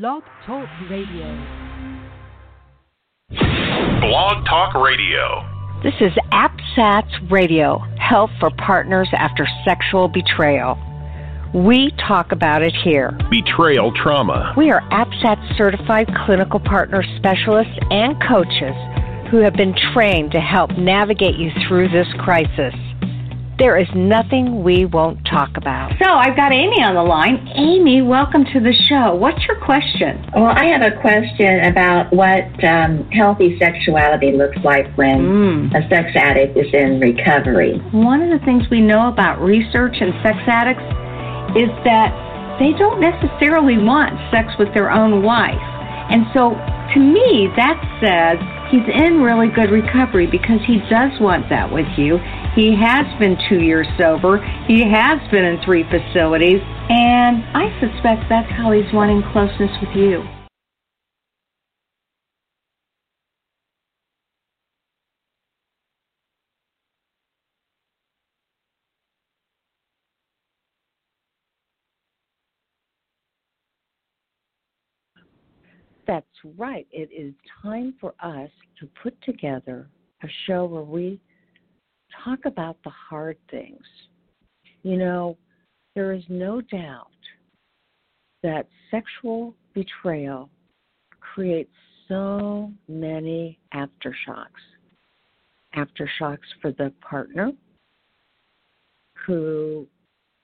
Blog 0.00 0.24
Talk 0.44 0.68
Radio. 0.90 1.24
Blog 3.30 4.44
Talk 4.44 4.74
Radio. 4.74 5.48
This 5.84 5.94
is 6.00 6.10
APSATS 6.32 7.30
Radio, 7.30 7.78
Help 8.00 8.30
for 8.40 8.50
Partners 8.58 9.08
After 9.12 9.46
Sexual 9.64 10.08
Betrayal. 10.08 10.76
We 11.54 11.92
talk 12.08 12.32
about 12.32 12.62
it 12.62 12.74
here. 12.82 13.16
Betrayal 13.30 13.92
trauma. 13.94 14.52
We 14.56 14.72
are 14.72 14.80
APSAT 14.90 15.56
certified 15.56 16.08
clinical 16.26 16.58
partner 16.58 17.04
specialists 17.16 17.78
and 17.90 18.20
coaches 18.26 18.74
who 19.30 19.42
have 19.44 19.54
been 19.54 19.76
trained 19.92 20.32
to 20.32 20.40
help 20.40 20.72
navigate 20.76 21.36
you 21.36 21.52
through 21.68 21.90
this 21.90 22.08
crisis. 22.18 22.74
There 23.56 23.78
is 23.78 23.86
nothing 23.94 24.64
we 24.64 24.84
won't 24.84 25.24
talk 25.30 25.56
about. 25.56 25.92
So 26.02 26.10
I've 26.10 26.34
got 26.34 26.52
Amy 26.52 26.82
on 26.82 26.96
the 26.96 27.02
line. 27.02 27.46
Amy, 27.54 28.02
welcome 28.02 28.44
to 28.52 28.58
the 28.58 28.74
show. 28.88 29.14
What's 29.14 29.46
your 29.46 29.60
question? 29.62 30.26
Well, 30.34 30.50
I 30.50 30.66
have 30.66 30.82
a 30.82 30.98
question 31.00 31.62
about 31.62 32.12
what 32.12 32.50
um, 32.64 33.08
healthy 33.12 33.56
sexuality 33.60 34.32
looks 34.32 34.58
like 34.64 34.90
when 34.98 35.70
mm. 35.70 35.70
a 35.70 35.88
sex 35.88 36.10
addict 36.16 36.58
is 36.58 36.66
in 36.74 36.98
recovery. 36.98 37.78
One 37.92 38.22
of 38.22 38.30
the 38.36 38.44
things 38.44 38.64
we 38.72 38.80
know 38.80 39.06
about 39.06 39.40
research 39.40 39.98
and 40.00 40.10
sex 40.26 40.36
addicts 40.50 40.82
is 41.54 41.70
that 41.86 42.10
they 42.58 42.74
don't 42.74 43.00
necessarily 43.00 43.78
want 43.78 44.18
sex 44.34 44.50
with 44.58 44.74
their 44.74 44.90
own 44.90 45.22
wife. 45.22 45.62
And 46.10 46.26
so 46.34 46.58
to 46.92 46.98
me, 46.98 47.48
that 47.56 47.78
says 48.02 48.36
he's 48.70 48.86
in 48.92 49.22
really 49.22 49.48
good 49.48 49.70
recovery 49.70 50.26
because 50.26 50.60
he 50.66 50.78
does 50.90 51.14
want 51.20 51.48
that 51.50 51.70
with 51.70 51.86
you. 51.96 52.18
He 52.54 52.72
has 52.80 53.04
been 53.18 53.36
two 53.48 53.60
years 53.60 53.86
sober. 53.98 54.38
He 54.68 54.88
has 54.88 55.18
been 55.32 55.44
in 55.44 55.60
three 55.64 55.82
facilities. 55.90 56.60
And 56.88 57.42
I 57.52 57.68
suspect 57.80 58.28
that's 58.28 58.50
how 58.52 58.70
he's 58.70 58.92
wanting 58.92 59.22
closeness 59.32 59.72
with 59.80 59.96
you. 59.96 60.22
That's 76.06 76.26
right. 76.56 76.86
It 76.92 77.10
is 77.10 77.34
time 77.62 77.94
for 78.00 78.14
us 78.20 78.50
to 78.78 78.88
put 79.02 79.20
together 79.22 79.88
a 80.22 80.28
show 80.46 80.66
where 80.66 80.82
we 80.82 81.20
talk 82.22 82.40
about 82.44 82.76
the 82.84 82.90
hard 82.90 83.36
things. 83.50 83.82
You 84.82 84.96
know, 84.96 85.36
there 85.94 86.12
is 86.12 86.24
no 86.28 86.60
doubt 86.60 87.08
that 88.42 88.68
sexual 88.90 89.54
betrayal 89.74 90.50
creates 91.20 91.72
so 92.08 92.70
many 92.88 93.58
aftershocks. 93.72 94.62
Aftershocks 95.74 96.38
for 96.60 96.72
the 96.72 96.92
partner 97.00 97.52
who 99.26 99.86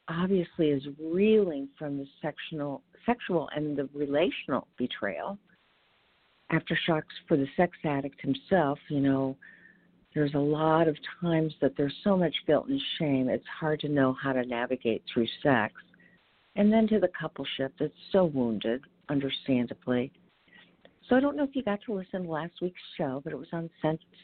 obviously 0.08 0.70
is 0.70 0.82
reeling 0.98 1.68
from 1.78 1.98
the 1.98 2.06
sexual 2.22 2.82
sexual 3.06 3.48
and 3.54 3.76
the 3.76 3.88
relational 3.94 4.66
betrayal 4.76 5.38
aftershocks 6.52 7.14
for 7.28 7.36
the 7.36 7.46
sex 7.56 7.76
addict 7.84 8.20
himself, 8.20 8.78
you 8.88 9.00
know, 9.00 9.36
there's 10.14 10.34
a 10.34 10.38
lot 10.38 10.88
of 10.88 10.96
times 11.20 11.54
that 11.60 11.74
there's 11.76 11.94
so 12.02 12.16
much 12.16 12.34
guilt 12.46 12.68
and 12.68 12.80
shame, 12.98 13.28
it's 13.28 13.46
hard 13.60 13.80
to 13.80 13.88
know 13.88 14.16
how 14.20 14.32
to 14.32 14.44
navigate 14.44 15.02
through 15.12 15.28
sex. 15.42 15.74
And 16.56 16.72
then 16.72 16.88
to 16.88 16.98
the 16.98 17.08
coupleship 17.08 17.70
that's 17.78 17.92
so 18.10 18.24
wounded, 18.24 18.82
understandably. 19.08 20.10
So 21.08 21.16
I 21.16 21.20
don't 21.20 21.36
know 21.36 21.44
if 21.44 21.54
you 21.54 21.62
got 21.62 21.80
to 21.86 21.94
listen 21.94 22.24
to 22.24 22.30
last 22.30 22.54
week's 22.60 22.80
show, 22.96 23.20
but 23.22 23.32
it 23.32 23.38
was 23.38 23.48
on 23.52 23.70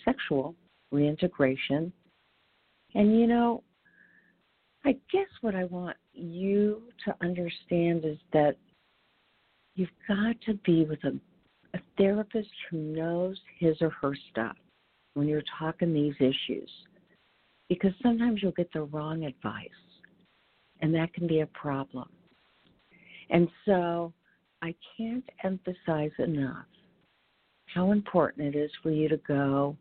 sexual 0.05 0.55
reintegration. 0.91 1.93
And 2.95 3.19
you 3.19 3.27
know, 3.27 3.62
I 4.84 4.93
guess 5.12 5.28
what 5.41 5.55
I 5.55 5.65
want 5.65 5.97
you 6.12 6.83
to 7.05 7.15
understand 7.21 8.05
is 8.05 8.19
that 8.33 8.56
you've 9.75 9.89
got 10.09 10.37
to 10.47 10.55
be 10.65 10.84
with 10.84 11.03
a 11.05 11.19
a 11.75 11.81
therapist 11.99 12.49
who 12.71 12.78
knows 12.78 13.37
his 13.59 13.77
or 13.83 13.91
her 13.91 14.16
stuff 14.31 14.56
when 15.16 15.27
you're 15.27 15.43
talking 15.59 15.93
these 15.93 16.15
issues 16.19 16.71
because 17.69 17.93
sometimes 18.03 18.41
you'll 18.43 18.53
get 18.53 18.72
the 18.72 18.82
wrong 18.82 19.25
advice 19.25 19.69
and 20.81 20.94
that 20.94 21.12
can 21.15 21.27
be 21.27 21.41
a 21.41 21.47
problem. 21.47 22.09
And 23.31 23.49
so 23.65 24.12
I 24.62 24.75
can't 24.97 25.25
emphasize 25.43 26.12
enough 26.19 26.66
how 27.75 27.93
important 27.93 28.54
it 28.54 28.59
is 28.59 28.71
for 28.82 28.91
you 28.91 29.09
to 29.09 29.16
go 29.28 29.77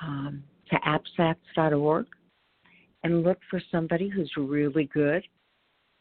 um, 0.00 0.42
to 0.70 0.76
apsats.org 0.76 2.06
and 3.02 3.22
look 3.22 3.38
for 3.50 3.60
somebody 3.70 4.08
who's 4.08 4.30
really 4.36 4.88
good 4.94 5.22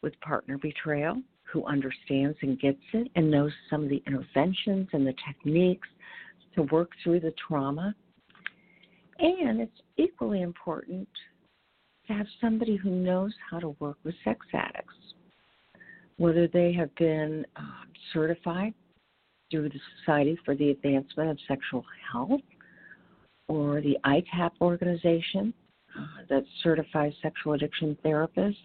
with 0.02 0.20
partner 0.22 0.58
betrayal 0.58 1.22
who 1.52 1.66
understands 1.66 2.38
and 2.42 2.60
gets 2.60 2.82
it 2.94 3.10
and 3.16 3.30
knows 3.30 3.52
some 3.70 3.84
of 3.84 3.90
the 3.90 4.02
interventions 4.08 4.88
and 4.94 5.06
the 5.06 5.14
techniques 5.28 5.88
to 6.56 6.64
work 6.64 6.90
through 7.04 7.20
the 7.20 7.34
trauma. 7.48 7.94
And 9.24 9.62
it's 9.62 9.82
equally 9.96 10.42
important 10.42 11.08
to 12.08 12.14
have 12.14 12.28
somebody 12.42 12.76
who 12.76 12.90
knows 12.90 13.34
how 13.50 13.58
to 13.58 13.70
work 13.80 13.98
with 14.04 14.14
sex 14.26 14.46
addicts, 14.54 14.94
whether 16.18 16.46
they 16.46 16.74
have 16.74 16.94
been 16.96 17.46
um, 17.56 17.88
certified 18.12 18.74
through 19.50 19.70
the 19.70 19.80
Society 20.00 20.38
for 20.44 20.56
the 20.56 20.72
Advancement 20.72 21.30
of 21.30 21.38
Sexual 21.48 21.86
Health 22.12 22.42
or 23.48 23.80
the 23.80 23.98
ITAP 24.06 24.52
organization 24.60 25.54
uh, 25.98 26.26
that 26.28 26.44
certifies 26.62 27.14
sexual 27.22 27.54
addiction 27.54 27.98
therapists. 28.04 28.58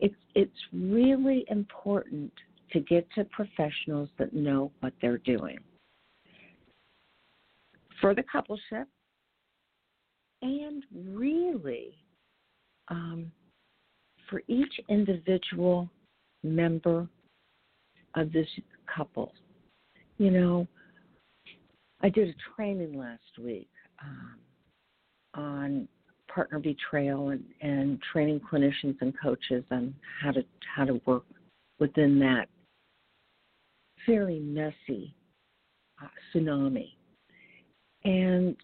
It's 0.00 0.14
it's 0.34 0.50
really 0.72 1.44
important 1.50 2.32
to 2.72 2.80
get 2.80 3.06
to 3.16 3.24
professionals 3.24 4.08
that 4.18 4.32
know 4.32 4.72
what 4.80 4.94
they're 5.02 5.18
doing. 5.18 5.58
For 8.00 8.14
the 8.14 8.22
coupleship 8.22 8.86
and 10.42 10.84
really 10.94 11.94
um, 12.88 13.30
for 14.28 14.42
each 14.48 14.72
individual 14.88 15.88
member 16.42 17.08
of 18.14 18.32
this 18.32 18.46
couple. 18.94 19.32
You 20.18 20.30
know, 20.30 20.68
I 22.00 22.08
did 22.08 22.28
a 22.28 22.34
training 22.54 22.98
last 22.98 23.38
week 23.38 23.70
um, 24.02 24.38
on 25.34 25.88
partner 26.32 26.58
betrayal 26.58 27.30
and, 27.30 27.44
and 27.60 27.98
training 28.12 28.40
clinicians 28.40 28.96
and 29.00 29.12
coaches 29.20 29.64
on 29.70 29.94
how 30.22 30.30
to 30.32 30.44
how 30.76 30.84
to 30.84 31.00
work 31.06 31.24
within 31.78 32.18
that 32.20 32.48
very 34.06 34.40
messy 34.40 35.14
uh, 36.02 36.08
tsunami. 36.32 36.92
And 38.04 38.56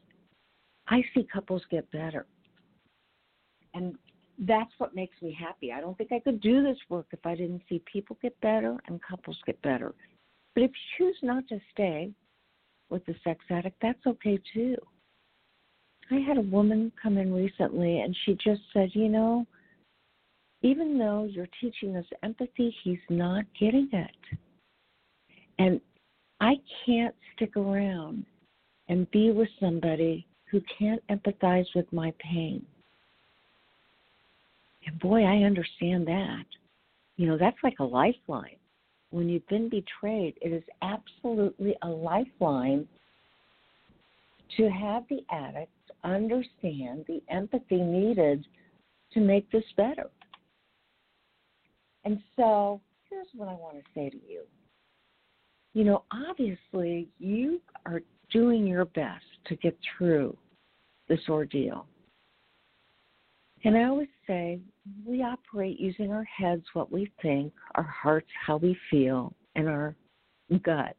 I 0.88 1.02
see 1.14 1.26
couples 1.30 1.62
get 1.70 1.91
better. 1.91 2.26
And 3.74 3.94
that's 4.38 4.70
what 4.78 4.94
makes 4.94 5.20
me 5.22 5.36
happy. 5.38 5.72
I 5.72 5.80
don't 5.80 5.97
think 5.97 6.12
I 6.12 6.20
could 6.20 6.41
do 6.41 6.62
this 6.62 6.78
work 6.88 7.06
if 7.12 7.24
I 7.24 7.34
didn't 7.34 7.62
see 7.69 7.82
people 7.91 8.19
get 8.22 8.38
better 8.41 8.76
and 8.86 9.00
couples 9.02 9.38
get 9.47 9.60
better. 9.62 9.94
But 10.54 10.64
if 10.64 10.70
you 10.70 11.06
choose 11.06 11.16
not 11.22 11.47
to 11.48 11.58
stay 11.72 12.10
with 12.88 13.04
the 13.06 13.14
sex 13.24 13.44
addict, 13.50 13.76
that's 13.80 14.06
okay 14.06 14.38
too. 14.54 14.76
I 16.10 16.16
had 16.16 16.38
a 16.38 16.42
woman 16.42 16.92
come 17.03 17.18
in 17.18 17.32
recently 17.34 18.00
and 18.00 18.16
she 18.24 18.34
just 18.34 18.60
said, 18.72 18.91
you 18.92 19.08
know, 19.08 19.47
even 20.62 20.98
though 20.98 21.24
you're 21.30 21.48
teaching 21.60 21.97
us 21.97 22.06
empathy, 22.22 22.74
he's 22.82 22.98
not 23.10 23.44
getting 23.58 23.88
it. 23.92 24.38
And 25.58 25.80
I 26.41 26.54
can't 26.84 27.15
stick 27.34 27.56
around 27.56 28.24
and 28.89 29.10
be 29.10 29.32
with 29.32 29.48
somebody 29.59 30.26
who 30.51 30.63
can't 30.78 31.03
empathize 31.09 31.66
with 31.75 31.93
my 31.93 32.13
pain. 32.19 32.65
And 34.87 34.98
boy, 35.01 35.25
I 35.25 35.43
understand 35.45 36.07
that. 36.07 36.45
You 37.16 37.27
know, 37.28 37.39
that's 37.39 37.57
like 37.65 37.78
a 37.81 37.84
lifeline. 37.84 38.57
When 39.10 39.28
you've 39.28 39.47
been 39.48 39.69
betrayed, 39.69 40.34
it 40.41 40.53
is 40.53 40.63
absolutely 40.83 41.75
a 41.83 41.89
lifeline 41.89 42.87
to 44.57 44.69
have 44.69 45.04
the 45.09 45.25
addict 45.31 45.71
understand 46.04 47.04
the 47.07 47.21
empathy 47.28 47.81
needed 47.81 48.47
to 49.13 49.21
make 49.21 49.51
this 49.51 49.65
better. 49.77 50.09
And 52.04 52.21
so 52.37 52.81
here's 53.10 53.27
what 53.34 53.49
I 53.49 53.54
want 53.54 53.77
to 53.77 53.83
say 53.95 54.10
to 54.10 54.16
you. 54.28 54.42
You 55.75 55.84
know, 55.84 56.04
obviously, 56.13 57.09
you 57.19 57.60
are 57.84 58.01
doing 58.31 58.66
your 58.66 58.84
best 58.84 59.25
to 59.48 59.57
get 59.57 59.77
through 59.97 60.37
this 61.09 61.21
ordeal. 61.28 61.87
And 63.65 63.77
I 63.77 63.84
always 63.84 64.09
say 64.27 64.60
we 65.04 65.22
operate 65.22 65.81
using 65.81 66.13
our 66.13 66.25
heads, 66.25 66.65
what 66.72 66.93
we 66.93 67.10
think, 67.22 67.53
our 67.75 67.83
hearts, 67.83 68.28
how 68.47 68.59
we 68.59 68.77
feel, 68.91 69.34
and 69.54 69.69
our 69.69 69.97
gut, 70.63 70.97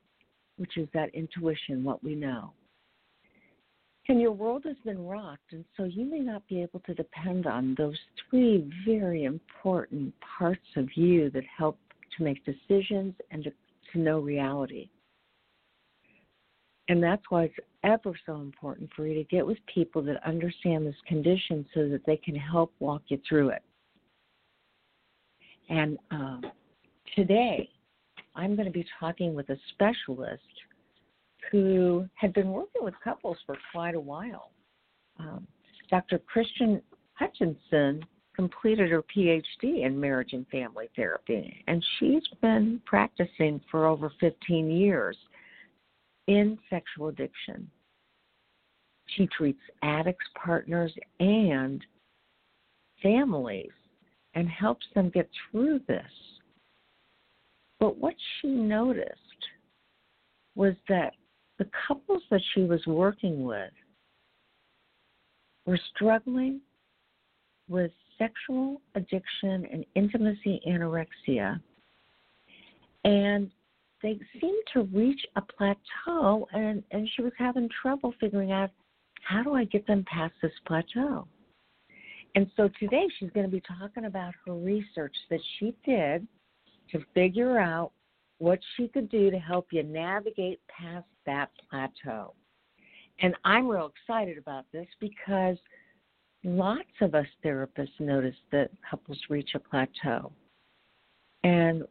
which 0.58 0.78
is 0.78 0.88
that 0.94 1.14
intuition, 1.14 1.84
what 1.84 2.04
we 2.04 2.16
know. 2.16 2.52
And 4.10 4.22
your 4.22 4.32
world 4.32 4.64
has 4.66 4.78
been 4.86 5.06
rocked, 5.06 5.52
and 5.52 5.66
so 5.76 5.84
you 5.84 6.06
may 6.06 6.20
not 6.20 6.48
be 6.48 6.62
able 6.62 6.80
to 6.82 6.94
depend 6.94 7.46
on 7.46 7.76
those 7.78 7.98
three 8.30 8.70
very 8.86 9.26
important 9.26 10.14
parts 10.38 10.66
of 10.78 10.88
you 10.96 11.30
that 11.32 11.44
help 11.46 11.78
to 12.18 12.24
make 12.24 12.44
decisions 12.46 13.14
and 13.32 13.44
to, 13.44 13.52
to 13.92 14.00
know 14.00 14.20
reality. 14.20 14.90
And 16.90 17.04
that's 17.04 17.24
why 17.30 17.44
it's 17.44 17.56
ever 17.84 18.14
so 18.26 18.36
important 18.36 18.90
for 18.96 19.06
you 19.08 19.14
to 19.16 19.24
get 19.26 19.46
with 19.46 19.58
people 19.74 20.02
that 20.04 20.26
understand 20.26 20.86
this 20.86 20.96
condition 21.08 21.66
so 21.74 21.90
that 21.90 22.06
they 22.06 22.18
can 22.18 22.36
help 22.36 22.74
walk 22.80 23.04
you 23.08 23.20
through 23.28 23.50
it. 23.50 23.62
And 25.70 25.98
um, 26.12 26.44
today, 27.16 27.70
I'm 28.36 28.56
going 28.56 28.68
to 28.68 28.72
be 28.72 28.86
talking 29.00 29.36
with 29.36 29.50
a 29.50 29.58
specialist 29.74 30.42
who 31.52 32.08
had 32.16 32.34
been 32.34 32.52
working 32.52 32.84
with 32.84 32.94
couples 33.04 33.38
for 33.46 33.58
quite 33.72 33.96
a 33.96 34.00
while. 34.00 34.52
Um, 35.20 35.48
Dr. 35.90 36.20
Crystal 36.20 36.82
Hollenbeck 37.20 38.04
completed 38.36 38.92
her 38.92 39.04
PhD 39.04 39.86
in 39.86 40.00
marriage 40.00 40.34
and 40.34 40.48
family 40.50 40.90
therapy, 40.96 41.64
and 41.68 41.84
she's 41.98 42.22
been 42.42 42.80
practicing 42.86 43.60
for 43.72 43.88
over 43.88 44.12
15 44.20 44.70
years 44.70 45.18
in 46.28 46.58
sexual 46.70 47.08
addiction. 47.08 47.70
She 49.16 49.28
treats 49.38 49.62
addicts, 49.84 50.26
partners, 50.44 50.94
and 51.20 51.84
families 53.02 53.72
and 54.34 54.50
helps 54.50 54.86
them 54.94 55.10
get 55.10 55.30
through 55.52 55.80
this. 55.88 56.04
But 57.80 57.98
what 57.98 58.16
she 58.42 58.48
noticed 58.48 59.12
was 60.56 60.74
that 60.90 61.14
the 61.58 61.70
couples 61.88 62.24
that 62.30 62.42
she 62.54 62.62
was 62.62 62.86
working 62.86 63.44
with 63.44 63.72
were 65.66 65.80
struggling 65.96 66.62
with 67.70 67.92
sexual 68.18 68.82
addiction 68.96 69.66
and 69.72 69.86
intimacy 69.96 70.62
anorexia. 70.68 71.60
And 73.04 73.52
they 74.02 74.20
seemed 74.40 74.64
to 74.74 74.84
reach 74.84 75.20
a 75.36 75.42
plateau, 75.42 76.48
and, 76.54 76.84
and 76.92 77.10
she 77.16 77.22
was 77.22 77.34
having 77.38 77.70
trouble 77.82 78.14
figuring 78.20 78.52
out 78.52 78.70
how 79.24 79.44
do 79.44 79.54
I 79.54 79.66
get 79.66 79.86
them 79.88 80.06
past 80.12 80.34
this 80.42 80.52
plateau. 80.66 81.28
And 82.36 82.50
so 82.56 82.70
today 82.80 83.08
she's 83.18 83.32
going 83.32 83.46
to 83.46 83.52
be 83.52 83.62
talking 83.62 84.06
about 84.06 84.34
her 84.46 84.54
research 84.54 85.16
that 85.30 85.40
she 85.58 85.74
did 85.86 86.28
to 86.92 87.00
figure 87.14 87.60
out 87.60 87.92
what 88.38 88.60
she 88.76 88.88
could 88.88 89.10
do 89.10 89.32
to 89.32 89.40
help 89.40 89.68
you 89.72 89.84
navigate 89.84 90.60
past 90.68 91.08
that 91.26 91.50
plateau. 91.70 92.34
And 93.20 93.36
I'm 93.44 93.68
real 93.68 93.92
excited 93.96 94.38
about 94.38 94.66
this 94.72 94.86
because 95.00 95.58
lots 96.44 96.84
of 97.02 97.16
us 97.16 97.26
therapists 97.44 98.00
notice 98.00 98.36
that 98.52 98.70
couples 98.90 99.20
reach 99.30 99.50
a 99.56 99.60
plateau. 99.60 100.32
And 101.44 101.84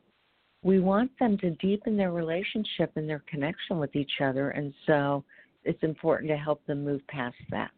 we 0.67 0.81
want 0.81 1.13
them 1.21 1.39
to 1.39 1.51
deepen 1.51 1.97
their 1.97 2.11
relationship 2.11 2.91
and 2.97 3.09
their 3.09 3.23
connection 3.29 3.79
with 3.79 3.95
each 3.95 4.21
other. 4.21 4.51
And 4.51 4.75
so 4.85 5.23
it's 5.63 5.81
important 5.85 6.29
to 6.29 6.37
help 6.37 6.67
them 6.67 6.85
move 6.85 7.07
past 7.07 7.37
that. 7.51 7.71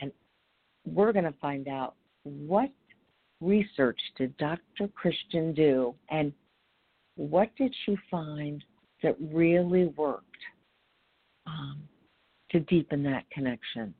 And 0.00 0.10
we're 0.86 1.12
going 1.12 1.26
to 1.26 1.34
find 1.38 1.68
out 1.68 1.96
what 2.22 2.70
research 3.42 4.00
did 4.16 4.34
Dr. 4.38 4.88
Crystal 4.94 5.52
do 5.52 5.94
and 6.08 6.32
what 7.16 7.54
did 7.56 7.74
she 7.84 7.98
find 8.10 8.64
that 9.02 9.16
really 9.20 9.84
worked 9.98 10.24
um, 11.46 11.82
to 12.52 12.60
deepen 12.60 13.02
that 13.02 13.28
connection? 13.30 13.92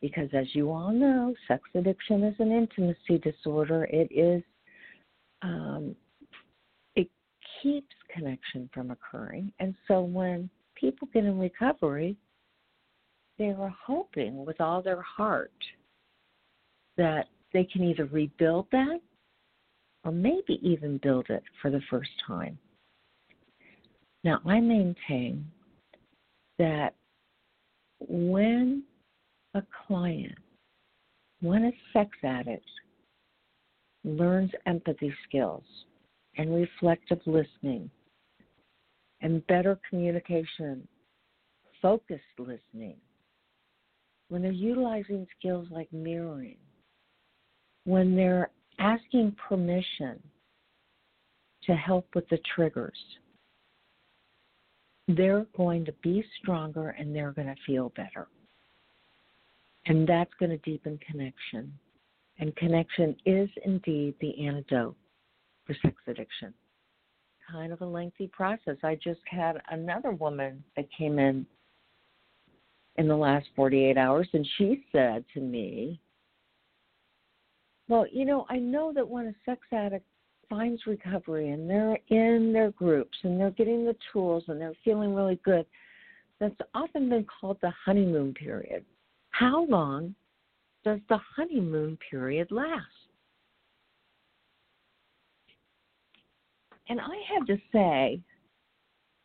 Because 0.00 0.28
as 0.32 0.46
you 0.54 0.70
all 0.70 0.92
know, 0.92 1.34
sex 1.48 1.62
addiction 1.74 2.22
is 2.22 2.34
an 2.38 2.52
intimacy 2.52 3.18
disorder. 3.18 3.84
It 3.90 4.08
is, 4.12 4.42
um, 5.42 5.96
it 6.94 7.08
keeps 7.62 7.94
connection 8.14 8.70
from 8.72 8.90
occurring. 8.90 9.52
And 9.58 9.74
so 9.88 10.02
when 10.02 10.48
people 10.76 11.08
get 11.12 11.24
in 11.24 11.38
recovery, 11.38 12.16
they 13.38 13.50
are 13.50 13.74
hoping 13.84 14.44
with 14.44 14.60
all 14.60 14.82
their 14.82 15.02
heart 15.02 15.52
that 16.96 17.26
they 17.52 17.64
can 17.64 17.82
either 17.84 18.06
rebuild 18.06 18.66
that 18.72 19.00
or 20.04 20.12
maybe 20.12 20.58
even 20.62 20.98
build 21.02 21.26
it 21.28 21.42
for 21.60 21.70
the 21.70 21.80
first 21.90 22.10
time. 22.26 22.58
Now, 24.24 24.40
I 24.44 24.60
maintain 24.60 25.46
that 26.58 26.94
when 28.00 28.82
a 29.54 29.62
client, 29.86 30.38
when 31.40 31.64
a 31.64 31.72
sex 31.92 32.10
addict 32.22 32.64
learns 34.04 34.50
empathy 34.66 35.12
skills 35.28 35.64
and 36.36 36.54
reflective 36.54 37.20
listening 37.26 37.90
and 39.20 39.46
better 39.46 39.78
communication, 39.88 40.86
focused 41.82 42.22
listening, 42.38 42.96
when 44.28 44.42
they're 44.42 44.52
utilizing 44.52 45.26
skills 45.38 45.66
like 45.70 45.92
mirroring, 45.92 46.58
when 47.84 48.14
they're 48.14 48.50
asking 48.78 49.34
permission 49.48 50.22
to 51.64 51.74
help 51.74 52.06
with 52.14 52.28
the 52.28 52.38
triggers, 52.54 52.98
they're 55.08 55.46
going 55.56 55.84
to 55.84 55.92
be 56.02 56.22
stronger 56.40 56.90
and 56.90 57.14
they're 57.14 57.32
going 57.32 57.48
to 57.48 57.56
feel 57.66 57.90
better. 57.96 58.28
And 59.88 60.06
that's 60.06 60.32
going 60.38 60.50
to 60.50 60.58
deepen 60.58 60.98
connection. 60.98 61.72
And 62.38 62.54
connection 62.56 63.16
is 63.24 63.48
indeed 63.64 64.14
the 64.20 64.46
antidote 64.46 64.96
for 65.66 65.74
sex 65.82 65.96
addiction. 66.06 66.52
Kind 67.50 67.72
of 67.72 67.80
a 67.80 67.86
lengthy 67.86 68.28
process. 68.28 68.76
I 68.84 68.96
just 69.02 69.20
had 69.26 69.60
another 69.70 70.12
woman 70.12 70.62
that 70.76 70.86
came 70.96 71.18
in 71.18 71.46
in 72.96 73.08
the 73.08 73.16
last 73.16 73.46
48 73.56 73.96
hours, 73.96 74.28
and 74.34 74.46
she 74.58 74.84
said 74.92 75.24
to 75.32 75.40
me, 75.40 76.00
well, 77.88 78.06
you 78.12 78.26
know, 78.26 78.44
I 78.50 78.58
know 78.58 78.92
that 78.92 79.08
when 79.08 79.28
a 79.28 79.34
sex 79.46 79.62
addict 79.72 80.04
finds 80.50 80.86
recovery 80.86 81.50
and 81.50 81.68
they're 81.68 81.98
in 82.08 82.52
their 82.52 82.72
groups 82.72 83.16
and 83.22 83.40
they're 83.40 83.50
getting 83.52 83.86
the 83.86 83.96
tools 84.12 84.44
and 84.48 84.60
they're 84.60 84.74
feeling 84.84 85.14
really 85.14 85.40
good, 85.44 85.64
that's 86.38 86.54
often 86.74 87.08
been 87.08 87.24
called 87.40 87.56
the 87.62 87.72
honeymoon 87.84 88.34
period. 88.34 88.84
How 89.30 89.66
long 89.66 90.14
does 90.84 91.00
the 91.08 91.18
honeymoon 91.36 91.98
period 92.10 92.50
last? 92.50 92.86
And 96.88 97.00
I 97.00 97.16
have 97.34 97.46
to 97.46 97.58
say, 97.72 98.20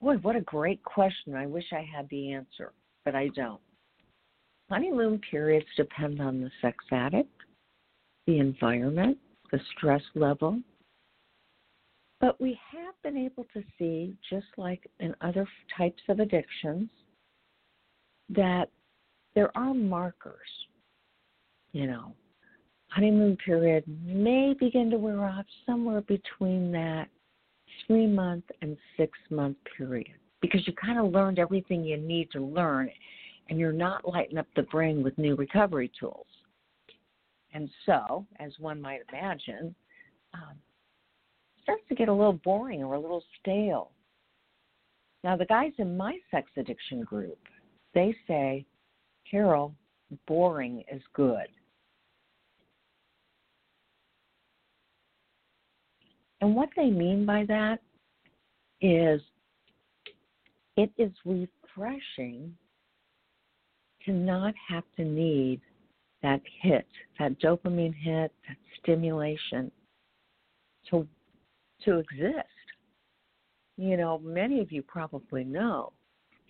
boy, 0.02 0.16
what 0.18 0.36
a 0.36 0.42
great 0.42 0.84
question. 0.84 1.36
I 1.36 1.46
wish 1.46 1.66
I 1.72 1.88
had 1.96 2.10
the 2.10 2.34
answer, 2.34 2.74
but 3.06 3.16
I 3.16 3.30
don't. 3.30 3.62
Honeymoon 4.70 5.22
periods 5.30 5.68
depend 5.78 6.20
on 6.20 6.42
the 6.42 6.52
sex 6.62 6.84
addict 6.92 7.30
the 8.26 8.40
environment, 8.40 9.18
the 9.52 9.60
stress 9.76 10.02
level. 10.16 10.60
But 12.22 12.40
we 12.40 12.58
have 12.72 12.94
been 13.04 13.18
able 13.18 13.46
to 13.54 13.62
see, 13.78 14.16
just 14.30 14.48
like 14.58 14.90
in 15.00 15.14
other 15.22 15.46
types 15.78 16.02
of 16.08 16.20
addictions, 16.20 16.90
that 18.30 18.70
there 19.36 19.56
are 19.58 19.74
markers. 19.74 20.36
You 21.72 21.88
know, 21.88 22.14
honeymoon 22.90 23.38
period 23.38 23.84
may 24.06 24.54
begin 24.60 24.92
to 24.92 24.98
wear 24.98 25.24
off 25.26 25.46
somewhere 25.66 26.02
between 26.02 26.72
that 26.74 27.08
three 27.88 28.06
month 28.06 28.44
and 28.62 28.78
six 28.98 29.18
month 29.32 29.58
period 29.78 30.14
because 30.42 30.66
you 30.68 30.74
kind 30.74 31.00
of 31.00 31.12
learned 31.12 31.40
everything 31.40 31.84
you 31.84 31.98
need 31.98 32.30
to 32.32 32.40
learn 32.40 32.90
and 33.50 33.60
you're 33.60 33.72
not 33.72 34.08
lighting 34.08 34.38
up 34.38 34.46
the 34.56 34.64
brain 34.64 35.02
with 35.02 35.18
new 35.18 35.36
recovery 35.36 35.92
tools. 36.00 36.28
And 37.54 37.70
so, 37.86 38.26
as 38.40 38.52
one 38.60 38.82
might 38.82 39.02
imagine, 39.12 39.76
um, 40.34 40.56
starts 41.62 41.84
to 41.90 41.96
get 41.96 42.10
a 42.10 42.14
little 42.14 42.40
boring 42.44 42.84
or 42.84 42.96
a 42.96 43.00
little 43.00 43.24
stale. 43.40 43.92
Now, 45.24 45.38
the 45.38 45.46
guys 45.46 45.72
in 45.78 45.96
my 45.96 46.18
sex 46.32 46.50
addiction 46.58 47.02
group, 47.04 47.40
they 47.94 48.16
say, 48.28 48.66
Carol, 49.34 49.74
boring 50.28 50.84
is 50.92 51.02
good. 51.16 51.48
And 56.40 56.56
what 56.56 56.70
they 56.76 56.92
mean 56.92 57.26
by 57.26 57.44
that 57.48 57.80
is 58.80 59.22
it 60.78 60.92
is 61.00 61.12
refreshing 61.26 62.56
to 64.06 64.12
not 64.12 64.54
have 64.70 64.84
to 64.98 65.04
need 65.04 65.62
that 66.22 66.42
hit, 66.62 66.86
that 67.18 67.40
dopamine 67.40 67.96
hit, 67.96 68.32
that 68.48 68.58
stimulation, 68.80 69.72
to 70.92 71.08
to 71.86 71.98
exist. 71.98 72.48
You 73.78 73.98
know, 73.98 74.20
many 74.20 74.60
of 74.60 74.72
you 74.72 74.84
probably 74.84 75.44
know 75.44 75.92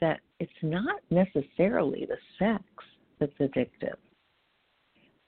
that 0.02 0.20
it's 0.40 0.52
not 0.62 1.02
necessarily 1.10 2.08
the 2.08 2.18
sex 2.40 2.64
that's 3.20 3.34
addictive. 3.40 3.96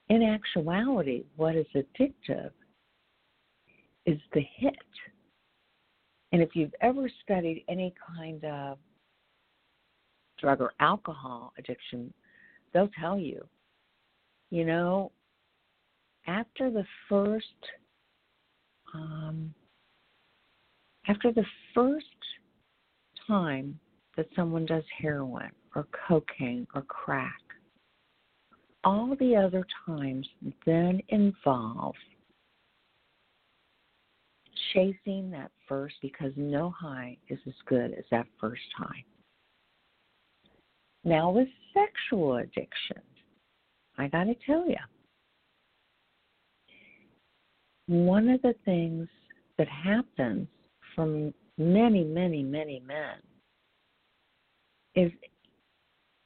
In 0.09 0.21
actuality, 0.21 1.23
what 1.35 1.55
is 1.55 1.65
addictive 1.75 2.51
is 4.05 4.19
the 4.33 4.43
hit. 4.57 4.75
And 6.31 6.41
if 6.41 6.49
you've 6.55 6.75
ever 6.81 7.09
studied 7.23 7.63
any 7.69 7.93
kind 8.15 8.43
of 8.43 8.77
drug 10.39 10.61
or 10.61 10.73
alcohol 10.79 11.53
addiction, 11.57 12.13
they'll 12.73 12.89
tell 12.99 13.17
you, 13.17 13.43
you 14.51 14.65
know, 14.65 15.11
after 16.27 16.69
the 16.69 16.85
first 17.07 17.45
um, 18.93 19.53
after 21.07 21.31
the 21.31 21.45
first 21.73 22.05
time 23.27 23.79
that 24.17 24.27
someone 24.35 24.65
does 24.65 24.83
heroin 24.99 25.51
or 25.75 25.87
cocaine 26.07 26.67
or 26.73 26.81
crack, 26.83 27.41
all 28.83 29.15
the 29.19 29.35
other 29.35 29.65
times 29.85 30.27
then 30.65 31.01
involve 31.09 31.95
chasing 34.73 35.31
that 35.31 35.51
first 35.67 35.95
because 36.01 36.31
no 36.35 36.69
high 36.69 37.17
is 37.29 37.39
as 37.47 37.53
good 37.65 37.93
as 37.93 38.03
that 38.11 38.27
first 38.39 38.61
high. 38.77 39.03
Now, 41.03 41.29
with 41.31 41.47
sexual 41.73 42.37
addiction, 42.37 43.01
I 43.97 44.07
got 44.07 44.25
to 44.25 44.35
tell 44.45 44.67
you, 44.67 44.75
one 47.87 48.29
of 48.29 48.41
the 48.41 48.55
things 48.65 49.07
that 49.57 49.67
happens 49.67 50.47
from 50.95 51.33
many, 51.57 52.03
many, 52.03 52.41
many 52.41 52.81
men 52.85 53.17
is 54.95 55.11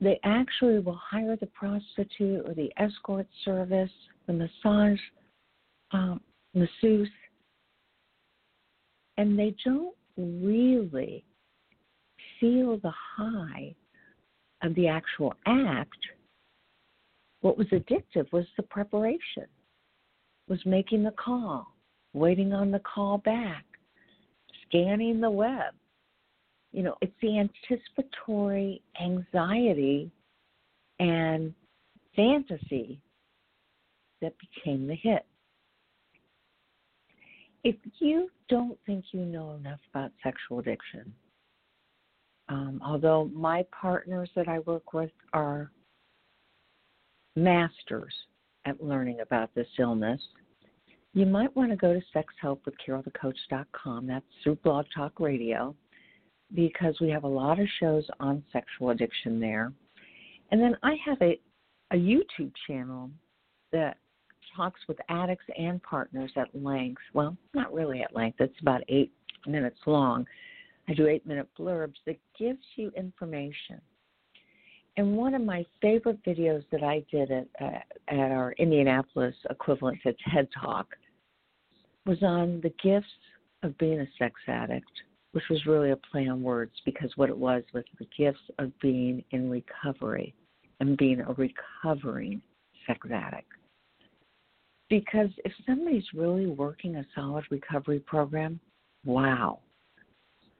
they 0.01 0.19
actually 0.23 0.79
will 0.79 0.99
hire 1.01 1.35
the 1.35 1.47
prostitute 1.47 2.47
or 2.47 2.53
the 2.53 2.71
escort 2.77 3.27
service, 3.43 3.91
the 4.27 4.33
massage 4.33 4.99
um, 5.91 6.21
masseuse, 6.53 7.09
and 9.17 9.38
they 9.38 9.53
don't 9.65 9.95
really 10.17 11.25
feel 12.39 12.77
the 12.77 12.93
high 13.17 13.75
of 14.63 14.73
the 14.75 14.88
actual 14.88 15.33
act. 15.45 15.97
What 17.41 17.57
was 17.57 17.67
addictive 17.67 18.31
was 18.31 18.45
the 18.57 18.63
preparation, 18.63 19.45
was 20.47 20.59
making 20.65 21.03
the 21.03 21.11
call, 21.11 21.67
waiting 22.13 22.53
on 22.53 22.71
the 22.71 22.79
call 22.79 23.17
back, 23.19 23.65
scanning 24.67 25.19
the 25.19 25.29
web. 25.29 25.73
You 26.71 26.83
know, 26.83 26.95
it's 27.01 27.13
the 27.21 27.39
anticipatory 27.39 28.81
anxiety 29.01 30.11
and 30.99 31.53
fantasy 32.15 32.99
that 34.21 34.33
became 34.39 34.88
the 34.88 34.95
hit. 34.95 35.25
If 37.63 37.75
you 37.99 38.29
don't 38.49 38.77
think 38.85 39.05
you 39.11 39.21
know 39.21 39.53
enough 39.53 39.79
about 39.93 40.11
sexual 40.23 40.59
addiction, 40.59 41.13
um, 42.47 42.81
although 42.85 43.29
my 43.33 43.65
partners 43.71 44.29
that 44.35 44.47
I 44.47 44.59
work 44.59 44.93
with 44.93 45.11
are 45.33 45.71
masters 47.35 48.13
at 48.65 48.83
learning 48.83 49.19
about 49.21 49.53
this 49.55 49.67
illness, 49.77 50.21
you 51.13 51.25
might 51.25 51.55
want 51.55 51.71
to 51.71 51.75
go 51.75 51.93
to 51.93 52.01
sexhelpwithcarolthecoach.com. 52.15 54.07
That's 54.07 54.25
through 54.43 54.55
Blog 54.57 54.85
Talk 54.95 55.19
Radio 55.19 55.75
because 56.53 56.96
we 57.00 57.10
have 57.10 57.24
a 57.24 57.27
lot 57.27 57.60
of 57.60 57.68
shows 57.79 58.06
on 58.20 58.44
sexual 58.51 58.89
addiction 58.89 59.39
there. 59.39 59.72
And 60.51 60.62
then 60.62 60.75
I 60.84 60.96
have 61.06 61.22
a, 61.22 61.39
a 61.91 61.96
YouTube 61.96 62.51
channel 62.68 63.10
that 63.72 63.98
talks 64.56 64.79
with 64.88 64.98
addicts 65.10 65.46
and 65.58 65.82
partners 65.84 66.32
at 66.36 66.48
length. 66.53 67.01
Well, 67.13 67.38
not 67.53 67.74
really 67.74 68.01
at 68.01 68.15
length, 68.15 68.41
it's 68.41 68.60
about 68.62 68.82
eight 68.89 69.12
minutes 69.46 69.79
long. 69.86 70.25
I 70.88 70.94
do 70.94 71.08
eight 71.08 71.25
minute 71.25 71.48
blurbs 71.58 71.96
that 72.08 72.18
gives 72.38 72.63
you 72.75 72.91
information. 72.98 73.79
And 74.98 75.15
one 75.15 75.36
of 75.36 75.44
my 75.44 75.65
favorite 75.82 76.22
videos 76.25 76.65
that 76.72 76.84
I 76.84 77.06
did 77.12 77.32
at, 77.32 77.48
uh, 77.62 77.79
at 78.08 78.32
our 78.32 78.53
Indianapolis 78.53 79.36
equivalent 79.50 80.00
to 80.03 80.13
TED 80.29 80.50
Talk 80.62 80.88
was 82.06 82.22
on 82.24 82.60
the 82.62 82.74
gifts 82.84 83.08
of 83.63 83.77
being 83.77 84.00
a 84.00 84.08
sex 84.18 84.34
addict, 84.48 84.91
which 85.31 85.43
was 85.50 85.65
really 85.65 85.91
a 85.91 85.95
play 85.95 86.27
on 86.27 86.41
words 86.41 86.71
because 86.86 87.12
what 87.15 87.29
it 87.29 87.38
was 87.38 87.63
was 87.74 87.83
the 88.00 88.07
gifts 88.17 88.39
of 88.57 88.71
being 88.79 89.24
in 89.31 89.50
recovery 89.50 90.33
and 90.79 90.98
being 90.98 91.21
a 91.21 91.33
recovering 91.33 92.41
sex 92.88 93.00
addict. 93.13 93.48
Because 94.89 95.29
if 95.45 95.51
somebody's 95.67 96.05
really 96.15 96.48
working 96.48 96.95
a 96.95 97.05
solid 97.13 97.45
recovery 97.51 98.00
program, 98.00 98.59
wow, 99.05 99.59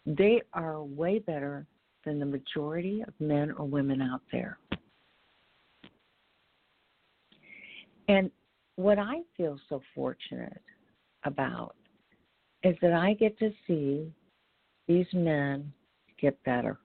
they 0.06 0.42
are 0.54 0.84
way 0.84 1.20
better 1.20 1.66
than 2.06 2.20
the 2.20 2.26
majority 2.26 3.04
of 3.08 3.14
men 3.20 3.52
or 3.52 3.66
women 3.66 4.02
out 4.02 4.22
there. 4.32 4.60
And 8.08 8.32
what 8.76 8.98
I 8.98 9.22
feel 9.36 9.60
so 9.68 9.82
fortunate 9.94 10.62
about 11.24 11.76
is 12.64 12.76
that 12.82 12.94
I 12.94 13.14
get 13.14 13.38
to 13.40 13.52
see 13.68 14.12
these 14.90 15.08
men 15.14 15.72
get 16.20 16.44
better. 16.44 16.80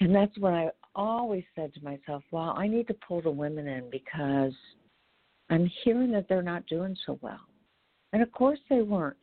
And 0.00 0.14
that's 0.14 0.36
what 0.38 0.52
I 0.52 0.68
always 0.94 1.44
said 1.56 1.72
to 1.74 1.82
myself, 1.82 2.22
well, 2.30 2.54
I 2.56 2.68
need 2.68 2.86
to 2.88 2.94
pull 2.94 3.22
the 3.22 3.30
women 3.30 3.66
in 3.66 3.90
because 3.90 4.52
I'm 5.50 5.68
hearing 5.82 6.12
that 6.12 6.28
they're 6.28 6.42
not 6.42 6.66
doing 6.66 6.94
so 7.06 7.18
well. 7.22 7.40
And 8.12 8.22
of 8.22 8.30
course 8.32 8.58
they 8.68 8.82
weren't. 8.82 9.16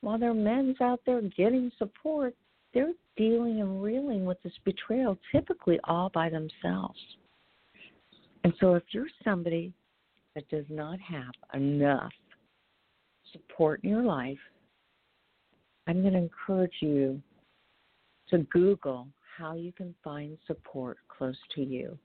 While 0.00 0.18
their 0.18 0.34
men's 0.34 0.80
out 0.82 1.00
there 1.06 1.22
getting 1.22 1.70
support, 1.78 2.34
they're 2.74 2.92
dealing 3.16 3.60
and 3.60 3.82
reeling 3.82 4.24
with 4.24 4.42
this 4.42 4.52
betrayal 4.64 5.16
typically 5.32 5.78
all 5.84 6.10
by 6.12 6.28
themselves. 6.28 6.98
And 8.42 8.52
so 8.60 8.74
if 8.74 8.82
you're 8.90 9.06
somebody 9.22 9.72
that 10.34 10.48
does 10.48 10.66
not 10.68 10.98
have 11.00 11.32
enough 11.54 12.12
support 13.32 13.80
in 13.84 13.90
your 13.90 14.02
life, 14.02 14.38
I'm 15.86 16.00
going 16.00 16.14
to 16.14 16.18
encourage 16.18 16.74
you 16.80 17.20
to 18.30 18.38
Google 18.50 19.06
how 19.36 19.54
you 19.54 19.72
can 19.72 19.94
find 20.02 20.38
support 20.46 20.98
close 21.08 21.36
to 21.54 21.62
you. 21.62 21.98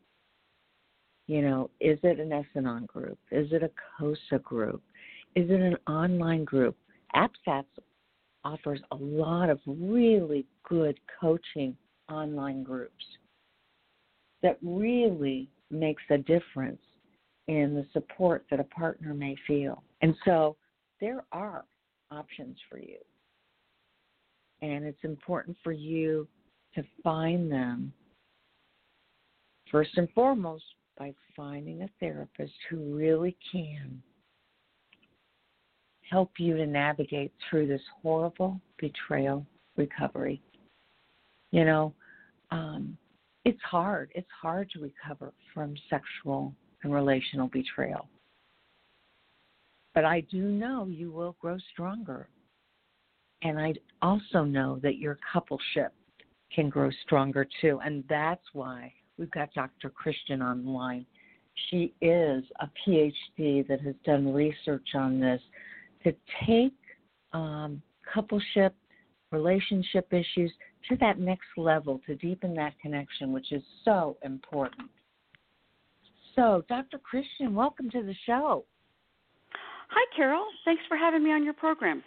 You 1.27 1.43
know, 1.43 1.69
is 1.79 1.99
it 2.03 2.19
an 2.19 2.33
S-Anon 2.33 2.87
group? 2.87 3.19
Is 3.31 3.47
it 3.51 3.61
a 3.61 3.69
COSA 3.97 4.39
group? 4.43 4.81
Is 5.35 5.49
it 5.49 5.61
an 5.61 5.77
online 5.87 6.43
group? 6.43 6.75
APSATS 7.15 7.67
offers 8.43 8.79
a 8.91 8.95
lot 8.95 9.49
of 9.49 9.59
really 9.67 10.45
good 10.67 10.99
coaching 11.19 11.75
online 12.09 12.63
groups 12.63 13.03
that 14.41 14.57
really 14.61 15.49
makes 15.69 16.03
a 16.09 16.17
difference 16.17 16.81
in 17.47 17.75
the 17.75 17.85
support 17.93 18.45
that 18.49 18.59
a 18.59 18.63
partner 18.65 19.13
may 19.13 19.35
feel. 19.45 19.83
And 20.01 20.15
so 20.25 20.55
there 20.99 21.23
are 21.31 21.65
options 22.11 22.57
for 22.69 22.79
you. 22.79 22.97
And 24.61 24.83
it's 24.83 25.03
important 25.03 25.57
for 25.63 25.71
you 25.71 26.27
to 26.75 26.83
find 27.03 27.51
them 27.51 27.93
first 29.71 29.91
and 29.97 30.09
foremost 30.11 30.63
by 30.97 31.13
finding 31.35 31.83
a 31.83 31.89
therapist 31.99 32.53
who 32.69 32.95
really 32.95 33.37
can 33.51 34.01
help 36.09 36.31
you 36.37 36.57
to 36.57 36.65
navigate 36.65 37.31
through 37.49 37.67
this 37.67 37.81
horrible 38.01 38.59
betrayal 38.79 39.45
recovery. 39.77 40.41
You 41.51 41.65
know, 41.65 41.93
um, 42.51 42.97
it's 43.45 43.61
hard. 43.61 44.11
It's 44.15 44.27
hard 44.41 44.69
to 44.71 44.79
recover 44.79 45.33
from 45.53 45.75
sexual 45.89 46.53
and 46.83 46.93
relational 46.93 47.47
betrayal. 47.47 48.07
But 49.95 50.05
I 50.05 50.21
do 50.21 50.43
know 50.49 50.87
you 50.87 51.11
will 51.11 51.35
grow 51.39 51.57
stronger. 51.71 52.29
And 53.41 53.59
I 53.59 53.73
also 54.01 54.43
know 54.43 54.79
that 54.83 54.97
your 54.97 55.17
coupleship 55.33 55.89
can 56.53 56.69
grow 56.69 56.89
stronger 57.03 57.47
too. 57.61 57.79
And 57.83 58.03
that's 58.09 58.43
why 58.53 58.93
we've 59.17 59.31
got 59.31 59.53
Dr. 59.53 59.89
Crystal 59.89 60.41
online. 60.41 61.05
She 61.69 61.93
is 62.01 62.43
a 62.61 62.69
PhD 62.87 63.67
that 63.67 63.81
has 63.81 63.95
done 64.05 64.33
research 64.33 64.87
on 64.95 65.19
this 65.19 65.41
to 66.03 66.13
take 66.45 66.73
um, 67.33 67.81
coupleship, 68.13 68.71
relationship 69.31 70.11
issues 70.11 70.51
to 70.87 70.95
that 70.97 71.19
next 71.19 71.47
level, 71.57 72.01
to 72.07 72.15
deepen 72.15 72.53
that 72.55 72.79
connection, 72.81 73.33
which 73.33 73.51
is 73.51 73.61
so 73.83 74.17
important. 74.23 74.89
So, 76.35 76.63
Dr. 76.69 76.97
Crystal, 76.97 77.51
welcome 77.51 77.89
to 77.91 78.01
the 78.01 78.15
show. 78.25 78.65
Hi, 79.89 80.15
Carol. 80.15 80.45
Thanks 80.63 80.83
for 80.87 80.95
having 80.95 81.23
me 81.23 81.31
on 81.31 81.43
your 81.43 81.53
program. 81.53 82.03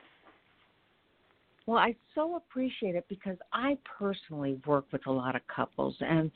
Well, 1.67 1.79
I 1.79 1.95
so 2.15 2.37
appreciate 2.37 2.97
it 2.97 3.07
because 3.09 3.37
I 3.53 3.79
personally 3.99 4.61
work 4.67 4.87
with 4.93 5.07
a 5.07 5.13
lot 5.13 5.37
of 5.37 5.43
couples 5.47 5.97
and 6.01 6.31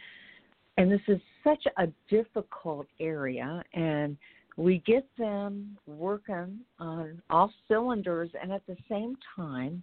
and 0.78 0.92
this 0.92 1.00
is 1.08 1.18
such 1.42 1.64
a 1.78 1.88
difficult 2.10 2.86
area 3.00 3.62
and 3.72 4.16
we 4.56 4.82
get 4.86 5.06
them 5.18 5.76
working 5.86 6.60
on 6.78 7.20
all 7.30 7.50
cylinders 7.66 8.30
and 8.40 8.52
at 8.52 8.66
the 8.66 8.76
same 8.88 9.16
time 9.34 9.82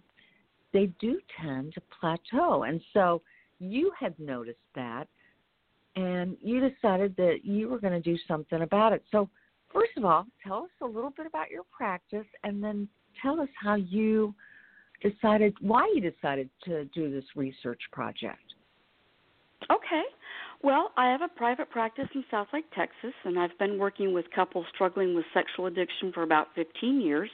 they 0.72 0.86
do 1.00 1.20
tend 1.40 1.74
to 1.74 1.82
plateau. 2.00 2.64
And 2.64 2.80
so 2.92 3.22
you 3.58 3.92
had 3.98 4.18
noticed 4.18 4.58
that 4.74 5.06
and 5.96 6.36
you 6.40 6.68
decided 6.68 7.14
that 7.16 7.40
you 7.44 7.68
were 7.68 7.78
going 7.78 7.92
to 7.92 8.00
do 8.00 8.18
something 8.26 8.62
about 8.62 8.92
it. 8.92 9.02
So 9.10 9.28
first 9.72 9.92
of 9.96 10.04
all 10.04 10.26
tell 10.46 10.58
us 10.58 10.70
a 10.80 10.86
little 10.86 11.10
bit 11.10 11.26
about 11.26 11.50
your 11.50 11.64
practice 11.76 12.26
and 12.44 12.62
then 12.62 12.88
tell 13.20 13.40
us 13.40 13.48
how 13.60 13.74
you 13.74 14.34
decided 15.04 15.54
why 15.60 15.90
you 15.94 16.00
decided 16.00 16.48
to 16.64 16.84
do 16.86 17.10
this 17.10 17.24
research 17.36 17.80
project. 17.92 18.42
Okay. 19.70 20.02
Well, 20.62 20.92
I 20.96 21.10
have 21.10 21.20
a 21.22 21.28
private 21.28 21.70
practice 21.70 22.08
in 22.14 22.24
Southlake, 22.32 22.64
Texas, 22.74 23.12
and 23.24 23.38
I've 23.38 23.56
been 23.58 23.78
working 23.78 24.14
with 24.14 24.24
couples 24.34 24.66
struggling 24.74 25.14
with 25.14 25.24
sexual 25.34 25.66
addiction 25.66 26.12
for 26.12 26.22
about 26.22 26.48
15 26.54 27.00
years. 27.00 27.30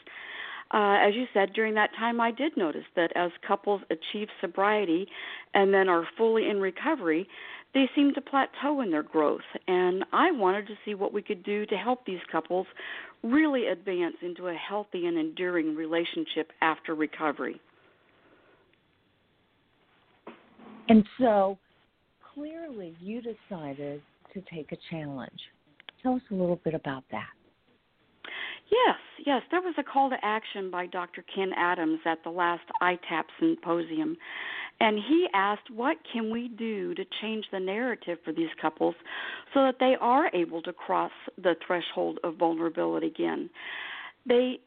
Uh, 0.73 0.99
as 1.01 1.15
you 1.15 1.27
said, 1.35 1.53
during 1.53 1.75
that 1.75 1.91
time, 1.99 2.21
I 2.21 2.31
did 2.31 2.57
notice 2.57 2.85
that 2.95 3.11
as 3.17 3.31
couples 3.47 3.83
achieve 3.91 4.29
sobriety 4.41 5.07
and 5.55 5.75
then 5.75 5.89
are 5.89 6.05
fully 6.17 6.49
in 6.49 6.61
recovery, 6.61 7.29
they 7.75 7.89
seem 7.95 8.13
to 8.15 8.21
plateau 8.21 8.81
in 8.81 8.91
their 8.91 9.03
growth. 9.03 9.41
And 9.69 10.05
I 10.13 10.31
wanted 10.31 10.67
to 10.69 10.75
see 10.85 10.95
what 10.95 11.13
we 11.13 11.23
could 11.23 11.43
do 11.43 11.67
to 11.67 11.77
help 11.77 12.05
these 12.05 12.21
couples 12.31 12.67
really 13.23 13.67
advance 13.67 14.17
into 14.23 14.49
a 14.49 14.55
healthy 14.55 15.07
and 15.07 15.19
enduring 15.19 15.77
relationship 15.77 16.53
after 16.63 16.95
recovery. 16.95 17.61
And 20.89 21.05
so 21.19 21.59
clearly 22.35 22.97
you 23.01 23.21
decided 23.23 24.03
to 24.35 24.43
take 24.53 24.73
a 24.73 24.77
challenge. 24.91 25.41
Tell 26.03 26.15
us 26.15 26.23
a 26.31 26.35
little 26.35 26.61
bit 26.65 26.75
about 26.75 27.05
that. 27.13 27.29
Yes, 28.71 28.97
yes. 29.27 29.43
There 29.51 29.61
was 29.61 29.75
a 29.79 29.83
call 29.83 30.11
to 30.11 30.17
action 30.23 30.71
by 30.71 30.87
Dr. 30.87 31.25
Ken 31.35 31.51
Adams 31.57 32.01
at 32.07 32.23
the 32.23 32.31
last 32.31 32.63
ITAP 32.81 33.25
symposium. 33.39 34.17
And 34.81 34.99
he 34.99 35.27
asked, 35.35 35.71
What 35.71 35.99
can 36.11 36.31
we 36.31 36.49
do 36.49 36.95
to 36.95 37.05
change 37.21 37.45
the 37.53 37.61
narrative 37.61 38.19
for 38.25 38.33
these 38.33 38.49
couples 38.61 38.95
so 39.53 39.63
that 39.63 39.77
they 39.79 39.95
are 40.01 40.31
able 40.35 40.63
to 40.63 40.73
cross 40.73 41.13
the 41.37 41.55
threshold 41.67 42.19
of 42.25 42.37
vulnerability 42.37 43.09
again? 43.09 43.51
They 44.27 44.61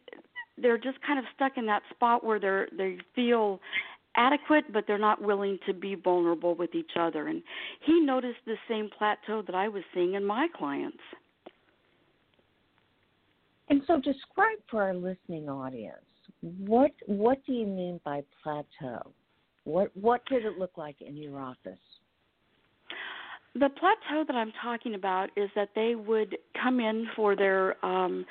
they're 0.62 0.77
just 0.77 1.01
kind 1.05 1.17
of 1.17 1.25
stuck 1.36 1.58
in 1.58 1.65
that 1.65 1.82
spot 1.89 2.24
where 2.24 2.39
they're 2.39 2.67
they 2.77 2.98
feel 3.15 3.60
adequate 4.15 4.72
but 4.72 4.86
they're 4.86 5.00
not 5.00 5.20
willing 5.20 5.58
to 5.65 5.74
be 5.74 5.96
vulnerable 5.96 6.53
with 6.53 6.75
each 6.75 6.91
other 7.00 7.27
and 7.27 7.41
he 7.84 8.00
noticed 8.00 8.38
the 8.46 8.55
same 8.70 8.88
plateau 8.96 9.41
that 9.41 9.55
I 9.55 9.67
was 9.67 9.82
seeing 9.96 10.13
in 10.13 10.24
my 10.24 10.48
clients. 10.55 11.00
And 13.70 13.82
so 13.88 13.96
describe 13.96 14.60
for 14.70 14.84
our 14.84 14.93
listening 14.93 15.50
audience 15.50 15.98
what 16.41 16.91
what 17.08 17.43
do 17.46 17.53
you 17.53 17.65
mean 17.65 18.00
by 18.05 18.22
plateau? 18.43 19.12
What 19.65 19.96
what 19.96 20.25
did 20.25 20.46
it 20.46 20.58
look 20.58 20.77
like 20.77 21.01
in 21.01 21.15
your 21.15 21.39
office? 21.39 21.79
The 23.55 23.70
plateau 23.70 24.24
that 24.25 24.36
I'm 24.36 24.51
talking 24.63 24.96
about 24.96 25.29
is 25.38 25.50
that 25.55 25.70
they 25.75 25.93
would 25.93 26.38
come 26.62 26.79
in 26.79 27.08
for 27.15 27.36
their 27.36 27.84
um, 27.86 28.25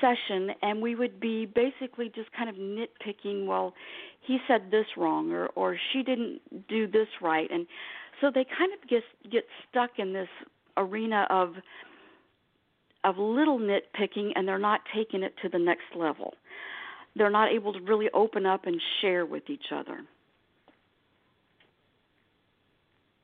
session 0.00 0.50
and 0.62 0.80
we 0.80 0.94
would 0.94 1.18
be 1.18 1.44
basically 1.44 2.10
just 2.14 2.30
kind 2.32 2.48
of 2.48 2.54
nitpicking. 2.54 3.46
Well, 3.46 3.74
he 4.20 4.38
said 4.46 4.70
this 4.70 4.86
wrong, 4.96 5.32
or 5.32 5.48
or 5.48 5.76
she 5.92 6.02
didn't 6.02 6.40
do 6.68 6.86
this 6.86 7.08
right, 7.20 7.50
and 7.50 7.66
so 8.20 8.30
they 8.32 8.44
kind 8.44 8.72
of 8.72 8.88
get 8.88 9.02
get 9.30 9.44
stuck 9.68 9.98
in 9.98 10.12
this 10.12 10.28
arena 10.76 11.26
of 11.30 11.54
of 13.02 13.18
little 13.18 13.58
nitpicking, 13.58 14.32
and 14.36 14.46
they're 14.46 14.58
not 14.58 14.80
taking 14.94 15.22
it 15.22 15.34
to 15.42 15.48
the 15.48 15.58
next 15.58 15.96
level. 15.96 16.34
They're 17.16 17.30
not 17.30 17.50
able 17.50 17.72
to 17.72 17.80
really 17.80 18.08
open 18.14 18.46
up 18.46 18.66
and 18.66 18.80
share 19.00 19.26
with 19.26 19.48
each 19.48 19.72
other. 19.74 20.04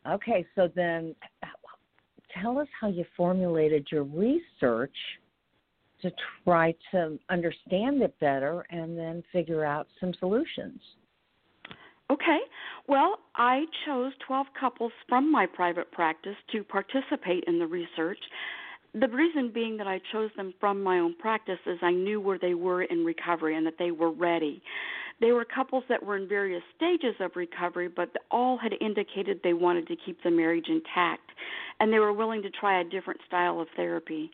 Okay, 0.08 0.46
so 0.54 0.68
then 0.74 1.14
tell 2.40 2.58
us 2.58 2.68
how 2.80 2.88
you 2.88 3.04
formulated 3.16 3.86
your 3.90 4.04
research 4.04 4.94
to 6.02 6.10
try 6.44 6.74
to 6.92 7.18
understand 7.30 8.02
it 8.02 8.14
better 8.20 8.66
and 8.70 8.96
then 8.96 9.22
figure 9.32 9.64
out 9.64 9.88
some 10.00 10.12
solutions. 10.18 10.80
Okay. 12.10 12.38
Well, 12.88 13.16
I 13.34 13.64
chose 13.84 14.12
12 14.26 14.46
couples 14.58 14.92
from 15.08 15.30
my 15.32 15.46
private 15.46 15.90
practice 15.90 16.36
to 16.52 16.62
participate 16.62 17.44
in 17.48 17.58
the 17.58 17.66
research. 17.66 18.18
The 18.94 19.08
reason 19.08 19.50
being 19.52 19.76
that 19.78 19.88
I 19.88 20.00
chose 20.12 20.30
them 20.36 20.54
from 20.60 20.82
my 20.82 20.98
own 20.98 21.16
practice 21.18 21.58
is 21.66 21.78
I 21.82 21.90
knew 21.90 22.20
where 22.20 22.38
they 22.38 22.54
were 22.54 22.82
in 22.82 23.04
recovery 23.04 23.56
and 23.56 23.66
that 23.66 23.74
they 23.78 23.90
were 23.90 24.12
ready. 24.12 24.62
They 25.20 25.32
were 25.32 25.44
couples 25.44 25.84
that 25.88 26.04
were 26.04 26.16
in 26.16 26.28
various 26.28 26.62
stages 26.76 27.14
of 27.20 27.36
recovery, 27.36 27.88
but 27.88 28.10
all 28.30 28.58
had 28.58 28.72
indicated 28.80 29.40
they 29.42 29.54
wanted 29.54 29.86
to 29.88 29.96
keep 29.96 30.22
the 30.22 30.30
marriage 30.30 30.66
intact, 30.68 31.30
and 31.80 31.92
they 31.92 31.98
were 31.98 32.12
willing 32.12 32.42
to 32.42 32.50
try 32.50 32.80
a 32.80 32.84
different 32.84 33.20
style 33.26 33.60
of 33.60 33.68
therapy. 33.76 34.30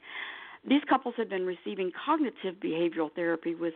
These 0.69 0.83
couples 0.89 1.15
had 1.17 1.29
been 1.29 1.47
receiving 1.47 1.93
cognitive 2.05 2.57
behavioral 2.63 3.13
therapy 3.15 3.55
with 3.55 3.75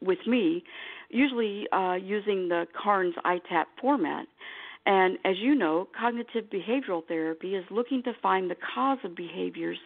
with 0.00 0.26
me, 0.26 0.64
usually 1.10 1.66
uh, 1.70 1.94
using 1.94 2.48
the 2.48 2.66
Carnes 2.82 3.14
ITAP 3.24 3.66
format. 3.80 4.26
And 4.86 5.18
as 5.24 5.36
you 5.38 5.54
know, 5.54 5.88
cognitive 5.98 6.44
behavioral 6.50 7.06
therapy 7.06 7.54
is 7.54 7.64
looking 7.70 8.02
to 8.04 8.12
find 8.22 8.50
the 8.50 8.56
cause 8.74 8.98
of 9.04 9.14
behaviors 9.14 9.78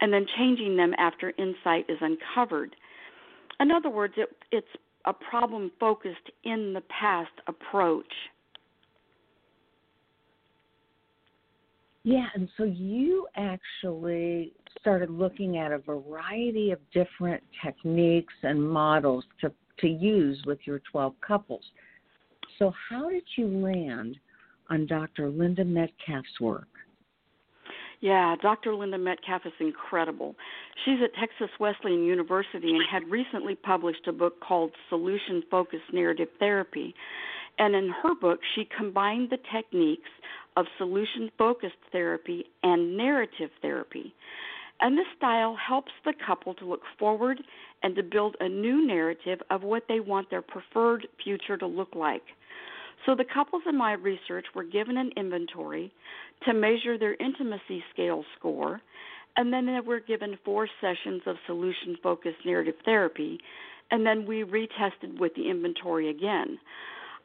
and 0.00 0.12
then 0.12 0.26
changing 0.36 0.76
them 0.76 0.94
after 0.98 1.32
insight 1.38 1.86
is 1.88 1.98
uncovered. 2.00 2.76
In 3.58 3.70
other 3.70 3.90
words, 3.90 4.14
it, 4.16 4.28
it's 4.52 4.66
a 5.06 5.12
problem 5.12 5.70
focused 5.78 6.30
in 6.44 6.72
the 6.72 6.82
past 6.82 7.30
approach. 7.46 8.12
Yeah, 12.02 12.26
and 12.34 12.48
so 12.56 12.64
you 12.64 13.26
actually 13.36 14.52
started 14.80 15.10
looking 15.10 15.58
at 15.58 15.72
a 15.72 15.78
variety 15.78 16.70
of 16.70 16.78
different 16.92 17.42
techniques 17.64 18.34
and 18.42 18.62
models 18.62 19.24
to, 19.40 19.50
to 19.80 19.88
use 19.88 20.40
with 20.46 20.58
your 20.64 20.80
12 20.90 21.14
couples. 21.26 21.64
So, 22.58 22.72
how 22.88 23.10
did 23.10 23.24
you 23.36 23.48
land 23.48 24.18
on 24.70 24.86
Dr. 24.86 25.30
Linda 25.30 25.64
Metcalf's 25.64 26.40
work? 26.40 26.68
Yeah, 28.06 28.36
Dr. 28.40 28.72
Linda 28.76 28.98
Metcalf 28.98 29.42
is 29.46 29.52
incredible. 29.58 30.36
She's 30.84 30.98
at 31.02 31.12
Texas 31.18 31.50
Wesleyan 31.58 32.04
University 32.04 32.70
and 32.70 32.84
had 32.88 33.02
recently 33.10 33.56
published 33.56 34.06
a 34.06 34.12
book 34.12 34.38
called 34.38 34.70
Solution 34.88 35.42
Focused 35.50 35.92
Narrative 35.92 36.28
Therapy. 36.38 36.94
And 37.58 37.74
in 37.74 37.92
her 38.04 38.14
book, 38.14 38.38
she 38.54 38.68
combined 38.78 39.30
the 39.30 39.38
techniques 39.52 40.08
of 40.56 40.66
solution 40.78 41.32
focused 41.36 41.82
therapy 41.90 42.44
and 42.62 42.96
narrative 42.96 43.50
therapy. 43.60 44.14
And 44.78 44.96
this 44.96 45.06
style 45.16 45.56
helps 45.56 45.90
the 46.04 46.12
couple 46.24 46.54
to 46.54 46.64
look 46.64 46.82
forward 47.00 47.42
and 47.82 47.96
to 47.96 48.04
build 48.04 48.36
a 48.38 48.48
new 48.48 48.86
narrative 48.86 49.40
of 49.50 49.64
what 49.64 49.82
they 49.88 49.98
want 49.98 50.30
their 50.30 50.42
preferred 50.42 51.08
future 51.24 51.56
to 51.56 51.66
look 51.66 51.96
like. 51.96 52.22
So 53.04 53.14
the 53.14 53.24
couples 53.24 53.62
in 53.68 53.76
my 53.76 53.92
research 53.92 54.46
were 54.54 54.64
given 54.64 54.96
an 54.96 55.10
inventory 55.16 55.92
to 56.44 56.54
measure 56.54 56.98
their 56.98 57.14
intimacy 57.14 57.84
scale 57.92 58.24
score, 58.38 58.80
and 59.36 59.52
then 59.52 59.66
they 59.66 59.80
were 59.80 60.00
given 60.00 60.38
four 60.44 60.68
sessions 60.80 61.22
of 61.26 61.36
solution 61.46 61.96
focused 62.02 62.44
narrative 62.44 62.74
therapy, 62.84 63.38
and 63.90 64.04
then 64.04 64.26
we 64.26 64.42
retested 64.42 65.18
with 65.20 65.34
the 65.34 65.48
inventory 65.48 66.08
again. 66.08 66.58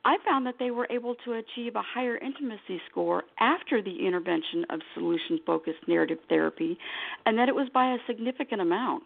I 0.03 0.17
found 0.25 0.47
that 0.47 0.55
they 0.57 0.71
were 0.71 0.87
able 0.89 1.15
to 1.25 1.33
achieve 1.33 1.75
a 1.75 1.81
higher 1.81 2.17
intimacy 2.17 2.81
score 2.89 3.23
after 3.39 3.81
the 3.81 4.05
intervention 4.05 4.65
of 4.69 4.79
solution 4.95 5.39
focused 5.45 5.87
narrative 5.87 6.17
therapy, 6.27 6.77
and 7.25 7.37
that 7.37 7.49
it 7.49 7.55
was 7.55 7.69
by 7.73 7.93
a 7.93 7.97
significant 8.07 8.61
amount. 8.61 9.03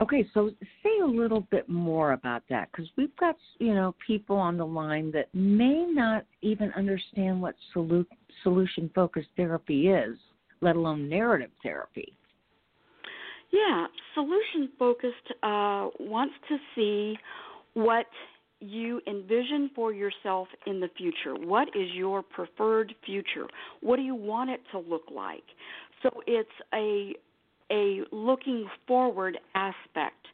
Okay, 0.00 0.24
so 0.32 0.50
say 0.82 1.00
a 1.02 1.06
little 1.06 1.40
bit 1.50 1.68
more 1.68 2.12
about 2.12 2.42
that 2.48 2.70
because 2.70 2.88
we've 2.96 3.14
got 3.16 3.36
you 3.58 3.74
know 3.74 3.94
people 4.06 4.36
on 4.36 4.56
the 4.56 4.64
line 4.64 5.10
that 5.12 5.26
may 5.34 5.86
not 5.86 6.24
even 6.40 6.72
understand 6.76 7.40
what 7.40 7.56
solu- 7.74 8.06
solution 8.42 8.90
focused 8.94 9.28
therapy 9.36 9.88
is, 9.88 10.16
let 10.60 10.76
alone 10.76 11.08
narrative 11.08 11.50
therapy. 11.62 12.12
Yeah, 13.50 13.86
solution 14.14 14.70
focused 14.78 15.32
uh, 15.42 15.88
wants 15.98 16.34
to 16.48 16.58
see 16.74 17.16
what 17.74 18.06
you 18.60 19.00
envision 19.06 19.70
for 19.74 19.92
yourself 19.92 20.48
in 20.66 20.80
the 20.80 20.88
future. 20.96 21.34
What 21.34 21.68
is 21.68 21.88
your 21.94 22.22
preferred 22.22 22.94
future? 23.06 23.46
What 23.80 23.96
do 23.96 24.02
you 24.02 24.14
want 24.14 24.50
it 24.50 24.60
to 24.72 24.78
look 24.78 25.04
like? 25.14 25.44
So 26.02 26.10
it's 26.26 26.48
a 26.74 27.14
a 27.70 28.00
looking 28.12 28.68
forward 28.86 29.38
aspect. 29.54 30.26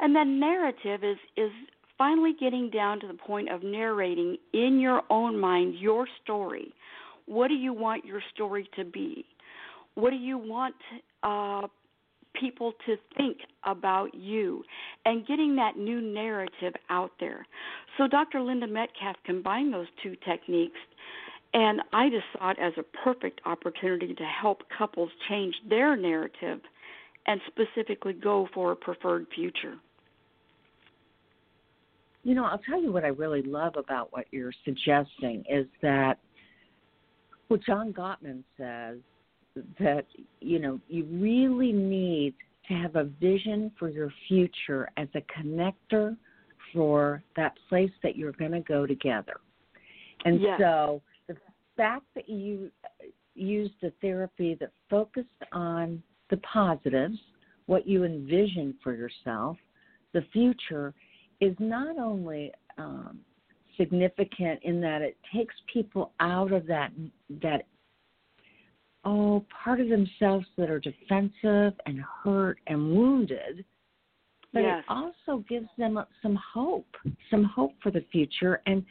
And 0.00 0.14
then 0.14 0.40
narrative 0.40 1.04
is 1.04 1.18
is 1.36 1.50
finally 1.98 2.32
getting 2.40 2.70
down 2.70 2.98
to 2.98 3.06
the 3.06 3.14
point 3.14 3.50
of 3.50 3.62
narrating 3.62 4.36
in 4.54 4.78
your 4.80 5.02
own 5.10 5.38
mind 5.38 5.74
your 5.78 6.06
story. 6.22 6.72
What 7.26 7.48
do 7.48 7.54
you 7.54 7.74
want 7.74 8.06
your 8.06 8.22
story 8.34 8.68
to 8.76 8.84
be? 8.84 9.26
What 9.94 10.10
do 10.10 10.16
you 10.16 10.38
want 10.38 10.74
uh, 11.22 11.66
people 12.34 12.72
to 12.86 12.96
think 13.16 13.36
about 13.64 14.14
you? 14.14 14.64
And 15.04 15.26
getting 15.26 15.54
that 15.56 15.76
new 15.76 16.00
narrative 16.00 16.72
out 16.88 17.12
there. 17.20 17.46
So, 17.98 18.08
Dr. 18.08 18.40
Linda 18.40 18.66
Metcalf 18.66 19.16
combined 19.26 19.74
those 19.74 19.86
two 20.02 20.16
techniques, 20.26 20.78
and 21.52 21.80
I 21.92 22.08
just 22.08 22.24
saw 22.32 22.50
it 22.50 22.58
as 22.60 22.72
a 22.78 22.82
perfect 23.04 23.40
opportunity 23.44 24.14
to 24.14 24.24
help 24.24 24.62
couples 24.76 25.10
change 25.28 25.54
their 25.68 25.96
narrative 25.96 26.60
and 27.26 27.40
specifically 27.48 28.12
go 28.12 28.48
for 28.54 28.72
a 28.72 28.76
preferred 28.76 29.26
future. 29.34 29.74
You 32.22 32.34
know, 32.34 32.44
I'll 32.44 32.58
tell 32.58 32.80
you 32.80 32.92
what 32.92 33.04
I 33.04 33.08
really 33.08 33.42
love 33.42 33.74
about 33.76 34.12
what 34.12 34.26
you're 34.30 34.52
suggesting 34.64 35.44
is 35.48 35.66
that 35.82 36.18
what 37.48 37.64
John 37.64 37.92
Gottman 37.92 38.44
says 38.56 38.98
that 39.80 40.06
you 40.40 40.60
know 40.60 40.78
you 40.88 41.04
really 41.10 41.72
need 41.72 42.34
to 42.68 42.74
have 42.74 42.94
a 42.94 43.04
vision 43.04 43.72
for 43.78 43.88
your 43.88 44.12
future 44.28 44.88
as 44.96 45.08
a 45.14 45.22
connector 45.22 46.16
for 46.72 47.22
that 47.36 47.54
place 47.68 47.90
that 48.02 48.16
you're 48.16 48.32
going 48.32 48.52
to 48.52 48.60
go 48.60 48.86
together. 48.86 49.40
And 50.24 50.40
yes. 50.40 50.60
so 50.60 51.02
fact 51.80 52.04
that 52.14 52.28
you 52.28 52.70
used 53.34 53.82
a 53.82 53.90
therapy 54.02 54.54
that 54.60 54.70
focused 54.90 55.28
on 55.52 56.02
the 56.28 56.36
positives, 56.38 57.18
what 57.64 57.88
you 57.88 58.04
envision 58.04 58.74
for 58.84 58.94
yourself, 58.94 59.56
the 60.12 60.22
future, 60.30 60.92
is 61.40 61.56
not 61.58 61.96
only 61.98 62.52
um, 62.76 63.20
significant 63.78 64.60
in 64.62 64.78
that 64.82 65.00
it 65.00 65.16
takes 65.34 65.54
people 65.72 66.12
out 66.20 66.52
of 66.52 66.66
that 66.66 66.92
that 67.42 67.62
oh 69.04 69.42
part 69.64 69.80
of 69.80 69.88
themselves 69.88 70.44
that 70.58 70.68
are 70.68 70.80
defensive 70.80 71.72
and 71.86 72.02
hurt 72.22 72.58
and 72.66 72.94
wounded 72.94 73.64
but 74.52 74.60
yes. 74.60 74.84
it 74.86 74.92
also 74.92 75.42
gives 75.48 75.68
them 75.78 75.98
some 76.20 76.38
hope 76.52 76.94
some 77.30 77.44
hope 77.44 77.72
for 77.82 77.90
the 77.90 78.04
future 78.12 78.60
and 78.66 78.84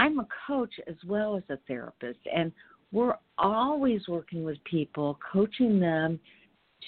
i'm 0.00 0.18
a 0.18 0.26
coach 0.46 0.72
as 0.88 0.96
well 1.06 1.36
as 1.36 1.42
a 1.50 1.58
therapist 1.68 2.20
and 2.34 2.50
we're 2.92 3.14
always 3.38 4.00
working 4.08 4.42
with 4.42 4.58
people 4.64 5.18
coaching 5.32 5.78
them 5.78 6.18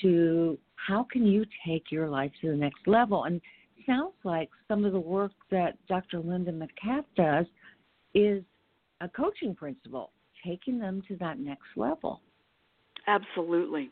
to 0.00 0.58
how 0.74 1.06
can 1.12 1.24
you 1.24 1.44
take 1.66 1.92
your 1.92 2.08
life 2.08 2.32
to 2.40 2.50
the 2.50 2.56
next 2.56 2.86
level 2.86 3.24
and 3.24 3.40
sounds 3.86 4.14
like 4.24 4.48
some 4.68 4.84
of 4.84 4.92
the 4.92 5.00
work 5.00 5.32
that 5.50 5.76
Dr. 5.88 6.20
Linda 6.20 6.52
Metcalf 6.52 7.04
does 7.16 7.46
is 8.14 8.42
a 9.00 9.08
coaching 9.08 9.54
principle, 9.54 10.10
taking 10.44 10.78
them 10.78 11.02
to 11.08 11.16
that 11.16 11.38
next 11.38 11.66
level. 11.76 12.20
Absolutely. 13.06 13.90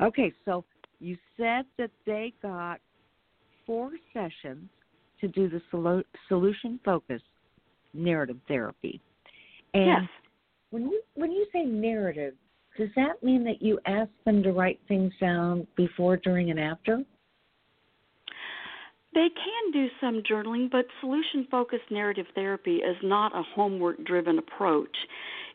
Okay, 0.00 0.32
so 0.44 0.64
you 1.00 1.16
said 1.36 1.64
that 1.78 1.90
they 2.06 2.32
got 2.42 2.80
four 3.66 3.90
sessions 4.12 4.68
to 5.20 5.28
do 5.28 5.48
the 5.48 5.60
solution 6.28 6.80
focused 6.84 7.24
narrative 7.94 8.38
therapy. 8.48 9.00
And 9.74 9.86
yes. 9.86 10.10
when 10.70 10.84
you 10.84 11.02
when 11.14 11.32
you 11.32 11.46
say 11.52 11.62
narrative, 11.62 12.34
does 12.78 12.88
that 12.96 13.22
mean 13.22 13.44
that 13.44 13.60
you 13.60 13.78
ask 13.86 14.10
them 14.24 14.42
to 14.42 14.52
write 14.52 14.80
things 14.88 15.12
down 15.20 15.66
before, 15.76 16.16
during, 16.16 16.50
and 16.50 16.58
after? 16.58 17.02
They 19.12 19.28
can 19.28 19.72
do 19.72 19.88
some 20.00 20.22
journaling, 20.22 20.70
but 20.70 20.86
solution 21.00 21.46
focused 21.50 21.90
narrative 21.90 22.26
therapy 22.34 22.76
is 22.76 22.96
not 23.02 23.36
a 23.36 23.42
homework 23.54 24.04
driven 24.04 24.38
approach. 24.38 24.96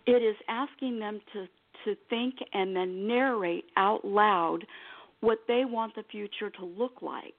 It 0.06 0.22
is 0.22 0.36
asking 0.50 1.00
them 1.00 1.22
to, 1.34 1.48
to 1.86 1.96
think 2.10 2.36
and 2.54 2.76
then 2.76 3.08
narrate 3.08 3.66
out 3.78 4.04
loud 4.04 4.66
what 5.22 5.40
they 5.48 5.64
want 5.64 5.96
the 5.96 6.04
future 6.12 6.50
to 6.50 6.66
look 6.66 7.02
like 7.02 7.36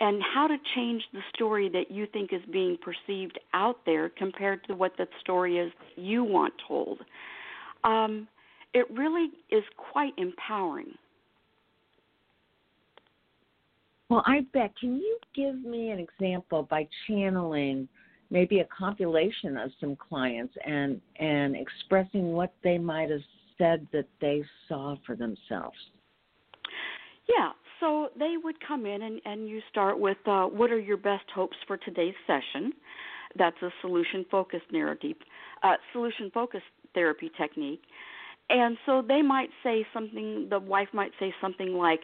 and 0.00 0.22
how 0.22 0.46
to 0.46 0.56
change 0.74 1.02
the 1.12 1.20
story 1.34 1.68
that 1.70 1.90
you 1.90 2.06
think 2.12 2.32
is 2.32 2.42
being 2.52 2.78
perceived 2.80 3.38
out 3.52 3.78
there 3.84 4.08
compared 4.08 4.64
to 4.64 4.74
what 4.74 4.92
the 4.96 5.06
story 5.20 5.58
is 5.58 5.72
you 5.96 6.22
want 6.22 6.54
told. 6.66 7.00
Um, 7.84 8.28
it 8.74 8.86
really 8.90 9.30
is 9.50 9.64
quite 9.76 10.12
empowering. 10.16 10.92
Well, 14.08 14.22
I 14.26 14.46
bet. 14.52 14.72
Can 14.78 14.96
you 14.96 15.18
give 15.34 15.62
me 15.62 15.90
an 15.90 15.98
example 15.98 16.66
by 16.70 16.88
channeling 17.06 17.88
maybe 18.30 18.60
a 18.60 18.66
compilation 18.66 19.56
of 19.56 19.70
some 19.80 19.96
clients 19.96 20.54
and 20.64 21.00
and 21.18 21.56
expressing 21.56 22.32
what 22.32 22.52
they 22.62 22.78
might 22.78 23.10
have 23.10 23.20
said 23.58 23.86
that 23.92 24.06
they 24.20 24.42
saw 24.68 24.96
for 25.04 25.14
themselves? 25.14 25.76
Yeah, 27.28 27.50
so 27.80 28.08
they 28.18 28.34
would 28.42 28.56
come 28.66 28.86
in 28.86 29.02
and, 29.02 29.20
and 29.24 29.48
you 29.48 29.60
start 29.70 29.98
with 29.98 30.18
uh, 30.26 30.44
what 30.44 30.70
are 30.70 30.78
your 30.78 30.96
best 30.96 31.24
hopes 31.34 31.56
for 31.66 31.76
today's 31.76 32.14
session? 32.26 32.72
That's 33.36 33.60
a 33.62 33.70
solution 33.80 34.24
focused 34.30 34.70
narrative, 34.72 35.16
uh, 35.62 35.74
solution 35.92 36.30
focused 36.32 36.64
therapy 36.94 37.30
technique. 37.38 37.82
And 38.50 38.78
so 38.86 39.02
they 39.06 39.20
might 39.22 39.50
say 39.62 39.86
something, 39.92 40.48
the 40.48 40.58
wife 40.58 40.88
might 40.92 41.12
say 41.20 41.34
something 41.40 41.74
like, 41.74 42.00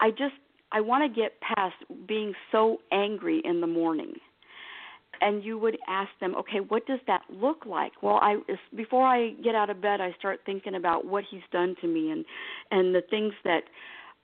I 0.00 0.10
just 0.10 0.34
I 0.72 0.80
want 0.80 1.02
to 1.10 1.20
get 1.20 1.32
past 1.40 1.76
being 2.06 2.34
so 2.52 2.78
angry 2.92 3.40
in 3.44 3.60
the 3.60 3.66
morning. 3.66 4.14
And 5.20 5.42
you 5.42 5.56
would 5.56 5.78
ask 5.88 6.10
them, 6.20 6.34
okay, 6.34 6.58
what 6.58 6.86
does 6.86 6.98
that 7.06 7.22
look 7.30 7.64
like? 7.64 7.92
Well, 8.02 8.18
I 8.20 8.36
before 8.74 9.06
I 9.06 9.30
get 9.42 9.54
out 9.54 9.70
of 9.70 9.80
bed, 9.80 10.00
I 10.02 10.14
start 10.18 10.40
thinking 10.44 10.74
about 10.74 11.06
what 11.06 11.24
he's 11.30 11.40
done 11.50 11.74
to 11.80 11.86
me 11.86 12.10
and 12.10 12.24
and 12.70 12.94
the 12.94 13.02
things 13.08 13.32
that 13.44 13.62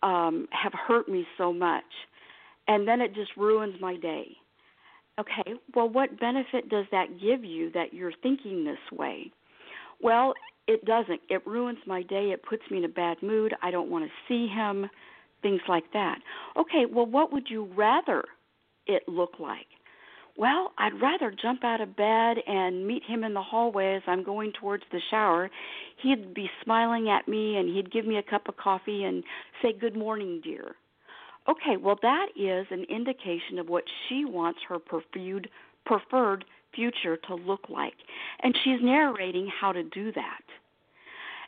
um 0.03 0.49
have 0.51 0.73
hurt 0.73 1.09
me 1.09 1.27
so 1.39 1.53
much. 1.53 1.85
And 2.69 2.87
then 2.87 3.01
it 3.01 3.15
just 3.15 3.31
ruins 3.37 3.75
my 3.81 3.97
day. 3.97 4.37
Okay, 5.19 5.55
well, 5.75 5.89
what 5.89 6.19
benefit 6.19 6.69
does 6.71 6.87
that 6.91 7.21
give 7.21 7.45
you 7.45 7.71
that 7.73 7.93
you're 7.93 8.13
thinking 8.23 8.65
this 8.65 8.99
way? 8.99 9.31
Well, 10.01 10.35
it 10.67 10.85
doesn't. 10.85 11.21
It 11.29 11.47
ruins 11.47 11.79
my 11.87 12.03
day. 12.03 12.31
It 12.31 12.43
puts 12.43 12.63
me 12.71 12.79
in 12.79 12.85
a 12.85 12.89
bad 12.89 13.19
mood. 13.23 13.53
I 13.63 13.71
don't 13.71 13.91
want 13.91 14.05
to 14.05 14.11
see 14.29 14.47
him 14.47 14.89
things 15.43 15.61
like 15.69 15.93
that. 15.93 16.19
Okay, 16.57 16.87
well, 16.91 17.07
what 17.07 17.33
would 17.33 17.49
you 17.51 17.69
rather 17.77 18.25
it 18.87 19.03
look 19.09 19.33
like? 19.39 19.67
Well, 20.37 20.73
I'd 20.79 21.01
rather 21.01 21.31
jump 21.31 21.63
out 21.63 21.81
of 21.81 21.95
bed 21.95 22.39
and 22.47 22.87
meet 22.87 23.03
him 23.05 23.23
in 23.23 23.35
the 23.35 23.43
hallway 23.43 23.97
as 23.97 24.03
I'm 24.07 24.25
going 24.25 24.53
towards 24.59 24.85
the 24.91 25.01
shower. 25.11 25.51
He'd 26.03 26.33
be 26.33 26.49
smiling 26.65 27.11
at 27.11 27.29
me 27.29 27.57
and 27.57 27.69
he'd 27.69 27.93
give 27.93 28.07
me 28.07 28.17
a 28.17 28.23
cup 28.23 28.49
of 28.49 28.57
coffee 28.57 29.05
and 29.05 29.23
say, 29.61 29.73
Good 29.79 29.97
morning, 29.97 30.41
dear. 30.43 30.75
Okay, 31.49 31.77
well, 31.77 31.99
that 32.03 32.29
is 32.37 32.67
an 32.71 32.85
indication 32.89 33.59
of 33.59 33.69
what 33.69 33.85
she 34.09 34.25
wants 34.25 34.61
her 34.69 34.79
preferred, 34.79 35.51
preferred 35.85 36.45
future 36.75 37.17
to 37.17 37.35
look 37.35 37.69
like. 37.69 37.95
And 38.43 38.57
she's 38.63 38.79
narrating 38.81 39.51
how 39.61 39.73
to 39.73 39.83
do 39.83 40.13
that. 40.13 40.43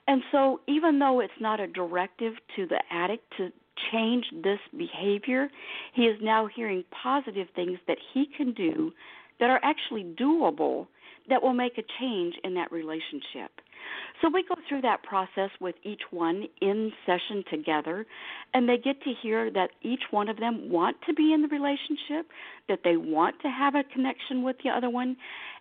And 0.06 0.22
so, 0.30 0.60
even 0.68 0.98
though 0.98 1.20
it's 1.20 1.32
not 1.40 1.60
a 1.60 1.66
directive 1.66 2.34
to 2.56 2.66
the 2.66 2.82
addict 2.90 3.24
to 3.38 3.50
change 3.92 4.24
this 4.42 4.60
behavior, 4.76 5.48
he 5.94 6.02
is 6.02 6.18
now 6.22 6.46
hearing 6.46 6.84
positive 7.02 7.48
things 7.54 7.78
that 7.86 7.98
he 8.12 8.26
can 8.36 8.52
do 8.52 8.92
that 9.40 9.50
are 9.50 9.60
actually 9.62 10.04
doable 10.04 10.86
that 11.28 11.42
will 11.42 11.54
make 11.54 11.78
a 11.78 11.82
change 12.00 12.34
in 12.44 12.54
that 12.54 12.70
relationship. 12.70 13.50
So 14.22 14.30
we 14.32 14.44
go 14.48 14.54
through 14.68 14.82
that 14.82 15.02
process 15.02 15.50
with 15.60 15.74
each 15.82 16.02
one 16.10 16.44
in 16.60 16.92
session 17.04 17.44
together, 17.50 18.06
and 18.52 18.68
they 18.68 18.78
get 18.78 19.02
to 19.02 19.12
hear 19.22 19.50
that 19.50 19.70
each 19.82 20.02
one 20.10 20.28
of 20.28 20.38
them 20.38 20.70
want 20.70 20.96
to 21.06 21.14
be 21.14 21.32
in 21.32 21.42
the 21.42 21.48
relationship, 21.48 22.30
that 22.68 22.80
they 22.84 22.96
want 22.96 23.36
to 23.42 23.48
have 23.48 23.74
a 23.74 23.84
connection 23.92 24.42
with 24.42 24.56
the 24.64 24.70
other 24.70 24.90
one, 24.90 25.16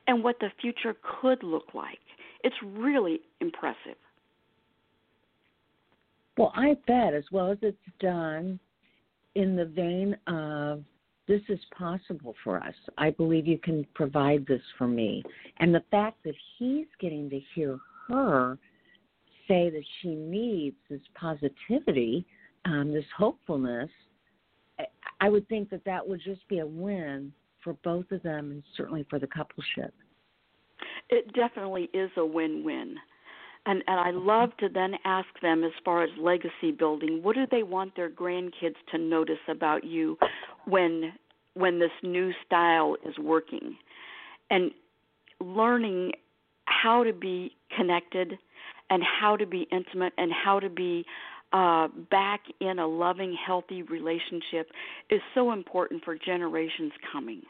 and 0.08 0.23
what 0.23 0.39
the 0.39 0.49
future 0.62 0.95
could 1.21 1.43
look 1.43 1.73
like. 1.73 1.99
It's 2.43 2.56
really 2.63 3.21
impressive. 3.41 3.97
Well, 6.38 6.52
I 6.56 6.76
bet 6.88 7.13
as 7.13 7.26
well 7.32 7.52
as 7.52 7.58
it's 7.62 7.78
done 8.00 8.60
in 9.36 9.56
the 9.56 9.65
vein 9.65 10.17
of 10.28 10.84
this 11.28 11.41
is 11.48 11.60
possible 11.78 12.36
for 12.43 12.62
us. 12.62 12.74
I 12.98 13.12
believe 13.12 13.48
you 13.48 13.58
can 13.58 13.86
provide 13.93 14.46
this 14.46 14.62
for 14.78 14.88
me. 14.88 15.24
And 15.58 15.74
the 15.74 15.84
fact 15.91 16.17
that 16.26 16.36
he's 16.58 16.88
getting 17.00 17.30
to 17.30 17.39
hear 17.56 17.80
her 18.08 18.58
say 19.48 19.69
that 19.69 19.84
she 20.02 20.15
needs 20.15 20.76
this 20.89 21.02
positivity, 21.15 22.26
um, 22.65 22.93
this 22.93 23.06
hopefulness, 23.17 23.89
I 25.22 25.30
would 25.30 25.48
think 25.48 25.69
that 25.69 25.86
that 25.86 26.06
would 26.08 26.22
just 26.24 26.46
be 26.50 26.60
a 26.60 26.65
win 26.65 27.32
for 27.63 27.74
both 27.84 28.12
of 28.12 28.22
them 28.24 28.52
and 28.52 28.63
certainly 28.76 29.06
for 29.10 29.19
the 29.19 29.28
coupleship. 29.28 29.91
It 31.10 31.32
definitely 31.34 31.89
is 31.93 32.12
a 32.17 32.26
win 32.26 32.63
win 32.65 32.98
And 33.65 33.84
and 33.88 33.99
I 33.99 34.12
love 34.12 34.49
to 34.58 34.67
then 34.67 34.95
ask 35.06 35.28
them 35.41 35.63
as 35.63 35.71
far 35.86 36.04
as 36.04 36.10
legacy 36.19 36.71
building, 36.78 37.21
what 37.23 37.36
do 37.36 37.45
they 37.49 37.63
want 37.63 37.95
their 37.95 38.10
grandkids 38.10 38.76
to 38.91 38.97
notice 38.97 39.38
about 39.47 39.84
you 39.84 40.17
when 40.65 41.13
when 41.54 41.80
this 41.80 41.91
new 42.02 42.32
style 42.45 42.97
is 43.06 43.17
working? 43.17 43.78
And 44.49 44.71
learning 45.39 46.12
how 46.65 47.04
to 47.04 47.13
be 47.13 47.56
connected 47.76 48.38
and 48.89 49.02
how 49.04 49.38
to 49.38 49.45
be 49.45 49.67
intimate 49.71 50.13
and 50.17 50.32
how 50.32 50.60
to 50.60 50.69
be 50.69 51.06
uh, 51.54 51.88
back 52.10 52.41
in 52.60 52.80
a 52.80 52.88
loving, 52.88 53.36
healthy 53.45 53.84
relationship 53.84 54.69
is 55.10 55.21
so 55.34 55.52
important 55.52 56.04
for 56.04 56.17
generations 56.17 56.91
coming. 57.12 57.41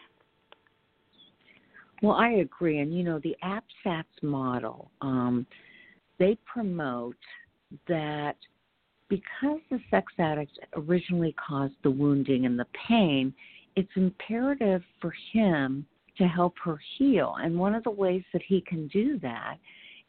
Well, 2.01 2.17
I 2.17 2.31
agree. 2.31 2.79
And, 2.79 2.93
you 2.93 3.03
know, 3.03 3.19
the 3.19 3.35
APSATS 3.43 4.21
model, 4.21 4.91
um, 5.01 5.45
they 6.23 6.37
promote 6.45 7.17
that 7.89 8.37
because 9.09 9.59
the 9.69 9.79
sex 9.91 10.13
addict 10.19 10.57
originally 10.77 11.35
caused 11.47 11.73
the 11.83 11.91
wounding 11.91 12.45
and 12.45 12.57
the 12.57 12.65
pain, 12.87 13.33
it's 13.75 13.91
imperative 13.97 14.81
for 15.01 15.13
him 15.33 15.85
to 16.17 16.23
help 16.25 16.53
her 16.63 16.79
heal. 16.97 17.35
And 17.41 17.59
one 17.59 17.75
of 17.75 17.83
the 17.83 17.91
ways 17.91 18.23
that 18.31 18.41
he 18.47 18.61
can 18.61 18.87
do 18.87 19.19
that 19.19 19.57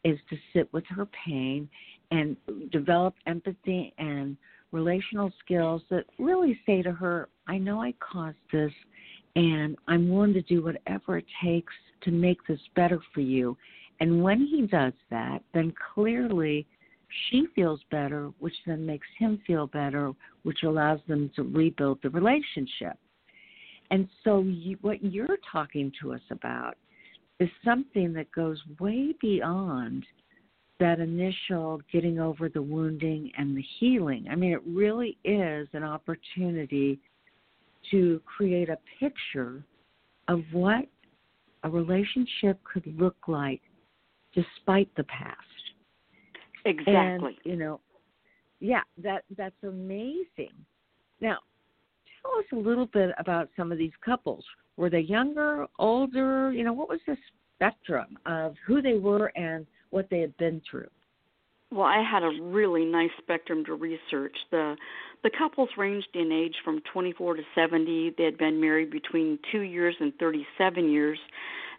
is 0.05 0.17
to 0.29 0.37
sit 0.53 0.71
with 0.71 0.85
her 0.87 1.05
pain 1.27 1.67
and 2.11 2.37
develop 2.71 3.15
empathy 3.27 3.93
and 3.97 4.37
relational 4.71 5.33
skills 5.43 5.81
that 5.89 6.05
really 6.17 6.57
say 6.65 6.81
to 6.81 6.93
her, 6.93 7.27
I 7.47 7.57
know 7.57 7.81
I 7.81 7.93
caused 7.99 8.37
this 8.53 8.71
and 9.35 9.75
I'm 9.89 10.07
willing 10.09 10.33
to 10.33 10.41
do 10.43 10.63
whatever 10.63 11.17
it 11.17 11.25
takes 11.43 11.73
to 12.03 12.11
make 12.11 12.37
this 12.47 12.59
better 12.73 13.01
for 13.13 13.19
you. 13.19 13.57
And 13.99 14.23
when 14.23 14.45
he 14.45 14.67
does 14.67 14.93
that, 15.09 15.41
then 15.53 15.73
clearly 15.93 16.67
she 17.29 17.47
feels 17.55 17.79
better, 17.91 18.31
which 18.39 18.55
then 18.65 18.85
makes 18.85 19.07
him 19.17 19.41
feel 19.47 19.67
better, 19.67 20.11
which 20.43 20.63
allows 20.63 20.99
them 21.07 21.31
to 21.35 21.43
rebuild 21.43 21.99
the 22.03 22.09
relationship. 22.09 22.97
And 23.91 24.07
so, 24.23 24.41
you, 24.41 24.77
what 24.81 25.03
you're 25.03 25.37
talking 25.51 25.91
to 26.01 26.13
us 26.13 26.21
about 26.31 26.75
is 27.39 27.49
something 27.63 28.13
that 28.13 28.31
goes 28.31 28.59
way 28.79 29.13
beyond 29.21 30.05
that 30.79 30.99
initial 30.99 31.79
getting 31.91 32.19
over 32.19 32.49
the 32.49 32.61
wounding 32.61 33.31
and 33.37 33.55
the 33.55 33.63
healing. 33.79 34.27
I 34.29 34.35
mean, 34.35 34.51
it 34.51 34.61
really 34.65 35.17
is 35.23 35.67
an 35.73 35.83
opportunity 35.83 36.99
to 37.91 38.21
create 38.25 38.69
a 38.69 38.77
picture 38.99 39.63
of 40.27 40.41
what 40.51 40.85
a 41.63 41.69
relationship 41.69 42.59
could 42.63 42.85
look 42.99 43.15
like 43.27 43.61
despite 44.35 44.93
the 44.95 45.05
past. 45.05 45.39
Exactly. 46.65 47.37
And, 47.43 47.51
you 47.51 47.55
know, 47.55 47.79
yeah, 48.59 48.81
that 49.01 49.23
that's 49.37 49.63
amazing. 49.63 50.53
Now, 51.21 51.37
tell 52.21 52.37
us 52.37 52.45
a 52.51 52.55
little 52.55 52.87
bit 52.87 53.11
about 53.17 53.49
some 53.57 53.71
of 53.71 53.77
these 53.77 53.91
couples. 54.03 54.43
Were 54.77 54.89
they 54.89 54.99
younger, 54.99 55.65
older? 55.79 56.51
You 56.51 56.63
know, 56.63 56.73
what 56.73 56.89
was 56.89 56.99
the 57.07 57.17
spectrum 57.55 58.17
of 58.25 58.55
who 58.65 58.81
they 58.81 58.95
were 58.95 59.27
and 59.37 59.65
what 59.91 60.09
they 60.09 60.19
had 60.19 60.35
been 60.37 60.61
through? 60.69 60.89
Well, 61.71 61.85
I 61.85 62.03
had 62.03 62.23
a 62.23 62.41
really 62.41 62.85
nice 62.85 63.09
spectrum 63.21 63.63
to 63.65 63.73
research. 63.73 64.35
The 64.51 64.75
the 65.23 65.31
couples 65.37 65.69
ranged 65.77 66.09
in 66.13 66.31
age 66.31 66.55
from 66.63 66.81
24 66.93 67.35
to 67.35 67.43
70. 67.55 68.13
They 68.17 68.25
had 68.25 68.37
been 68.37 68.61
married 68.61 68.91
between 68.91 69.39
2 69.51 69.61
years 69.61 69.95
and 69.99 70.13
37 70.19 70.89
years. 70.89 71.17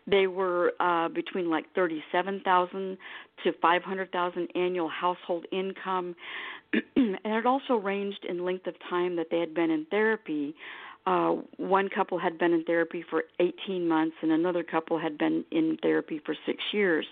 They 0.07 0.27
were 0.27 0.73
uh 0.81 1.09
between 1.09 1.51
like 1.51 1.65
37,000 1.75 2.99
to 3.45 3.53
500,000 3.61 4.49
annual 4.55 4.89
household 4.89 5.47
income. 5.53 6.15
and 6.97 7.19
it 7.25 7.47
also 7.47 7.75
ranged 7.75 8.25
in 8.29 8.45
length 8.45 8.67
of 8.67 8.75
time 8.91 9.17
that 9.17 9.29
they 9.31 9.39
had 9.39 9.55
been 9.55 9.71
in 9.71 9.87
therapy 9.91 10.55
uh, 11.07 11.37
one 11.57 11.89
couple 11.89 12.19
had 12.19 12.37
been 12.37 12.53
in 12.53 12.65
therapy 12.65 13.05
for 13.09 13.25
18 13.39 13.87
months 13.87 14.17
and 14.23 14.33
another 14.33 14.65
couple 14.65 14.99
had 14.99 15.17
been 15.17 15.45
in 15.53 15.79
therapy 15.81 16.21
for 16.27 16.35
six 16.45 16.59
years. 16.73 17.07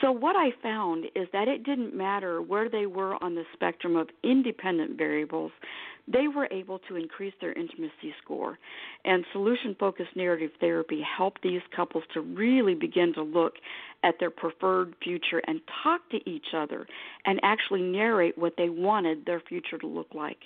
So, 0.00 0.12
what 0.12 0.36
I 0.36 0.50
found 0.62 1.06
is 1.14 1.28
that 1.32 1.48
it 1.48 1.64
didn't 1.64 1.94
matter 1.94 2.42
where 2.42 2.68
they 2.68 2.86
were 2.86 3.22
on 3.22 3.34
the 3.34 3.44
spectrum 3.52 3.96
of 3.96 4.08
independent 4.22 4.98
variables, 4.98 5.52
they 6.08 6.26
were 6.28 6.48
able 6.50 6.78
to 6.88 6.96
increase 6.96 7.34
their 7.40 7.52
intimacy 7.52 8.14
score. 8.22 8.58
And 9.04 9.24
solution 9.32 9.76
focused 9.78 10.14
narrative 10.16 10.50
therapy 10.60 11.00
helped 11.16 11.42
these 11.42 11.60
couples 11.74 12.04
to 12.14 12.20
really 12.20 12.74
begin 12.74 13.12
to 13.14 13.22
look 13.22 13.54
at 14.02 14.16
their 14.18 14.30
preferred 14.30 14.94
future 15.02 15.40
and 15.46 15.60
talk 15.82 16.00
to 16.10 16.18
each 16.28 16.54
other 16.56 16.86
and 17.24 17.38
actually 17.42 17.82
narrate 17.82 18.36
what 18.36 18.54
they 18.56 18.68
wanted 18.68 19.24
their 19.24 19.40
future 19.40 19.78
to 19.78 19.86
look 19.86 20.08
like. 20.12 20.38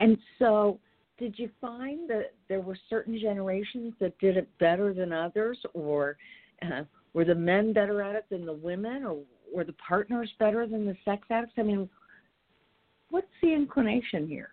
And 0.00 0.18
so, 0.38 0.80
did 1.18 1.38
you 1.38 1.48
find 1.60 2.10
that 2.10 2.32
there 2.48 2.60
were 2.60 2.76
certain 2.90 3.18
generations 3.18 3.94
that 4.00 4.18
did 4.18 4.36
it 4.36 4.48
better 4.58 4.92
than 4.92 5.12
others, 5.12 5.56
or 5.72 6.16
uh, 6.62 6.82
were 7.12 7.24
the 7.24 7.34
men 7.34 7.72
better 7.72 8.02
at 8.02 8.16
it 8.16 8.24
than 8.28 8.44
the 8.44 8.52
women, 8.52 9.04
or 9.04 9.18
were 9.54 9.62
the 9.62 9.74
partners 9.74 10.28
better 10.40 10.66
than 10.66 10.84
the 10.84 10.96
sex 11.04 11.22
addicts? 11.30 11.54
I 11.56 11.62
mean, 11.62 11.88
what's 13.14 13.28
the 13.40 13.54
inclination 13.54 14.26
here? 14.26 14.48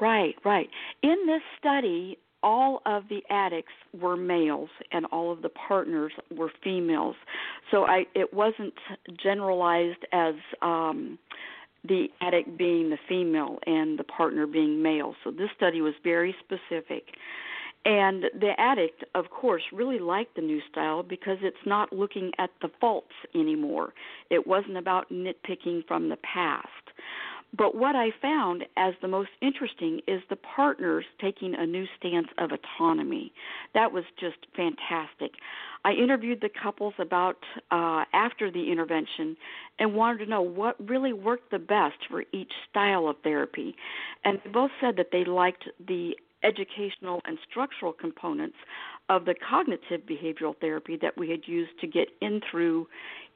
Right, 0.00 0.36
right. 0.44 0.68
In 1.02 1.16
this 1.26 1.42
study, 1.58 2.18
all 2.44 2.82
of 2.86 3.02
the 3.08 3.20
addicts 3.30 3.72
were 4.00 4.16
males 4.16 4.68
and 4.92 5.06
all 5.06 5.32
of 5.32 5.42
the 5.42 5.48
partners 5.48 6.12
were 6.30 6.52
females. 6.62 7.16
So 7.72 7.84
I 7.84 8.04
it 8.14 8.32
wasn't 8.32 8.74
generalized 9.20 10.04
as 10.12 10.34
um 10.62 11.18
the 11.82 12.06
addict 12.20 12.56
being 12.56 12.90
the 12.90 12.98
female 13.08 13.58
and 13.66 13.98
the 13.98 14.04
partner 14.04 14.46
being 14.46 14.80
male. 14.80 15.14
So 15.24 15.32
this 15.32 15.50
study 15.56 15.80
was 15.80 15.94
very 16.04 16.34
specific. 16.44 17.04
And 17.86 18.24
the 18.40 18.50
addict, 18.58 19.04
of 19.14 19.30
course, 19.30 19.62
really 19.72 20.00
liked 20.00 20.34
the 20.34 20.42
new 20.42 20.60
style 20.68 21.04
because 21.04 21.38
it's 21.40 21.56
not 21.64 21.92
looking 21.92 22.32
at 22.36 22.50
the 22.60 22.68
faults 22.80 23.12
anymore. 23.32 23.94
It 24.28 24.44
wasn't 24.44 24.76
about 24.76 25.08
nitpicking 25.08 25.86
from 25.86 26.08
the 26.08 26.16
past. 26.16 26.66
But 27.56 27.76
what 27.76 27.94
I 27.94 28.10
found 28.20 28.64
as 28.76 28.94
the 29.00 29.08
most 29.08 29.30
interesting 29.40 30.00
is 30.08 30.20
the 30.28 30.36
partners 30.36 31.04
taking 31.20 31.54
a 31.54 31.64
new 31.64 31.86
stance 31.96 32.26
of 32.38 32.50
autonomy. 32.50 33.32
That 33.72 33.92
was 33.92 34.02
just 34.18 34.38
fantastic. 34.56 35.34
I 35.84 35.92
interviewed 35.92 36.40
the 36.40 36.50
couples 36.60 36.94
about 36.98 37.36
uh, 37.70 38.04
after 38.12 38.50
the 38.50 38.72
intervention 38.72 39.36
and 39.78 39.94
wanted 39.94 40.24
to 40.24 40.26
know 40.26 40.42
what 40.42 40.74
really 40.88 41.12
worked 41.12 41.52
the 41.52 41.60
best 41.60 41.98
for 42.10 42.24
each 42.32 42.52
style 42.68 43.06
of 43.06 43.16
therapy. 43.22 43.76
And 44.24 44.40
they 44.44 44.50
both 44.50 44.72
said 44.80 44.96
that 44.96 45.10
they 45.12 45.24
liked 45.24 45.68
the 45.86 46.16
educational 46.42 47.20
and 47.24 47.38
structural 47.50 47.92
components 47.92 48.56
of 49.08 49.24
the 49.24 49.34
cognitive 49.48 50.02
behavioral 50.06 50.54
therapy 50.60 50.98
that 51.00 51.16
we 51.16 51.30
had 51.30 51.40
used 51.46 51.72
to 51.80 51.86
get 51.86 52.08
in 52.20 52.40
through 52.50 52.86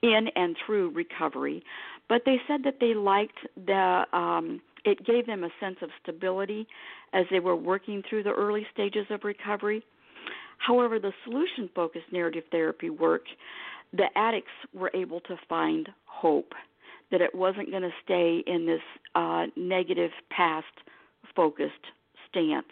in 0.02 0.28
and 0.34 0.56
through 0.64 0.90
recovery. 0.90 1.62
But 2.08 2.22
they 2.24 2.36
said 2.48 2.62
that 2.64 2.76
they 2.80 2.94
liked 2.94 3.38
the 3.66 4.04
um 4.12 4.60
it 4.84 5.04
gave 5.04 5.26
them 5.26 5.44
a 5.44 5.50
sense 5.60 5.76
of 5.82 5.90
stability 6.02 6.66
as 7.12 7.26
they 7.30 7.40
were 7.40 7.56
working 7.56 8.02
through 8.08 8.22
the 8.22 8.32
early 8.32 8.66
stages 8.72 9.06
of 9.10 9.24
recovery. 9.24 9.84
However, 10.58 10.98
the 10.98 11.12
solution 11.24 11.68
focused 11.74 12.06
narrative 12.12 12.44
therapy 12.50 12.90
work, 12.90 13.22
the 13.92 14.06
addicts 14.14 14.52
were 14.72 14.90
able 14.94 15.20
to 15.20 15.36
find 15.48 15.88
hope 16.06 16.52
that 17.10 17.20
it 17.20 17.34
wasn't 17.34 17.70
going 17.70 17.82
to 17.82 17.90
stay 18.04 18.42
in 18.46 18.66
this 18.66 18.80
uh, 19.14 19.46
negative 19.56 20.10
past 20.30 20.66
focused 21.34 21.72
stance 22.30 22.66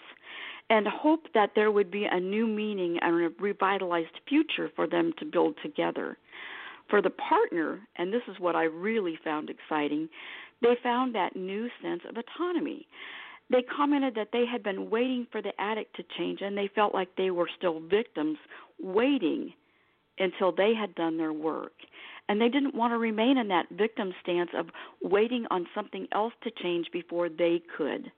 and 0.71 0.87
hope 0.87 1.27
that 1.35 1.53
there 1.55 1.71
would 1.71 1.91
be 1.91 2.05
a 2.05 2.21
new 2.21 2.47
meaning 2.47 2.99
and 3.01 3.15
a 3.15 3.29
revitalized 3.41 4.21
future 4.29 4.71
for 4.77 4.87
them 4.87 5.13
to 5.19 5.25
build 5.25 5.55
together. 5.63 6.19
For 6.91 7.03
the 7.03 7.11
partner, 7.11 7.81
and 7.97 8.13
this 8.13 8.23
is 8.29 8.37
what 8.39 8.57
I 8.57 8.65
really 8.65 9.19
found 9.23 9.51
exciting, 9.51 10.09
they 10.63 10.77
found 10.83 11.15
that 11.15 11.37
new 11.37 11.69
sense 11.83 12.03
of 12.09 12.17
autonomy 12.17 12.87
they 13.51 13.63
commented 13.63 14.15
that 14.15 14.29
they 14.33 14.45
had 14.51 14.63
been 14.63 14.91
waiting 14.91 15.27
for 15.33 15.41
the 15.41 15.53
addict 15.59 15.97
to 15.97 16.05
change 16.19 16.41
and 16.43 16.57
they 16.57 16.71
felt 16.75 16.95
like 16.95 17.09
they 17.17 17.31
were 17.31 17.49
still 17.57 17.81
victims 17.81 18.37
waiting 18.81 19.53
until 20.19 20.53
they 20.53 20.75
had 20.75 20.95
done 20.95 21.17
their 21.17 21.33
work. 21.33 21.73
And 22.29 22.41
they 22.41 22.49
didn't 22.49 22.75
want 22.75 22.93
to 22.93 22.99
remain 22.99 23.39
in 23.39 23.49
that 23.49 23.71
victim 23.71 24.13
stance 24.23 24.51
of 24.55 24.67
waiting 25.03 25.47
on 25.51 25.67
something 25.75 26.07
else 26.13 26.35
to 26.43 26.51
change 26.63 26.89
before 26.93 27.31
they 27.31 27.63
could. 27.77 28.13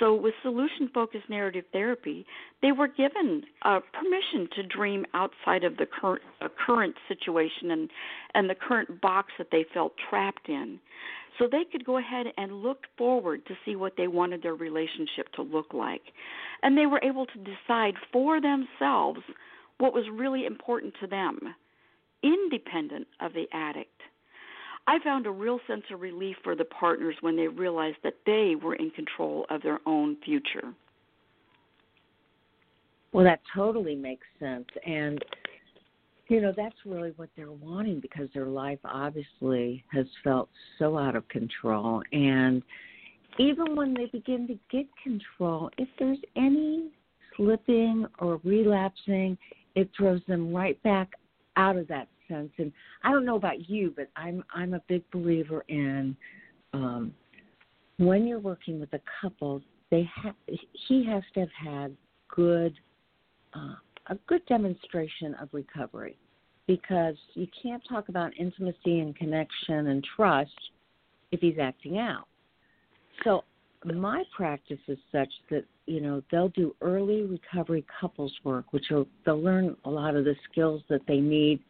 So, 0.00 0.14
with 0.14 0.34
solution 0.42 0.90
focused 0.92 1.28
narrative 1.28 1.64
therapy, 1.72 2.26
they 2.62 2.72
were 2.72 2.88
given 2.88 3.44
uh, 3.62 3.80
permission 3.92 4.48
to 4.56 4.62
dream 4.62 5.04
outside 5.14 5.62
of 5.62 5.76
the 5.76 5.86
current, 5.86 6.22
uh, 6.40 6.48
current 6.66 6.96
situation 7.06 7.70
and, 7.70 7.90
and 8.34 8.48
the 8.48 8.54
current 8.54 9.00
box 9.00 9.32
that 9.36 9.48
they 9.52 9.66
felt 9.72 9.92
trapped 10.08 10.48
in. 10.48 10.80
So 11.38 11.46
they 11.46 11.64
could 11.70 11.84
go 11.84 11.98
ahead 11.98 12.26
and 12.38 12.62
look 12.62 12.84
forward 12.98 13.46
to 13.46 13.54
see 13.64 13.76
what 13.76 13.92
they 13.96 14.08
wanted 14.08 14.42
their 14.42 14.54
relationship 14.54 15.32
to 15.36 15.42
look 15.42 15.72
like. 15.72 16.02
And 16.62 16.76
they 16.76 16.86
were 16.86 17.00
able 17.02 17.26
to 17.26 17.38
decide 17.38 17.94
for 18.12 18.40
themselves 18.40 19.20
what 19.78 19.94
was 19.94 20.04
really 20.12 20.46
important 20.46 20.94
to 21.00 21.06
them 21.06 21.54
independent 22.22 23.06
of 23.20 23.32
the 23.32 23.46
addict. 23.52 23.99
I 24.90 24.98
found 25.04 25.24
a 25.28 25.30
real 25.30 25.60
sense 25.68 25.84
of 25.92 26.00
relief 26.00 26.34
for 26.42 26.56
the 26.56 26.64
partners 26.64 27.14
when 27.20 27.36
they 27.36 27.46
realized 27.46 27.98
that 28.02 28.14
they 28.26 28.56
were 28.60 28.74
in 28.74 28.90
control 28.90 29.46
of 29.48 29.62
their 29.62 29.78
own 29.86 30.16
future. 30.24 30.74
Well, 33.12 33.22
that 33.22 33.38
totally 33.54 33.94
makes 33.94 34.26
sense. 34.40 34.66
And, 34.84 35.24
you 36.26 36.40
know, 36.40 36.52
that's 36.56 36.74
really 36.84 37.12
what 37.14 37.28
they're 37.36 37.52
wanting 37.52 38.00
because 38.00 38.30
their 38.34 38.46
life 38.46 38.80
obviously 38.84 39.84
has 39.92 40.06
felt 40.24 40.48
so 40.80 40.98
out 40.98 41.14
of 41.14 41.28
control. 41.28 42.02
And 42.12 42.60
even 43.38 43.76
when 43.76 43.94
they 43.94 44.06
begin 44.06 44.48
to 44.48 44.58
get 44.72 44.86
control, 45.04 45.70
if 45.78 45.88
there's 46.00 46.18
any 46.34 46.90
slipping 47.36 48.06
or 48.18 48.40
relapsing, 48.42 49.38
it 49.76 49.88
throws 49.96 50.20
them 50.26 50.52
right 50.52 50.82
back 50.82 51.12
out 51.56 51.76
of 51.76 51.86
that 51.86 52.08
sense. 52.30 52.50
And 52.58 52.72
I 53.04 53.10
don't 53.10 53.26
know 53.26 53.36
about 53.36 53.68
you, 53.68 53.92
but 53.94 54.08
I'm 54.16 54.42
I'm 54.54 54.74
a 54.74 54.80
big 54.88 55.02
believer 55.10 55.64
in 55.68 56.16
um, 56.72 57.12
when 57.98 58.26
you're 58.26 58.40
working 58.40 58.80
with 58.80 58.92
a 58.94 59.00
couple, 59.20 59.60
they 59.90 60.08
have 60.22 60.34
he 60.88 61.04
has 61.06 61.22
to 61.34 61.40
have 61.40 61.48
had 61.52 61.96
good 62.28 62.74
uh, 63.54 63.74
a 64.06 64.14
good 64.26 64.44
demonstration 64.46 65.34
of 65.34 65.48
recovery 65.52 66.16
because 66.66 67.16
you 67.34 67.46
can't 67.62 67.82
talk 67.88 68.08
about 68.08 68.32
intimacy 68.38 69.00
and 69.00 69.14
connection 69.16 69.88
and 69.88 70.06
trust 70.16 70.50
if 71.32 71.40
he's 71.40 71.58
acting 71.60 71.98
out. 71.98 72.26
So 73.24 73.44
my 73.84 74.22
practice 74.34 74.78
is 74.88 74.98
such 75.12 75.30
that 75.50 75.64
you 75.86 76.00
know 76.00 76.22
they'll 76.30 76.48
do 76.50 76.74
early 76.80 77.22
recovery 77.22 77.84
couples 78.00 78.32
work, 78.44 78.72
which 78.72 78.86
will 78.90 79.06
they'll 79.26 79.42
learn 79.42 79.76
a 79.84 79.90
lot 79.90 80.16
of 80.16 80.24
the 80.24 80.36
skills 80.50 80.82
that 80.88 81.02
they 81.06 81.18
need 81.18 81.60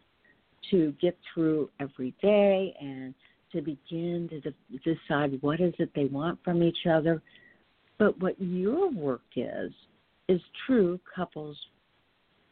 to 0.71 0.95
get 1.01 1.17
through 1.33 1.71
every 1.81 2.15
day 2.23 2.75
and 2.81 3.15
to 3.53 3.61
begin 3.61 4.29
to 4.31 4.41
de- 4.41 4.95
decide 4.95 5.41
what 5.43 5.61
is 5.61 5.75
it 5.79 5.91
they 5.95 6.07
want 6.07 6.39
from 6.45 6.63
each 6.63 6.87
other. 6.91 7.23
But 7.99 8.19
what 8.21 8.41
your 8.41 8.91
work 8.91 9.23
is 9.37 9.73
is 10.29 10.41
true 10.67 11.01
couples 11.15 11.57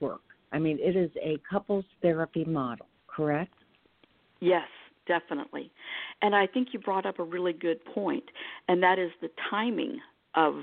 work. 0.00 0.20
I 0.52 0.58
mean, 0.58 0.78
it 0.80 0.96
is 0.96 1.10
a 1.22 1.38
couples 1.48 1.84
therapy 2.02 2.44
model, 2.44 2.86
correct? 3.06 3.54
Yes, 4.40 4.66
definitely. 5.06 5.70
And 6.22 6.34
I 6.34 6.46
think 6.46 6.68
you 6.72 6.80
brought 6.80 7.06
up 7.06 7.18
a 7.18 7.24
really 7.24 7.52
good 7.52 7.84
point, 7.84 8.24
and 8.68 8.82
that 8.82 8.98
is 8.98 9.10
the 9.20 9.30
timing 9.50 9.98
of 10.34 10.54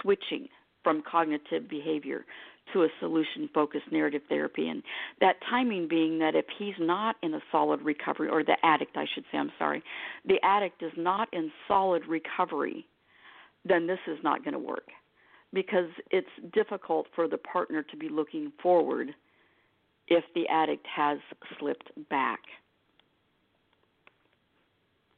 switching 0.00 0.48
from 0.82 1.02
cognitive 1.10 1.68
behavior 1.68 2.24
to 2.72 2.82
a 2.82 2.88
solution 3.00 3.48
focused 3.52 3.90
narrative 3.92 4.22
therapy. 4.28 4.68
And 4.68 4.82
that 5.20 5.36
timing 5.48 5.86
being 5.88 6.18
that 6.20 6.34
if 6.34 6.46
he's 6.58 6.74
not 6.78 7.16
in 7.22 7.34
a 7.34 7.40
solid 7.52 7.82
recovery, 7.82 8.28
or 8.28 8.42
the 8.42 8.56
addict, 8.62 8.96
I 8.96 9.06
should 9.14 9.24
say, 9.30 9.38
I'm 9.38 9.52
sorry, 9.58 9.82
the 10.26 10.38
addict 10.42 10.82
is 10.82 10.92
not 10.96 11.28
in 11.32 11.50
solid 11.68 12.06
recovery, 12.06 12.86
then 13.64 13.86
this 13.86 13.98
is 14.06 14.18
not 14.22 14.44
going 14.44 14.54
to 14.54 14.58
work 14.58 14.88
because 15.52 15.88
it's 16.10 16.26
difficult 16.52 17.06
for 17.14 17.28
the 17.28 17.38
partner 17.38 17.82
to 17.82 17.96
be 17.96 18.08
looking 18.08 18.52
forward 18.62 19.14
if 20.08 20.24
the 20.34 20.46
addict 20.48 20.86
has 20.86 21.18
slipped 21.58 21.90
back. 22.10 22.40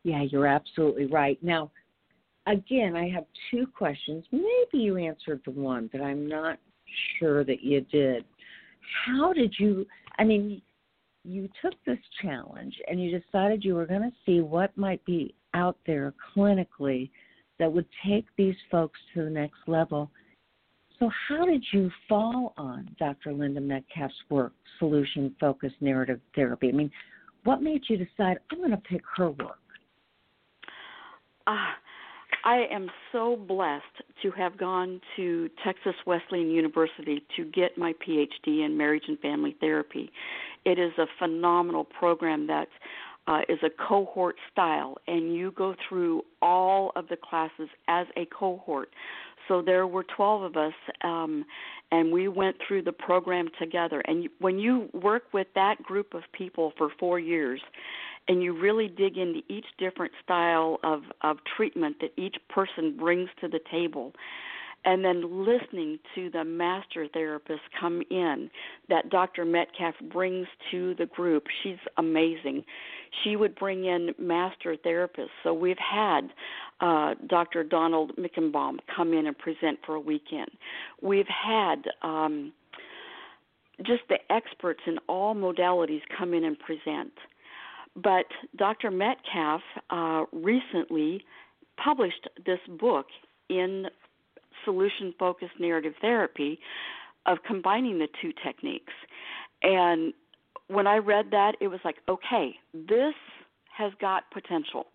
Yeah, 0.05 0.23
you're 0.23 0.47
absolutely 0.47 1.07
right. 1.07 1.43
Now, 1.43 1.73
again, 2.47 2.95
I 2.95 3.09
have 3.09 3.25
two 3.51 3.67
questions. 3.67 4.25
Maybe 4.31 4.85
you 4.85 4.97
answered 4.99 5.41
the 5.45 5.51
one, 5.51 5.89
but 5.91 6.01
I'm 6.01 6.29
not 6.29 6.59
sure 7.19 7.45
that 7.45 7.63
you 7.63 7.81
did. 7.83 8.25
How 9.05 9.33
did 9.33 9.55
you, 9.59 9.87
I 10.19 10.25
mean, 10.25 10.63
you 11.25 11.49
took 11.63 11.75
this 11.85 11.99
challenge 12.23 12.75
and 12.89 13.03
you 13.03 13.19
decided 13.19 13.65
you 13.65 13.75
were 13.75 13.87
going 13.87 14.03
to 14.03 14.13
see 14.25 14.41
what 14.41 14.77
might 14.77 15.05
be 15.05 15.35
out 15.55 15.77
there 15.87 16.15
clinically 16.35 17.11
that 17.59 17.73
would 17.73 17.87
take 18.07 18.27
these 18.37 18.55
folks 18.71 18.99
to 19.15 19.25
the 19.25 19.31
next 19.31 19.59
level. 19.67 20.11
So, 20.99 21.11
how 21.29 21.45
did 21.45 21.65
you 21.73 21.91
fall 22.09 22.55
on 22.57 22.89
Dr. 22.99 23.33
Linda 23.33 23.61
Metcalf's 23.61 24.15
work, 24.31 24.53
solution 24.79 25.35
focused 25.39 25.77
narrative 25.81 26.21
therapy? 26.35 26.69
I 26.69 26.73
mean, 26.73 26.91
what 27.45 27.63
made 27.63 27.83
you 27.89 27.97
decide 27.97 28.39
I'm 28.51 28.59
going 28.59 28.71
to 28.71 28.77
pick 28.79 29.03
her 29.17 29.31
work? 29.31 29.59
Uh, 31.47 31.73
I 32.47 32.65
am 32.71 32.89
so 33.11 33.35
blessed 33.35 33.83
to 34.23 34.31
have 34.31 34.57
gone 34.57 35.01
to 35.17 35.51
Texas 35.65 35.97
Wesleyan 36.07 36.49
University 36.49 37.25
to 37.35 37.45
get 37.45 37.77
my 37.77 37.93
PhD 37.95 38.65
in 38.65 38.77
marriage 38.79 39.03
and 39.09 39.19
family 39.19 39.57
therapy. 39.59 40.13
It 40.65 40.79
is 40.79 40.93
a 40.97 41.07
phenomenal 41.19 41.83
program 41.83 42.47
that 42.47 42.69
uh, 43.27 43.41
is 43.49 43.59
a 43.65 43.89
cohort 43.89 44.37
style, 44.53 44.97
and 45.09 45.35
you 45.35 45.51
go 45.51 45.75
through 45.89 46.23
all 46.41 46.93
of 46.95 47.09
the 47.09 47.17
classes 47.17 47.69
as 47.89 48.07
a 48.17 48.27
cohort. 48.27 48.91
So 49.49 49.63
there 49.63 49.87
were 49.87 50.05
12 50.05 50.43
of 50.43 50.57
us, 50.57 50.75
um, 51.03 51.45
and 51.93 52.13
we 52.13 52.29
went 52.29 52.57
through 52.67 52.83
the 52.83 52.93
program 52.93 53.49
together. 53.59 54.03
And 54.07 54.29
when 54.41 54.59
you 54.59 54.89
work 54.93 55.25
with 55.33 55.47
that 55.55 55.83
group 55.83 56.15
of 56.15 56.23
people 56.33 56.73
for 56.77 56.91
four 56.99 57.19
years, 57.19 57.61
and 58.29 58.43
you 58.43 58.59
really 58.59 58.89
dig 58.89 59.17
into 59.17 59.41
each 59.49 59.67
different 59.79 60.13
style 60.23 60.79
of, 60.83 61.03
of 61.23 61.39
treatment 61.57 61.97
that 62.01 62.11
each 62.17 62.37
person 62.49 62.97
brings 62.97 63.29
to 63.41 63.49
the 63.49 63.61
table, 63.71 64.13
and 64.85 65.05
then 65.05 65.45
listening 65.45 65.99
to 66.15 66.31
the 66.31 66.45
master 66.45 67.09
therapist 67.13 67.61
come 67.79 68.03
in 68.11 68.49
that 68.89 69.11
Dr. 69.11 69.45
Metcalf 69.45 69.95
brings 70.13 70.47
to 70.71 70.95
the 70.95 71.07
group. 71.07 71.45
She's 71.63 71.79
amazing. 71.99 72.65
She 73.23 73.37
would 73.37 73.55
bring 73.55 73.85
in 73.85 74.15
master 74.19 74.77
therapists. 74.85 75.29
So 75.43 75.53
we've 75.55 75.77
had 75.79 76.33
uh, 76.81 77.15
Dr. 77.27 77.65
Donald 77.65 78.13
Meichenbaum 78.17 78.79
come 78.95 79.13
in 79.13 79.27
and 79.27 79.37
present 79.37 79.79
for 79.85 79.95
a 79.95 80.01
weekend. 80.01 80.51
We've 81.03 81.29
had 81.29 81.85
um, 82.03 82.53
just 83.79 84.03
the 84.09 84.19
experts 84.31 84.81
in 84.87 84.99
all 85.09 85.35
modalities 85.35 86.03
come 86.17 86.35
in 86.35 86.45
and 86.45 86.59
present. 86.59 87.13
But 87.95 88.27
Dr. 88.57 88.91
Metcalf 88.91 89.63
uh, 89.91 90.25
recently 90.33 91.25
published 91.83 92.29
this 92.45 92.61
book 92.79 93.07
in 93.49 93.87
solution 94.65 95.15
focused 95.19 95.59
narrative 95.59 95.95
therapy 96.01 96.59
of 97.27 97.39
combining 97.47 97.99
the 97.99 98.09
two 98.21 98.33
techniques. 98.45 98.93
And 99.63 100.13
when 100.69 100.87
I 100.87 100.97
read 100.97 101.27
that, 101.31 101.53
it 101.61 101.69
was 101.69 101.81
like, 101.85 101.97
okay, 102.09 102.55
this 102.73 103.15
has 103.77 103.93
got 104.01 104.31
potential. 104.33 104.87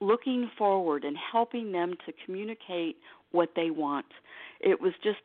Looking 0.00 0.50
forward 0.56 1.04
and 1.04 1.16
helping 1.32 1.72
them 1.72 1.94
to 2.06 2.12
communicate 2.24 2.96
what 3.32 3.50
they 3.54 3.70
want. 3.70 4.06
It 4.60 4.80
was 4.80 4.92
just 5.04 5.18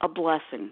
a 0.00 0.08
blessing. 0.08 0.70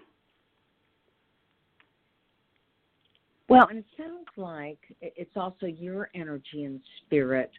Well, 3.49 3.67
and 3.69 3.79
it 3.79 3.85
sounds 3.97 4.27
like 4.35 4.79
it's 5.01 5.35
also 5.35 5.65
your 5.65 6.09
energy 6.13 6.65
and 6.65 6.81
spirit 7.05 7.49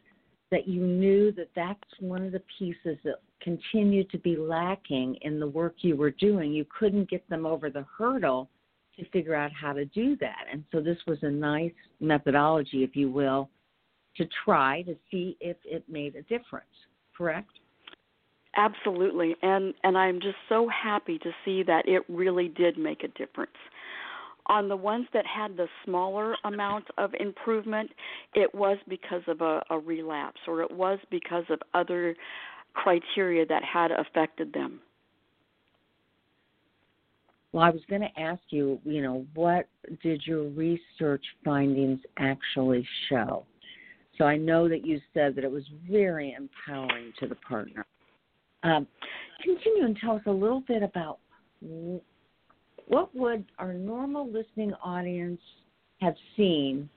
that 0.50 0.68
you 0.68 0.86
knew 0.86 1.32
that 1.32 1.48
that's 1.56 1.80
one 2.00 2.24
of 2.24 2.32
the 2.32 2.42
pieces 2.58 2.98
that 3.04 3.20
continued 3.42 4.10
to 4.10 4.18
be 4.18 4.36
lacking 4.36 5.16
in 5.22 5.40
the 5.40 5.46
work 5.46 5.76
you 5.80 5.96
were 5.96 6.10
doing. 6.10 6.52
You 6.52 6.66
couldn't 6.78 7.10
get 7.10 7.28
them 7.28 7.46
over 7.46 7.70
the 7.70 7.86
hurdle 7.96 8.48
to 8.98 9.08
figure 9.10 9.34
out 9.34 9.50
how 9.52 9.72
to 9.72 9.84
do 9.86 10.16
that. 10.16 10.44
And 10.52 10.64
so 10.72 10.80
this 10.80 10.98
was 11.06 11.18
a 11.22 11.30
nice 11.30 11.72
methodology, 12.00 12.82
if 12.84 12.94
you 12.94 13.10
will, 13.10 13.48
to 14.16 14.26
try 14.44 14.82
to 14.82 14.96
see 15.10 15.36
if 15.40 15.56
it 15.64 15.84
made 15.88 16.16
a 16.16 16.22
difference. 16.22 16.66
Correct? 17.16 17.50
Absolutely. 18.56 19.36
And 19.42 19.74
and 19.84 19.96
I'm 19.96 20.20
just 20.20 20.36
so 20.48 20.68
happy 20.68 21.18
to 21.18 21.30
see 21.44 21.62
that 21.64 21.86
it 21.86 22.02
really 22.08 22.48
did 22.48 22.76
make 22.78 23.04
a 23.04 23.08
difference. 23.08 23.52
On 24.46 24.68
the 24.68 24.76
ones 24.76 25.06
that 25.12 25.26
had 25.26 25.56
the 25.56 25.68
smaller 25.84 26.34
amount 26.44 26.86
of 26.96 27.12
improvement, 27.20 27.90
it 28.34 28.52
was 28.54 28.78
because 28.88 29.22
of 29.26 29.42
a, 29.42 29.62
a 29.70 29.78
relapse 29.78 30.40
or 30.48 30.62
it 30.62 30.70
was 30.70 30.98
because 31.10 31.44
of 31.50 31.60
other 31.74 32.16
criteria 32.72 33.44
that 33.46 33.62
had 33.62 33.90
affected 33.90 34.52
them. 34.52 34.80
Well, 37.52 37.64
I 37.64 37.70
was 37.70 37.80
going 37.88 38.02
to 38.02 38.20
ask 38.20 38.42
you, 38.50 38.78
you 38.84 39.02
know, 39.02 39.24
what 39.34 39.68
did 40.02 40.22
your 40.26 40.44
research 40.48 41.24
findings 41.44 42.00
actually 42.18 42.86
show? 43.08 43.46
So 44.18 44.24
I 44.24 44.36
know 44.36 44.68
that 44.68 44.84
you 44.84 45.00
said 45.14 45.34
that 45.36 45.44
it 45.44 45.50
was 45.50 45.64
very 45.88 46.36
empowering 46.36 47.12
to 47.20 47.26
the 47.26 47.36
partner. 47.36 47.86
Um, 48.64 48.86
continue 49.42 49.84
and 49.84 49.96
tell 49.96 50.16
us 50.16 50.22
a 50.26 50.30
little 50.30 50.62
bit 50.66 50.82
about 50.82 51.18
what 52.86 53.14
would 53.14 53.44
our 53.58 53.72
normal 53.72 54.30
listening 54.30 54.74
audience 54.82 55.40
have 56.00 56.14
seen 56.36 56.88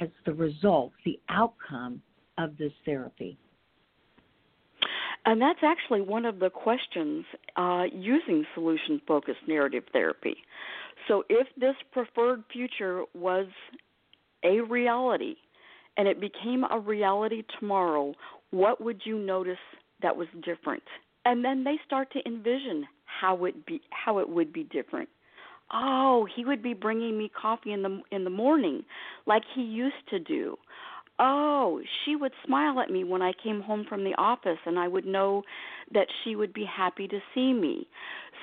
as 0.00 0.08
the 0.24 0.32
result, 0.32 0.92
the 1.04 1.18
outcome 1.28 2.00
of 2.38 2.56
this 2.56 2.72
therapy? 2.84 3.36
And 5.28 5.42
that's 5.42 5.58
actually 5.62 6.00
one 6.00 6.24
of 6.24 6.38
the 6.38 6.48
questions 6.48 7.26
uh, 7.56 7.84
using 7.92 8.46
solution 8.54 8.98
focused 9.06 9.40
narrative 9.46 9.84
therapy. 9.92 10.38
So, 11.06 11.22
if 11.28 11.46
this 11.60 11.74
preferred 11.92 12.44
future 12.50 13.02
was 13.14 13.46
a 14.42 14.60
reality 14.60 15.34
and 15.98 16.08
it 16.08 16.18
became 16.18 16.64
a 16.70 16.80
reality 16.80 17.42
tomorrow, 17.60 18.14
what 18.52 18.82
would 18.82 19.02
you 19.04 19.18
notice 19.18 19.58
that 20.00 20.16
was 20.16 20.28
different? 20.42 20.82
And 21.26 21.44
then 21.44 21.62
they 21.62 21.76
start 21.84 22.10
to 22.12 22.20
envision 22.24 22.86
how 23.04 23.44
it 23.44 23.66
be 23.66 23.82
how 23.90 24.20
it 24.20 24.28
would 24.30 24.50
be 24.50 24.64
different. 24.64 25.10
Oh, 25.70 26.26
he 26.34 26.46
would 26.46 26.62
be 26.62 26.72
bringing 26.72 27.18
me 27.18 27.30
coffee 27.38 27.74
in 27.74 27.82
the 27.82 28.00
in 28.10 28.24
the 28.24 28.30
morning 28.30 28.82
like 29.26 29.42
he 29.54 29.60
used 29.60 30.08
to 30.08 30.18
do 30.18 30.56
oh, 31.18 31.80
she 32.04 32.16
would 32.16 32.32
smile 32.44 32.80
at 32.80 32.90
me 32.90 33.04
when 33.04 33.22
I 33.22 33.32
came 33.42 33.60
home 33.60 33.84
from 33.88 34.04
the 34.04 34.14
office, 34.18 34.58
and 34.66 34.78
I 34.78 34.88
would 34.88 35.06
know 35.06 35.42
that 35.92 36.06
she 36.22 36.36
would 36.36 36.52
be 36.52 36.64
happy 36.64 37.08
to 37.08 37.18
see 37.34 37.52
me. 37.52 37.88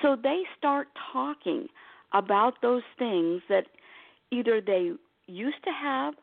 So 0.02 0.16
they 0.20 0.42
start 0.58 0.88
talking 1.12 1.68
about 2.12 2.54
those 2.62 2.82
things 2.98 3.42
that 3.48 3.64
either 4.30 4.60
they 4.60 4.92
used 5.26 5.62
to 5.64 5.70
have 5.70 6.14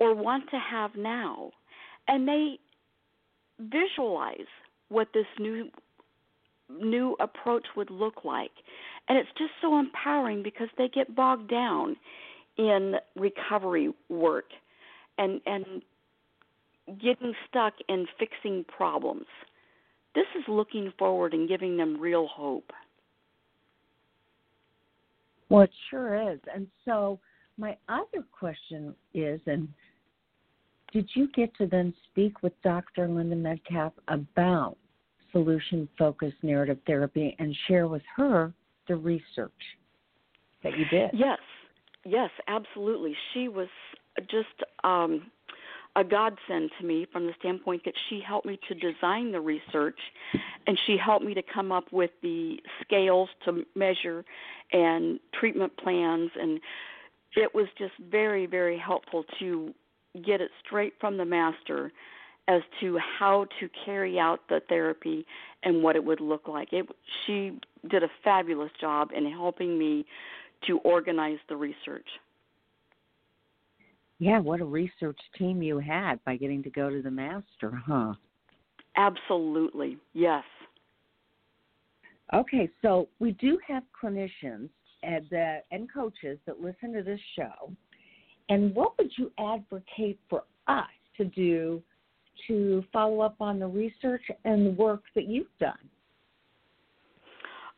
or 0.00 0.14
want 0.14 0.50
to 0.50 0.58
have 0.58 0.92
now. 0.96 1.50
And 2.06 2.26
they 2.26 2.58
visualize 3.60 4.46
what 4.88 5.08
this 5.12 5.26
new 5.38 5.68
new 6.70 7.16
approach 7.18 7.66
would 7.76 7.90
look 7.90 8.24
like. 8.24 8.50
And 9.08 9.16
it's 9.16 9.30
just 9.38 9.52
so 9.62 9.78
empowering 9.78 10.42
because 10.42 10.68
they 10.76 10.88
get 10.88 11.14
bogged 11.16 11.50
down 11.50 11.96
in 12.58 12.96
recovery 13.16 13.92
work 14.08 14.44
and 15.18 15.40
and 15.46 15.82
getting 17.00 17.34
stuck 17.48 17.74
in 17.88 18.06
fixing 18.18 18.64
problems. 18.64 19.26
This 20.14 20.26
is 20.36 20.44
looking 20.48 20.92
forward 20.98 21.34
and 21.34 21.48
giving 21.48 21.76
them 21.76 22.00
real 22.00 22.26
hope. 22.26 22.70
Well, 25.48 25.62
it 25.62 25.70
sure 25.90 26.32
is. 26.32 26.40
And 26.54 26.66
so, 26.84 27.20
my 27.56 27.76
other 27.88 28.24
question 28.32 28.94
is 29.14 29.40
and 29.46 29.68
did 30.92 31.08
you 31.14 31.28
get 31.34 31.54
to 31.56 31.66
then 31.66 31.92
speak 32.10 32.42
with 32.42 32.52
Dr. 32.62 33.08
Linda 33.08 33.36
Metcalf 33.36 33.92
about 34.08 34.76
solution 35.32 35.88
focused 35.98 36.36
narrative 36.42 36.78
therapy 36.86 37.36
and 37.38 37.54
share 37.66 37.88
with 37.88 38.02
her 38.16 38.52
the 38.86 38.96
research 38.96 39.52
that 40.62 40.76
you 40.78 40.84
did? 40.90 41.10
Yes, 41.12 41.38
yes, 42.06 42.30
absolutely. 42.46 43.14
She 43.34 43.48
was 43.48 43.68
just 44.30 44.46
um, 44.82 45.30
a 45.96 46.04
godsend 46.04 46.70
to 46.78 46.86
me 46.86 47.06
from 47.12 47.26
the 47.26 47.32
standpoint 47.38 47.82
that 47.84 47.94
she 48.08 48.20
helped 48.20 48.46
me 48.46 48.58
to 48.68 48.74
design 48.74 49.32
the 49.32 49.40
research 49.40 49.98
and 50.66 50.78
she 50.86 50.96
helped 50.96 51.24
me 51.24 51.34
to 51.34 51.42
come 51.42 51.72
up 51.72 51.84
with 51.92 52.10
the 52.22 52.56
scales 52.82 53.28
to 53.44 53.64
measure 53.74 54.24
and 54.72 55.18
treatment 55.38 55.76
plans 55.76 56.30
and 56.40 56.60
it 57.36 57.54
was 57.54 57.66
just 57.78 57.94
very 58.10 58.46
very 58.46 58.78
helpful 58.78 59.24
to 59.38 59.74
get 60.24 60.40
it 60.40 60.50
straight 60.64 60.94
from 61.00 61.16
the 61.16 61.24
master 61.24 61.92
as 62.48 62.62
to 62.80 62.98
how 63.18 63.46
to 63.60 63.68
carry 63.84 64.18
out 64.18 64.40
the 64.48 64.60
therapy 64.68 65.26
and 65.62 65.82
what 65.82 65.96
it 65.96 66.04
would 66.04 66.20
look 66.20 66.48
like. 66.48 66.72
It, 66.72 66.86
she 67.26 67.60
did 67.88 68.02
a 68.02 68.08
fabulous 68.24 68.70
job 68.80 69.10
in 69.14 69.30
helping 69.30 69.78
me 69.78 70.06
to 70.66 70.78
organize 70.78 71.38
the 71.48 71.56
research. 71.56 72.06
Yeah, 74.18 74.40
what 74.40 74.60
a 74.60 74.64
research 74.64 75.18
team 75.36 75.62
you 75.62 75.78
had 75.78 76.22
by 76.24 76.36
getting 76.36 76.62
to 76.64 76.70
go 76.70 76.90
to 76.90 77.02
the 77.02 77.10
master, 77.10 77.70
huh? 77.86 78.14
Absolutely, 78.96 79.96
yes. 80.12 80.42
Okay, 82.34 82.68
so 82.82 83.08
we 83.20 83.32
do 83.32 83.58
have 83.66 83.84
clinicians 84.02 84.68
and, 85.02 85.32
uh, 85.32 85.60
and 85.70 85.92
coaches 85.92 86.38
that 86.46 86.60
listen 86.60 86.92
to 86.92 87.02
this 87.02 87.20
show. 87.36 87.72
And 88.48 88.74
what 88.74 88.98
would 88.98 89.10
you 89.16 89.30
advocate 89.38 90.18
for 90.28 90.42
us 90.66 90.86
to 91.16 91.24
do 91.24 91.82
to 92.48 92.84
follow 92.92 93.20
up 93.20 93.36
on 93.40 93.58
the 93.58 93.66
research 93.66 94.22
and 94.44 94.66
the 94.66 94.70
work 94.70 95.02
that 95.14 95.28
you've 95.28 95.46
done? 95.60 95.78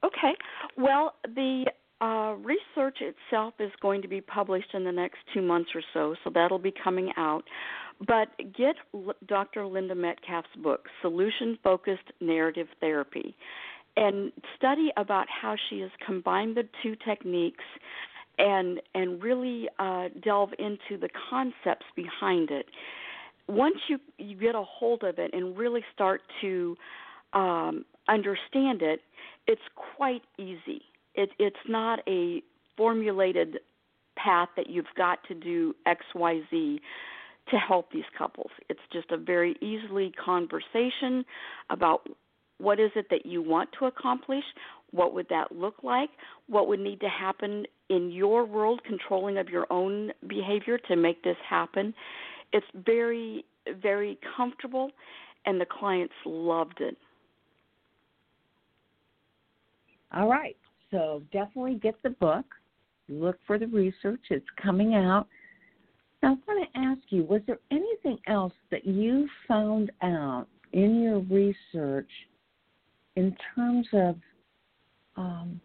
Okay. 0.05 0.34
Well, 0.76 1.16
the 1.34 1.66
uh, 2.01 2.34
research 2.42 2.98
itself 3.01 3.55
is 3.59 3.70
going 3.82 4.01
to 4.03 4.09
be 4.09 4.20
published 4.20 4.74
in 4.74 4.84
the 4.84 4.92
next 4.92 5.18
two 5.34 5.42
months 5.42 5.70
or 5.74 5.82
so, 5.92 6.14
so 6.24 6.30
that'll 6.32 6.59
be 6.59 6.72
coming 6.82 7.12
out. 7.16 7.42
But 8.07 8.28
get 8.57 8.76
L- 8.94 9.14
Dr. 9.26 9.66
Linda 9.66 9.94
Metcalf's 9.94 10.48
book, 10.62 10.86
Solution 11.03 11.59
Focused 11.62 12.11
Narrative 12.20 12.68
Therapy, 12.80 13.36
and 13.96 14.32
study 14.57 14.90
about 14.96 15.26
how 15.28 15.57
she 15.68 15.80
has 15.80 15.90
combined 16.07 16.57
the 16.57 16.66
two 16.82 16.96
techniques 17.07 17.64
and 18.38 18.80
and 18.94 19.22
really 19.22 19.68
uh, 19.78 20.09
delve 20.24 20.51
into 20.59 20.98
the 20.98 21.11
concepts 21.28 21.84
behind 21.94 22.51
it. 22.51 22.66
Once 23.46 23.76
you 23.88 23.98
you 24.16 24.36
get 24.38 24.55
a 24.55 24.62
hold 24.62 25.03
of 25.05 25.18
it 25.18 25.34
and 25.34 25.59
really 25.59 25.84
start 25.92 26.22
to 26.40 26.76
um, 27.34 27.84
understand 28.09 28.80
it, 28.80 29.01
it's 29.46 29.61
quite 29.74 30.22
easy 30.38 30.82
it, 31.15 31.31
it's 31.39 31.57
not 31.69 32.01
a 32.09 32.43
formulated 32.77 33.59
path 34.17 34.49
that 34.57 34.69
you've 34.69 34.87
got 34.97 35.19
to 35.29 35.35
do 35.35 35.75
X, 35.87 36.05
Y, 36.15 36.41
Z 36.51 36.81
to 37.51 37.57
help 37.57 37.91
these 37.93 38.05
couples. 38.17 38.51
It's 38.69 38.81
just 38.93 39.11
a 39.11 39.17
very 39.17 39.57
easily 39.61 40.13
conversation 40.25 41.25
about 41.71 42.09
what 42.59 42.79
is 42.79 42.91
it 42.95 43.07
that 43.11 43.25
you 43.25 43.43
want 43.43 43.71
to 43.79 43.87
accomplish, 43.87 44.45
what 44.91 45.15
would 45.15 45.29
that 45.31 45.51
look 45.53 45.77
like, 45.83 46.11
what 46.47 46.69
would 46.69 46.81
need 46.81 47.01
to 47.01 47.09
happen 47.09 47.65
in 47.89 48.11
your 48.11 48.45
world, 48.45 48.83
controlling 48.85 49.39
of 49.39 49.49
your 49.49 49.67
own 49.71 50.13
behavior 50.27 50.79
to 50.79 50.97
make 50.97 51.23
this 51.25 51.37
happen. 51.49 51.95
It's 52.53 52.67
very, 52.75 53.45
very 53.83 54.19
comfortable, 54.37 54.91
and 55.47 55.61
the 55.61 55.67
clients 55.67 56.15
loved 56.27 56.81
it. 56.81 56.97
All 60.13 60.29
right. 60.29 60.57
So 60.91 61.22
definitely 61.32 61.74
get 61.74 61.95
the 62.03 62.11
book. 62.11 62.45
Look 63.09 63.38
for 63.47 63.59
the 63.59 63.66
research. 63.66 64.20
It's 64.30 64.47
coming 64.62 64.95
out. 64.95 65.26
Now, 66.22 66.32
I 66.32 66.53
want 66.53 66.72
to 66.72 66.78
ask 66.78 67.01
you 67.09 67.24
was 67.24 67.41
there 67.47 67.59
anything 67.70 68.18
else 68.26 68.53
that 68.70 68.86
you 68.86 69.28
found 69.49 69.91
out 70.03 70.47
in 70.72 71.01
your 71.01 71.20
research 71.20 72.11
in 73.16 73.34
terms 73.55 73.86
of 73.93 74.16
um, 75.16 75.61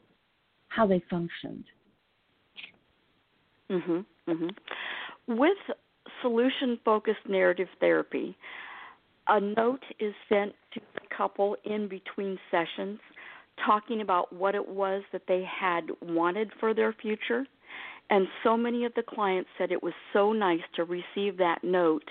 how 0.69 0.87
they 0.87 1.01
functioned? 1.09 1.65
Mhm. 3.69 4.05
Mhm. 4.27 4.57
With 5.27 5.57
solution 6.21 6.77
focused 6.77 7.27
narrative 7.27 7.69
therapy, 7.79 8.35
a 9.27 9.39
note 9.39 9.83
is 9.99 10.13
sent 10.29 10.55
to 10.71 10.81
the 10.93 11.01
couple 11.15 11.55
in 11.63 11.87
between 11.87 12.39
sessions 12.51 12.99
talking 13.63 14.01
about 14.01 14.33
what 14.33 14.55
it 14.55 14.67
was 14.67 15.03
that 15.11 15.23
they 15.27 15.43
had 15.43 15.89
wanted 16.01 16.51
for 16.59 16.73
their 16.73 16.93
future. 16.93 17.45
And 18.09 18.27
so 18.43 18.55
many 18.55 18.85
of 18.85 18.93
the 18.95 19.03
clients 19.03 19.49
said 19.57 19.71
it 19.71 19.81
was 19.81 19.93
so 20.13 20.31
nice 20.31 20.61
to 20.75 20.83
receive 20.83 21.37
that 21.37 21.59
note 21.63 22.07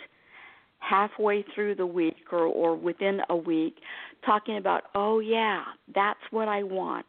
halfway 0.78 1.44
through 1.54 1.74
the 1.74 1.86
week 1.86 2.16
or, 2.30 2.40
or 2.40 2.76
within 2.76 3.20
a 3.30 3.36
week, 3.36 3.76
talking 4.26 4.58
about, 4.58 4.84
oh, 4.94 5.20
yeah, 5.20 5.62
that's 5.94 6.20
what 6.30 6.48
I 6.48 6.62
want. 6.62 7.06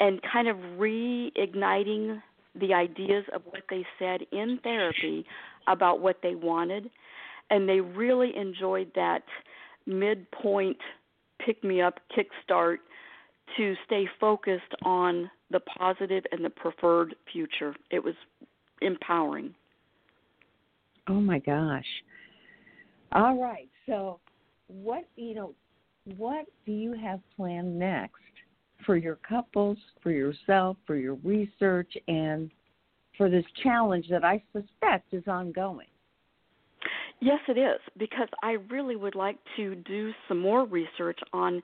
And 0.00 0.20
kind 0.32 0.48
of 0.48 0.56
reigniting 0.78 2.20
the 2.58 2.74
ideas 2.74 3.24
of 3.32 3.42
what 3.44 3.62
they 3.68 3.86
said 3.98 4.22
in 4.32 4.58
therapy 4.62 5.24
about 5.68 6.00
what 6.00 6.16
they 6.22 6.34
wanted. 6.34 6.90
And 7.50 7.68
they 7.68 7.80
really 7.80 8.34
enjoyed 8.36 8.90
that 8.94 9.22
midpoint 9.86 10.78
pick 11.44 11.62
me 11.62 11.80
up 11.80 12.00
kickstart 12.16 12.78
to 13.56 13.74
stay 13.86 14.08
focused 14.18 14.74
on 14.82 15.30
the 15.50 15.60
positive 15.60 16.24
and 16.32 16.44
the 16.44 16.50
preferred 16.50 17.14
future. 17.32 17.74
It 17.90 18.02
was 18.02 18.14
empowering. 18.80 19.54
Oh 21.08 21.20
my 21.20 21.38
gosh. 21.38 21.86
All 23.12 23.40
right. 23.40 23.68
So, 23.86 24.20
what, 24.68 25.04
you 25.16 25.34
know, 25.34 25.54
what 26.16 26.46
do 26.64 26.72
you 26.72 26.94
have 26.94 27.20
planned 27.36 27.78
next 27.78 28.14
for 28.86 28.96
your 28.96 29.16
couples, 29.16 29.78
for 30.02 30.10
yourself, 30.10 30.76
for 30.86 30.96
your 30.96 31.14
research, 31.24 31.92
and 32.08 32.50
for 33.18 33.28
this 33.28 33.44
challenge 33.62 34.06
that 34.08 34.24
I 34.24 34.42
suspect 34.52 35.12
is 35.12 35.24
ongoing? 35.26 35.88
Yes, 37.20 37.40
it 37.48 37.58
is, 37.58 37.80
because 37.98 38.28
I 38.42 38.52
really 38.70 38.96
would 38.96 39.14
like 39.14 39.36
to 39.56 39.74
do 39.74 40.12
some 40.26 40.38
more 40.38 40.64
research 40.64 41.18
on 41.34 41.60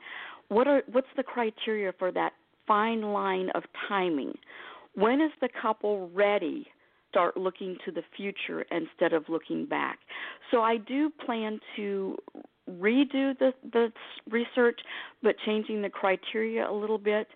what 0.49 0.67
are 0.67 0.83
what's 0.93 1.09
the 1.17 1.23
criteria 1.23 1.93
for 1.99 2.13
that 2.13 2.33
fine 2.67 3.03
line 3.03 3.51
of 3.55 3.63
timing? 3.89 4.33
When 4.95 5.21
is 5.21 5.31
the 5.41 5.49
couple 5.61 6.11
ready 6.15 6.67
start 7.11 7.37
looking 7.37 7.77
to 7.85 7.93
the 7.93 8.03
future 8.17 8.65
instead 8.71 9.13
of 9.13 9.25
looking 9.29 9.67
back? 9.67 9.99
So 10.51 10.63
I 10.63 10.77
do 10.77 11.11
plan 11.25 11.61
to 11.77 12.17
redo 12.71 13.39
the 13.39 13.53
the 13.73 13.93
research, 14.31 14.81
but 15.23 15.37
changing 15.45 15.83
the 15.83 15.91
criteria 15.91 16.69
a 16.69 16.73
little 16.73 16.99
bit. 16.99 17.29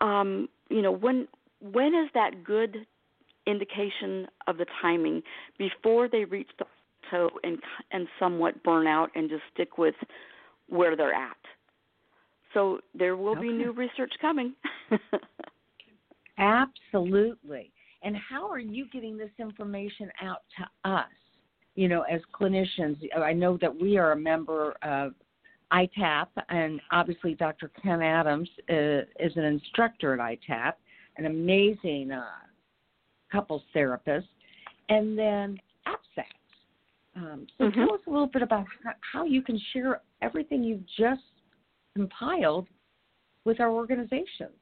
Um, 0.00 0.48
you 0.70 0.82
know, 0.82 0.92
when 0.92 1.28
when 1.60 1.94
is 1.94 2.10
that 2.14 2.44
good 2.44 2.86
indication 3.46 4.26
of 4.46 4.58
the 4.58 4.66
timing 4.82 5.22
before 5.58 6.08
they 6.08 6.24
reach 6.24 6.50
the 6.58 6.64
plateau 7.10 7.30
and 7.42 7.58
and 7.92 8.06
somewhat 8.18 8.62
burn 8.62 8.86
out 8.86 9.10
and 9.14 9.28
just 9.28 9.42
stick 9.52 9.78
with 9.78 9.94
where 10.68 10.96
they're 10.96 11.14
at? 11.14 11.36
So 12.54 12.80
there 12.94 13.16
will 13.16 13.32
okay. 13.32 13.42
be 13.42 13.52
new 13.52 13.72
research 13.72 14.12
coming. 14.20 14.54
Absolutely. 16.38 17.72
And 18.02 18.16
how 18.16 18.48
are 18.48 18.58
you 18.58 18.86
getting 18.92 19.16
this 19.16 19.30
information 19.38 20.10
out 20.22 20.42
to 20.58 20.90
us? 20.90 21.06
You 21.74 21.88
know, 21.88 22.02
as 22.02 22.20
clinicians, 22.32 22.96
I 23.16 23.32
know 23.32 23.56
that 23.60 23.74
we 23.74 23.98
are 23.98 24.12
a 24.12 24.16
member 24.16 24.72
of 24.82 25.14
ITAP, 25.72 26.28
and 26.48 26.80
obviously 26.90 27.34
Dr. 27.34 27.70
Ken 27.82 28.02
Adams 28.02 28.48
uh, 28.70 29.02
is 29.20 29.36
an 29.36 29.44
instructor 29.44 30.14
at 30.14 30.20
ITAP, 30.20 30.72
an 31.18 31.26
amazing 31.26 32.10
uh, 32.10 32.24
couples 33.30 33.62
therapist, 33.72 34.28
and 34.88 35.18
then 35.18 35.58
APSATS. 35.86 36.24
Um, 37.16 37.46
so 37.58 37.64
mm-hmm. 37.64 37.80
tell 37.80 37.94
us 37.94 38.00
a 38.06 38.10
little 38.10 38.26
bit 38.26 38.42
about 38.42 38.66
how 39.12 39.24
you 39.24 39.42
can 39.42 39.60
share 39.72 40.00
everything 40.22 40.62
you've 40.62 40.86
just 40.98 41.22
compiled 41.98 42.68
with 43.44 43.60
our 43.60 43.70
organizations. 43.70 44.60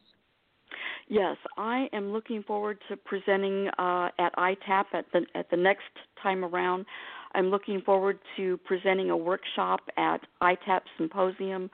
Yes, 1.09 1.37
I 1.57 1.87
am 1.93 2.13
looking 2.13 2.43
forward 2.43 2.79
to 2.89 2.97
presenting 2.97 3.69
uh, 3.79 4.09
at 4.19 4.35
ITAP 4.37 4.85
at 4.93 5.05
the 5.13 5.21
at 5.35 5.49
the 5.51 5.57
next 5.57 5.85
time 6.23 6.45
around. 6.45 6.87
I'm 7.35 7.47
looking 7.51 7.83
forward 7.83 8.19
to 8.37 8.57
presenting 8.65 9.11
a 9.11 9.17
workshop 9.17 9.81
at 9.99 10.21
ITAP 10.43 10.81
Symposium. 10.97 11.71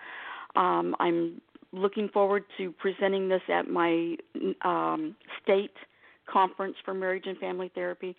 Um, 0.57 0.97
I'm 0.99 1.41
looking 1.73 2.09
forward 2.09 2.45
to 2.59 2.73
presenting 2.73 3.29
this 3.29 3.41
at 3.49 3.69
my 3.69 4.17
um, 4.63 5.15
state 5.43 5.73
conference 6.31 6.77
for 6.85 6.93
marriage 6.93 7.25
and 7.27 7.39
family 7.39 7.71
therapy. 7.75 8.15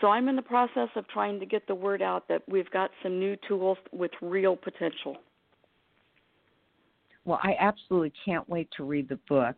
So 0.00 0.08
I'm 0.08 0.28
in 0.28 0.36
the 0.36 0.42
process 0.42 0.88
of 0.96 1.08
trying 1.08 1.40
to 1.40 1.46
get 1.46 1.66
the 1.66 1.74
word 1.74 2.02
out 2.02 2.28
that 2.28 2.42
we've 2.48 2.70
got 2.70 2.90
some 3.02 3.18
new 3.18 3.36
tools 3.48 3.78
with 3.92 4.10
real 4.20 4.56
potential. 4.56 5.16
Well, 7.28 7.40
I 7.42 7.56
absolutely 7.60 8.14
can't 8.24 8.48
wait 8.48 8.70
to 8.78 8.84
read 8.84 9.06
the 9.06 9.18
book. 9.28 9.54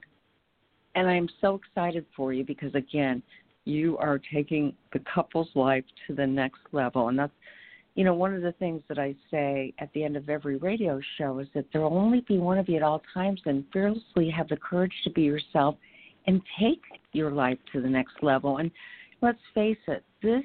And 0.97 1.09
I'm 1.09 1.29
so 1.41 1.55
excited 1.55 2.05
for 2.17 2.33
you 2.33 2.45
because, 2.45 2.75
again, 2.75 3.23
you 3.65 3.97
are 3.99 4.21
taking 4.35 4.75
the 4.93 4.99
couple's 5.15 5.51
life 5.55 5.85
to 6.09 6.15
the 6.17 6.27
next 6.27 6.59
level. 6.73 7.11
And 7.11 7.17
that's, 7.17 7.33
you 7.95 8.03
know, 8.03 8.13
one 8.13 8.35
of 8.35 8.43
the 8.43 8.51
things 8.59 8.83
that 8.89 8.99
I 8.99 9.15
say 9.31 9.73
at 9.79 9.93
the 9.93 10.03
end 10.03 10.17
of 10.17 10.29
every 10.29 10.57
radio 10.57 11.01
show 11.17 11.39
is 11.39 11.47
that 11.55 11.65
there 11.73 11.83
will 11.83 11.97
only 11.97 12.23
be 12.23 12.39
one 12.39 12.59
of 12.59 12.69
you 12.69 12.75
at 12.75 12.83
all 12.83 13.03
times, 13.15 13.41
and 13.47 13.65
fearlessly 13.73 14.29
have 14.31 14.49
the 14.49 14.57
courage 14.57 14.95
to 15.05 15.11
be 15.11 15.23
yourself 15.23 15.77
and 16.27 16.43
take 16.59 16.83
your 17.13 17.31
life 17.31 17.59
to 17.73 17.81
the 17.81 17.89
next 17.89 18.15
level. 18.21 18.57
And 18.57 18.73
let's 19.23 19.39
face 19.55 19.79
it, 19.87 20.03
this 20.25 20.43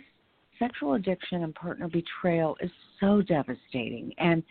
sexual 0.59 0.93
addiction 0.93 1.41
and 1.41 1.55
partner 1.55 1.87
betrayal 1.87 2.55
is 2.61 2.69
so 2.99 3.23
devastating. 3.23 4.13
And 4.19 4.43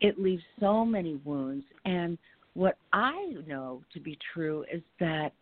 it 0.00 0.18
leaves 0.18 0.42
so 0.60 0.84
many 0.84 1.16
wounds. 1.24 1.64
And 1.84 2.18
what 2.54 2.78
I 2.92 3.34
know 3.46 3.82
to 3.92 4.00
be 4.00 4.18
true 4.32 4.64
is 4.72 4.82
that 5.00 5.32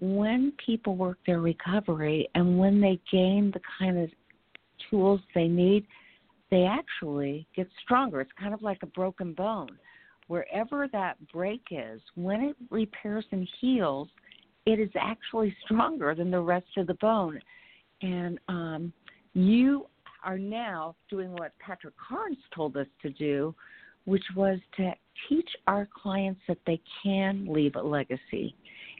when 0.00 0.52
people 0.64 0.96
work 0.96 1.18
their 1.26 1.40
recovery 1.40 2.28
and 2.34 2.58
when 2.58 2.80
they 2.80 3.00
gain 3.10 3.50
the 3.52 3.60
kind 3.78 3.98
of 3.98 4.10
tools 4.90 5.20
they 5.34 5.48
need, 5.48 5.86
they 6.50 6.64
actually 6.64 7.46
get 7.56 7.68
stronger. 7.82 8.20
It's 8.20 8.30
kind 8.38 8.54
of 8.54 8.62
like 8.62 8.78
a 8.82 8.86
broken 8.86 9.32
bone. 9.32 9.78
Wherever 10.28 10.88
that 10.88 11.16
break 11.32 11.62
is, 11.70 12.00
when 12.14 12.40
it 12.42 12.56
repairs 12.70 13.24
and 13.30 13.48
heals, 13.60 14.08
it 14.66 14.80
is 14.80 14.90
actually 15.00 15.56
stronger 15.64 16.14
than 16.14 16.30
the 16.30 16.40
rest 16.40 16.66
of 16.76 16.86
the 16.86 16.94
bone. 16.94 17.40
And 18.02 18.38
um, 18.48 18.92
you 19.34 19.86
are 20.26 20.36
now 20.36 20.94
doing 21.08 21.32
what 21.32 21.52
Patrick 21.58 21.94
Carnes 21.96 22.36
told 22.54 22.76
us 22.76 22.88
to 23.00 23.10
do, 23.10 23.54
which 24.04 24.24
was 24.34 24.58
to 24.76 24.92
teach 25.28 25.48
our 25.66 25.88
clients 26.02 26.40
that 26.48 26.58
they 26.66 26.80
can 27.02 27.46
leave 27.48 27.76
a 27.76 27.82
legacy 27.82 28.54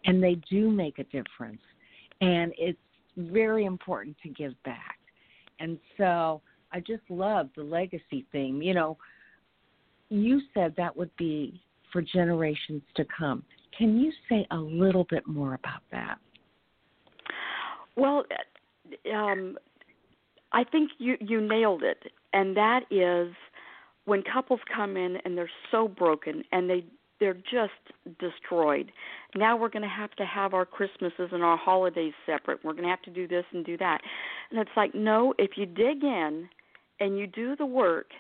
and 0.07 0.23
they 0.23 0.37
do 0.49 0.71
make 0.71 0.99
a 0.99 1.05
difference. 1.05 1.61
And 2.21 2.55
it's 2.57 2.79
very 3.17 3.65
important 3.65 4.17
to 4.23 4.29
give 4.31 4.55
back. 4.63 4.99
And 5.59 5.79
so 5.99 6.41
I 6.73 6.81
just 6.81 7.03
love 7.09 7.51
the 7.57 7.63
legacy 7.63 8.25
theme. 8.33 8.63
You 8.63 8.75
know, 8.75 8.97
you 10.09 10.41
said 10.55 10.75
that 10.77 10.97
would 10.97 11.15
be 11.17 11.61
for 11.93 12.03
generations 12.03 12.83
to 12.97 13.05
come. 13.17 13.43
Can 13.77 13.99
you 13.99 14.13
say 14.29 14.47
a 14.53 14.57
little 14.57 15.05
bit 15.11 15.27
more 15.27 15.55
about 15.55 15.83
that? 15.91 16.19
Well, 17.97 18.25
um, 19.15 19.57
I 20.53 20.65
think 20.65 20.93
you 20.99 21.17
you 21.21 21.41
nailed 21.41 21.83
it, 21.83 22.13
and 22.33 22.57
that 22.57 22.85
is 22.91 23.35
when 24.05 24.23
couples 24.23 24.61
come 24.75 24.97
in 24.97 25.17
and 25.25 25.37
they're 25.37 25.51
so 25.71 25.89
broken 25.89 26.45
and 26.53 26.71
they 26.71 26.85
they're 27.19 27.35
just 27.35 28.19
destroyed. 28.19 28.93
Now 29.35 29.57
we're 29.57 29.71
going 29.71 29.83
to 29.83 29.89
have 29.89 30.13
to 30.13 30.27
have 30.27 30.55
our 30.55 30.67
Christmases 30.67 31.31
and 31.33 31.43
our 31.43 31.57
holidays 31.57 32.13
separate. 32.27 32.63
We're 32.65 32.73
going 32.73 32.85
to 32.85 32.91
have 32.91 33.03
to 33.03 33.11
do 33.11 33.27
this 33.27 33.45
and 33.53 33.65
do 33.65 33.77
that. 33.79 34.03
And 34.51 34.61
it's 34.61 34.71
like, 34.77 34.95
no, 34.95 35.35
if 35.39 35.53
you 35.57 35.67
dig 35.67 36.05
in 36.05 36.49
and 37.01 37.19
you 37.19 37.27
do 37.27 37.57
the 37.57 37.67
work 37.67 38.11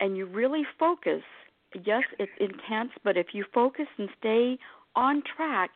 and 0.00 0.16
you 0.16 0.26
really 0.26 0.64
focus, 0.78 1.22
yes, 1.84 2.02
it's 2.18 2.32
intense, 2.40 2.90
but 3.04 3.16
if 3.16 3.28
you 3.32 3.44
focus 3.54 3.86
and 3.96 4.08
stay 4.18 4.58
on 4.96 5.22
track, 5.36 5.70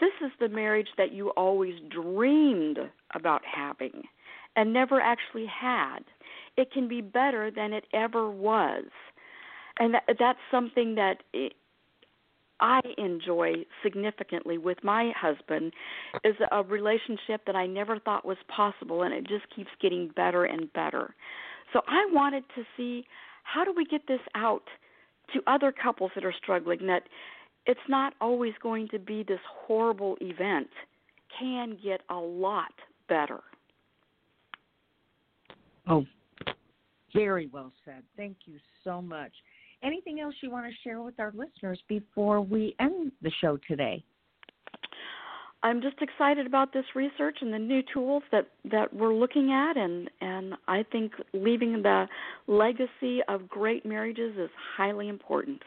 this 0.00 0.12
is 0.24 0.30
the 0.38 0.48
marriage 0.48 0.88
that 0.96 1.12
you 1.12 1.30
always 1.30 1.74
dreamed 1.90 2.78
about 3.14 3.42
having 3.44 4.04
and 4.58 4.72
never 4.72 5.00
actually 5.00 5.46
had. 5.46 6.00
It 6.56 6.72
can 6.72 6.88
be 6.88 7.00
better 7.00 7.48
than 7.48 7.72
it 7.72 7.84
ever 7.94 8.28
was. 8.28 8.86
And 9.78 9.94
that, 9.94 10.02
that's 10.18 10.40
something 10.50 10.96
that 10.96 11.18
it, 11.32 11.52
I 12.58 12.80
enjoy 12.98 13.64
significantly 13.84 14.58
with 14.58 14.78
my 14.82 15.12
husband 15.16 15.72
is 16.24 16.34
a 16.50 16.64
relationship 16.64 17.42
that 17.46 17.54
I 17.54 17.68
never 17.68 18.00
thought 18.00 18.24
was 18.24 18.36
possible 18.48 19.04
and 19.04 19.14
it 19.14 19.28
just 19.28 19.44
keeps 19.54 19.70
getting 19.80 20.10
better 20.16 20.44
and 20.44 20.72
better. 20.72 21.14
So 21.72 21.82
I 21.86 22.08
wanted 22.10 22.42
to 22.56 22.64
see 22.76 23.04
how 23.44 23.64
do 23.64 23.72
we 23.76 23.84
get 23.84 24.08
this 24.08 24.18
out 24.34 24.64
to 25.34 25.40
other 25.46 25.70
couples 25.72 26.10
that 26.16 26.24
are 26.24 26.34
struggling 26.36 26.88
that 26.88 27.04
it's 27.66 27.78
not 27.88 28.14
always 28.20 28.54
going 28.60 28.88
to 28.88 28.98
be 28.98 29.22
this 29.22 29.38
horrible 29.48 30.16
event 30.20 30.68
can 31.38 31.78
get 31.80 32.00
a 32.10 32.16
lot 32.16 32.72
better. 33.08 33.40
Oh, 35.88 36.04
very 37.14 37.48
well 37.52 37.72
said. 37.84 38.02
Thank 38.16 38.36
you 38.46 38.58
so 38.84 39.00
much. 39.00 39.32
Anything 39.82 40.20
else 40.20 40.34
you 40.42 40.50
want 40.50 40.66
to 40.66 40.72
share 40.82 41.00
with 41.00 41.18
our 41.18 41.32
listeners 41.34 41.80
before 41.88 42.40
we 42.40 42.74
end 42.80 43.12
the 43.22 43.30
show 43.40 43.58
today? 43.68 44.02
I'm 45.62 45.80
just 45.80 45.96
excited 46.00 46.46
about 46.46 46.72
this 46.72 46.84
research 46.94 47.38
and 47.40 47.52
the 47.52 47.58
new 47.58 47.82
tools 47.92 48.22
that 48.30 48.48
that 48.70 48.92
we're 48.94 49.14
looking 49.14 49.50
at 49.52 49.76
and 49.76 50.08
and 50.20 50.54
I 50.68 50.84
think 50.92 51.12
leaving 51.32 51.82
the 51.82 52.06
legacy 52.46 53.20
of 53.28 53.48
great 53.48 53.84
marriages 53.84 54.36
is 54.38 54.50
highly 54.76 55.08
important. 55.08 55.62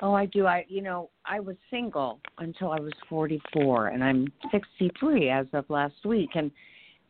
Oh, 0.00 0.14
I 0.14 0.26
do. 0.26 0.46
I, 0.46 0.64
you 0.68 0.80
know, 0.80 1.10
I 1.26 1.40
was 1.40 1.56
single 1.70 2.20
until 2.38 2.70
I 2.70 2.78
was 2.78 2.92
44, 3.08 3.88
and 3.88 4.04
I'm 4.04 4.28
63 4.52 5.28
as 5.28 5.46
of 5.52 5.68
last 5.68 6.04
week. 6.04 6.30
And 6.36 6.52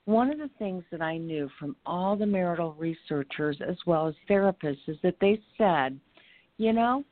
one 0.09 0.31
of 0.31 0.39
the 0.39 0.49
things 0.59 0.83
that 0.91 1.03
I 1.03 1.19
knew 1.19 1.51
from 1.59 1.77
all 1.85 2.17
the 2.17 2.25
marital 2.25 2.73
researchers 2.79 3.59
as 3.61 3.77
well 3.85 4.09
as 4.09 4.15
therapists 4.29 4.89
is 4.89 4.97
that 5.03 5.17
they 5.21 5.39
said, 5.59 6.01
you 6.57 6.73
know, 6.73 7.05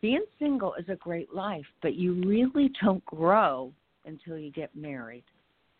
being 0.00 0.24
single 0.38 0.72
is 0.78 0.88
a 0.88 0.96
great 0.96 1.34
life, 1.34 1.66
but 1.82 1.94
you 1.94 2.14
really 2.24 2.70
don't 2.82 3.04
grow 3.04 3.70
until 4.06 4.38
you 4.38 4.50
get 4.50 4.74
married 4.74 5.24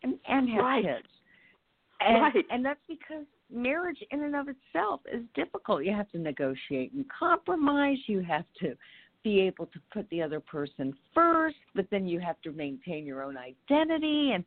and 0.03 0.19
and 0.27 0.47
have 0.47 0.59
right. 0.59 0.85
kids. 0.85 1.07
And, 2.01 2.21
right. 2.21 2.45
and 2.51 2.63
that's 2.63 2.79
because 2.87 3.25
marriage 3.51 4.03
in 4.11 4.21
and 4.21 4.35
of 4.35 4.47
itself 4.47 5.01
is 5.11 5.23
difficult. 5.33 5.83
You 5.83 5.93
have 5.93 6.11
to 6.11 6.19
negotiate 6.19 6.93
and 6.93 7.03
compromise. 7.09 7.97
You 8.05 8.19
have 8.19 8.45
to 8.59 8.75
be 9.23 9.41
able 9.41 9.65
to 9.65 9.79
put 9.91 10.07
the 10.11 10.21
other 10.21 10.39
person 10.39 10.93
first, 11.15 11.55
but 11.73 11.87
then 11.89 12.05
you 12.05 12.19
have 12.19 12.39
to 12.43 12.51
maintain 12.51 13.07
your 13.07 13.23
own 13.23 13.37
identity 13.37 14.33
and 14.35 14.43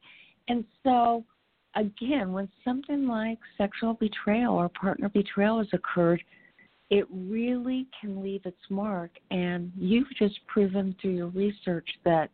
and 0.47 0.65
so 0.85 1.25
again, 1.77 2.33
when 2.33 2.49
something 2.65 3.07
like 3.07 3.39
sexual 3.57 3.95
betrayal 3.95 4.55
or 4.55 4.69
partner 4.69 5.09
betrayal 5.09 5.59
has 5.59 5.69
occurred, 5.73 6.23
it 6.91 7.07
really 7.11 7.87
can 8.01 8.23
leave 8.23 8.45
its 8.45 8.57
mark 8.71 9.11
and 9.31 9.73
you've 9.77 10.11
just 10.19 10.39
proven 10.47 10.95
through 11.01 11.13
your 11.13 11.29
research 11.29 11.89
that 12.05 12.31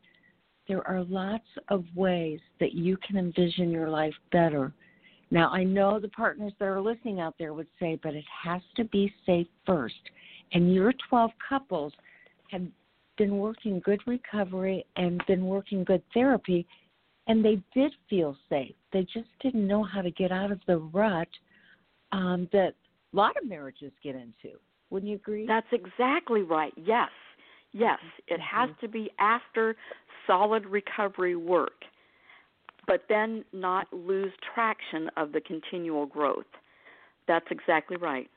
there 0.68 0.86
are 0.86 1.04
lots 1.04 1.46
of 1.68 1.84
ways 1.94 2.40
that 2.60 2.72
you 2.72 2.96
can 2.98 3.16
envision 3.16 3.70
your 3.70 3.88
life 3.88 4.14
better 4.30 4.72
Now, 5.30 5.50
I 5.50 5.64
know 5.64 5.98
the 5.98 6.08
partners 6.08 6.52
that 6.58 6.66
are 6.66 6.80
listening 6.80 7.18
out 7.20 7.34
there 7.38 7.54
would 7.54 7.66
say, 7.80 7.98
but 8.02 8.14
it 8.14 8.24
has 8.44 8.60
to 8.76 8.84
be 8.84 9.12
safe 9.24 9.46
first. 9.64 10.10
And 10.52 10.74
your 10.74 10.92
12 11.08 11.30
couples 11.48 11.94
have 12.50 12.62
been 13.16 13.38
working 13.38 13.80
good 13.80 14.00
recovery 14.06 14.84
and 14.96 15.22
been 15.26 15.46
working 15.46 15.84
good 15.84 16.02
therapy, 16.12 16.66
and 17.26 17.44
they 17.44 17.62
did 17.74 17.92
feel 18.10 18.36
safe. 18.48 18.74
They 18.92 19.02
just 19.02 19.28
didn't 19.40 19.66
know 19.66 19.82
how 19.82 20.02
to 20.02 20.10
get 20.10 20.32
out 20.32 20.50
of 20.50 20.60
the 20.66 20.78
rut 20.78 21.28
um, 22.10 22.48
that 22.52 22.74
a 23.12 23.16
lot 23.16 23.36
of 23.40 23.48
marriages 23.48 23.92
get 24.02 24.14
into. 24.14 24.58
Wouldn't 24.90 25.08
you 25.08 25.16
agree? 25.16 25.46
That's 25.46 25.66
exactly 25.72 26.42
right. 26.42 26.72
Yes. 26.76 27.10
Yes. 27.72 27.98
It 28.28 28.40
has 28.40 28.68
Mm-hmm. 28.70 28.86
to 28.86 28.88
be 28.88 29.10
after 29.18 29.76
solid 30.26 30.66
recovery 30.66 31.36
work, 31.36 31.84
but 32.86 33.04
then 33.08 33.44
not 33.52 33.90
lose 33.92 34.32
traction 34.54 35.08
of 35.16 35.32
the 35.32 35.40
continual 35.40 36.06
growth. 36.06 36.44
That's 37.26 37.46
exactly 37.50 37.96
right. 37.96 38.28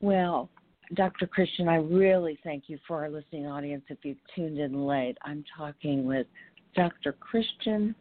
Well, 0.00 0.48
Dr. 0.94 1.26
Christian, 1.26 1.68
I 1.68 1.76
really 1.76 2.38
thank 2.42 2.64
you 2.68 2.78
for 2.86 3.02
our 3.02 3.10
listening 3.10 3.46
audience. 3.46 3.84
If 3.88 3.98
you've 4.02 4.18
tuned 4.34 4.58
in 4.58 4.86
late, 4.86 5.16
I'm 5.24 5.44
talking 5.56 6.04
with 6.04 6.26
Dr. 6.74 7.12
Christian. 7.12 7.94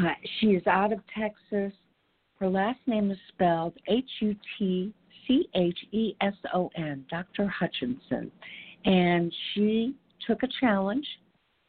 Uh, 0.00 0.12
she 0.38 0.48
is 0.48 0.66
out 0.66 0.92
of 0.92 1.00
Texas. 1.16 1.72
Her 2.38 2.48
last 2.48 2.78
name 2.86 3.10
is 3.10 3.18
spelled 3.28 3.74
H 3.88 4.08
U 4.20 4.34
T 4.58 4.94
C 5.26 5.48
H 5.54 5.78
E 5.92 6.14
S 6.20 6.34
O 6.54 6.70
N, 6.76 7.04
Dr. 7.10 7.52
Hutcheson. 7.60 8.30
And 8.84 9.34
she 9.52 9.94
took 10.26 10.42
a 10.42 10.48
challenge 10.60 11.06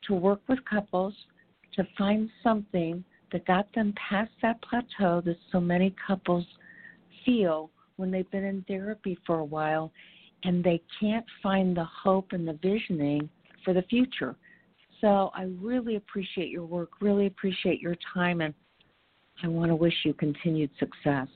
to 0.05 0.13
work 0.13 0.41
with 0.47 0.59
couples 0.65 1.13
to 1.75 1.87
find 1.97 2.29
something 2.43 3.03
that 3.31 3.45
got 3.45 3.67
them 3.73 3.93
past 4.09 4.31
that 4.41 4.61
plateau 4.61 5.21
that 5.21 5.37
so 5.51 5.59
many 5.59 5.93
couples 6.05 6.45
feel 7.25 7.69
when 7.97 8.11
they've 8.11 8.29
been 8.31 8.43
in 8.43 8.63
therapy 8.67 9.17
for 9.25 9.39
a 9.39 9.45
while 9.45 9.91
and 10.43 10.63
they 10.63 10.81
can't 10.99 11.25
find 11.43 11.75
the 11.75 11.85
hope 11.85 12.31
and 12.31 12.47
the 12.47 12.53
visioning 12.53 13.29
for 13.63 13.73
the 13.73 13.81
future. 13.83 14.35
So 15.01 15.31
I 15.33 15.43
really 15.59 15.95
appreciate 15.95 16.49
your 16.49 16.65
work, 16.65 16.89
really 17.01 17.27
appreciate 17.27 17.81
your 17.81 17.95
time, 18.13 18.41
and 18.41 18.53
I 19.43 19.47
want 19.47 19.71
to 19.71 19.75
wish 19.75 19.93
you 20.03 20.13
continued 20.13 20.69
success. 20.79 21.27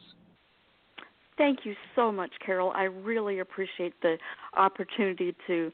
Thank 1.38 1.60
you 1.64 1.74
so 1.96 2.12
much, 2.12 2.32
Carol. 2.46 2.72
I 2.76 2.84
really 2.84 3.40
appreciate 3.40 3.94
the 4.02 4.18
opportunity 4.56 5.36
to 5.48 5.72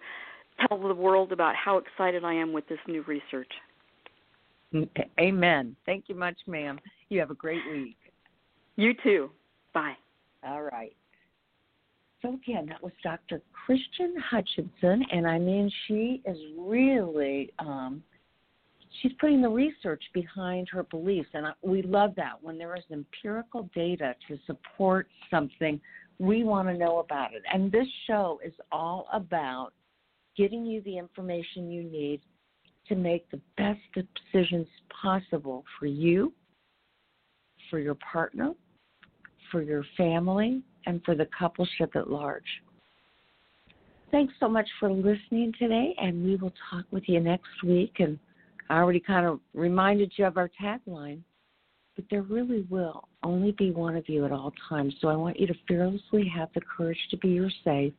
tell 0.68 0.80
the 0.80 0.94
world 0.94 1.32
about 1.32 1.56
how 1.56 1.78
excited 1.78 2.24
I 2.24 2.34
am 2.34 2.54
with 2.54 2.68
this 2.68 2.80
new 2.88 3.04
research. 3.04 3.52
Amen. 5.20 5.76
Thank 5.86 6.06
you 6.08 6.16
much, 6.16 6.38
ma'am. 6.48 6.80
You 7.10 7.20
have 7.20 7.32
a 7.32 7.36
great 7.36 7.62
week. 7.72 7.98
You 8.76 8.94
too. 9.04 9.32
Bye. 9.74 9.98
All 10.44 10.62
right. 10.62 10.96
So 12.22 12.34
again, 12.34 12.66
that 12.68 12.84
was 12.84 12.92
Dr. 13.02 13.42
Christian 13.54 14.16
Hutcheson, 14.32 15.02
and 15.12 15.26
I 15.26 15.40
mean, 15.40 15.72
she 15.88 16.22
is 16.26 16.38
really 16.58 17.52
um, 17.60 18.04
she's 19.02 19.14
putting 19.20 19.42
the 19.42 19.50
research 19.50 20.04
behind 20.14 20.68
her 20.70 20.84
beliefs, 20.84 21.30
and 21.34 21.48
we 21.62 21.82
love 21.82 22.14
that 22.18 22.42
when 22.42 22.58
there 22.58 22.76
is 22.76 22.84
empirical 22.92 23.70
data 23.74 24.16
to 24.28 24.38
support 24.46 25.08
something. 25.30 25.80
We 26.18 26.44
want 26.44 26.68
to 26.68 26.74
know 26.74 27.00
about 27.00 27.34
it, 27.34 27.44
and 27.54 27.72
this 27.72 27.88
show 28.06 28.40
is 28.46 28.54
all 28.72 29.08
about 29.14 29.72
getting 30.36 30.66
you 30.66 30.82
the 30.82 30.98
information 30.98 31.72
you 31.72 31.84
need 31.84 32.20
to 32.90 32.96
make 32.96 33.30
the 33.32 33.40
best 33.58 33.80
decisions 33.94 34.68
possible 35.02 35.64
for 35.80 35.86
you, 35.86 36.34
for 37.70 37.80
your 37.80 37.96
partner, 37.96 38.54
for 39.52 39.62
your 39.62 39.84
family, 39.98 40.62
and 40.86 41.04
for 41.04 41.16
the 41.16 41.28
coupleship 41.40 41.96
at 41.96 42.10
large. 42.10 42.44
Thanks 44.12 44.34
so 44.40 44.50
much 44.50 44.68
for 44.80 44.92
listening 44.92 45.54
today, 45.60 45.94
and 46.00 46.24
we 46.24 46.36
will 46.36 46.54
talk 46.70 46.86
with 46.92 47.04
you 47.08 47.20
next 47.20 47.64
week. 47.64 47.94
And 48.00 48.18
I 48.70 48.78
already 48.78 49.00
kind 49.00 49.26
of 49.26 49.40
reminded 49.54 50.12
you 50.16 50.26
of 50.26 50.38
our 50.38 50.50
tagline, 50.62 51.22
but 51.96 52.06
there 52.10 52.24
really 52.24 52.66
will 52.70 53.08
only 53.24 53.52
be 53.52 53.72
one 53.72 53.96
of 53.96 54.10
you 54.10 54.26
at 54.26 54.32
all 54.32 54.52
times. 54.68 54.96
So 55.00 55.10
I 55.10 55.16
want 55.16 55.40
you 55.40 55.46
to 55.48 55.54
fearlessly 55.68 56.28
have 56.36 56.50
the 56.56 56.62
courage 56.62 56.98
to 57.12 57.18
be 57.18 57.30
your 57.30 57.52
safe 57.64 57.94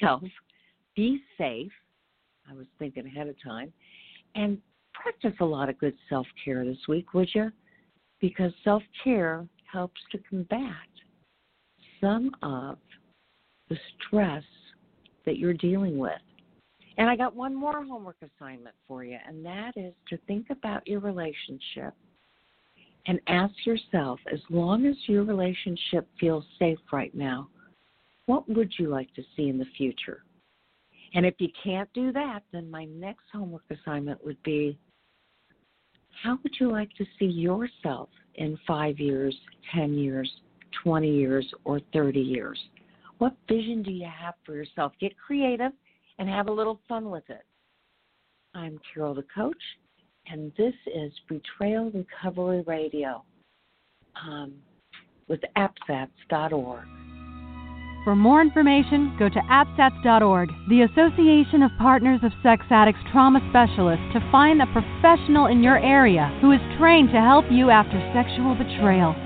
self, 0.00 0.22
be 0.94 1.22
safe. 1.38 1.72
I 2.50 2.54
was 2.54 2.66
thinking 2.78 3.06
ahead 3.06 3.28
of 3.28 3.36
time, 3.42 3.72
and 4.34 4.58
practice 4.92 5.34
a 5.40 5.44
lot 5.44 5.68
of 5.68 5.78
good 5.78 5.94
self 6.08 6.26
care 6.44 6.64
this 6.64 6.78
week, 6.88 7.14
would 7.14 7.28
you? 7.34 7.50
Because 8.20 8.52
self 8.64 8.82
care 9.02 9.46
helps 9.72 10.00
to 10.12 10.18
combat 10.28 10.88
some 12.04 12.30
of 12.42 12.76
the 13.70 13.76
stress 14.06 14.44
that 15.24 15.38
you're 15.38 15.54
dealing 15.54 15.96
with. 15.96 16.12
And 16.98 17.08
I 17.08 17.16
got 17.16 17.34
one 17.34 17.54
more 17.54 17.84
homework 17.84 18.16
assignment 18.22 18.74
for 18.86 19.04
you, 19.04 19.16
and 19.26 19.44
that 19.44 19.72
is 19.76 19.94
to 20.10 20.18
think 20.26 20.46
about 20.50 20.86
your 20.86 21.00
relationship 21.00 21.94
and 23.06 23.20
ask 23.26 23.54
yourself 23.66 24.20
as 24.32 24.38
long 24.50 24.86
as 24.86 24.94
your 25.06 25.24
relationship 25.24 26.08
feels 26.20 26.44
safe 26.58 26.78
right 26.92 27.14
now, 27.14 27.48
what 28.26 28.48
would 28.48 28.72
you 28.78 28.88
like 28.88 29.12
to 29.14 29.22
see 29.36 29.48
in 29.48 29.58
the 29.58 29.66
future? 29.76 30.22
And 31.14 31.26
if 31.26 31.34
you 31.38 31.48
can't 31.62 31.88
do 31.94 32.12
that, 32.12 32.42
then 32.52 32.70
my 32.70 32.84
next 32.86 33.24
homework 33.32 33.64
assignment 33.70 34.24
would 34.24 34.42
be 34.42 34.78
how 36.22 36.38
would 36.42 36.54
you 36.60 36.70
like 36.70 36.90
to 36.94 37.04
see 37.18 37.26
yourself 37.26 38.08
in 38.36 38.58
five 38.66 38.98
years, 38.98 39.36
10 39.74 39.94
years, 39.94 40.30
20 40.82 41.08
years, 41.10 41.46
or 41.64 41.80
30 41.92 42.20
years? 42.20 42.58
What 43.18 43.34
vision 43.48 43.82
do 43.82 43.90
you 43.90 44.06
have 44.06 44.34
for 44.44 44.54
yourself? 44.54 44.92
Get 45.00 45.12
creative 45.16 45.72
and 46.18 46.28
have 46.28 46.48
a 46.48 46.52
little 46.52 46.80
fun 46.88 47.10
with 47.10 47.28
it. 47.28 47.44
I'm 48.54 48.78
Carol 48.92 49.14
the 49.14 49.24
Coach, 49.34 49.62
and 50.26 50.52
this 50.56 50.74
is 50.86 51.12
Betrayal 51.28 51.90
Recovery 51.90 52.62
Radio 52.66 53.24
um, 54.16 54.54
with 55.28 55.40
APSATS.org. 55.56 56.84
For 58.04 58.14
more 58.14 58.42
information, 58.42 59.16
go 59.18 59.30
to 59.30 59.40
APSATS.org, 59.40 60.50
the 60.68 60.82
Association 60.82 61.62
of 61.62 61.70
Partners 61.78 62.20
of 62.22 62.32
Sex 62.42 62.62
Addicts 62.68 63.00
Trauma 63.10 63.40
Specialists, 63.48 64.04
to 64.12 64.20
find 64.30 64.60
a 64.60 64.66
professional 64.66 65.46
in 65.46 65.62
your 65.62 65.78
area 65.78 66.36
who 66.42 66.52
is 66.52 66.60
trained 66.78 67.08
to 67.12 67.20
help 67.20 67.46
you 67.50 67.70
after 67.70 67.96
sexual 68.12 68.54
betrayal. 68.54 69.16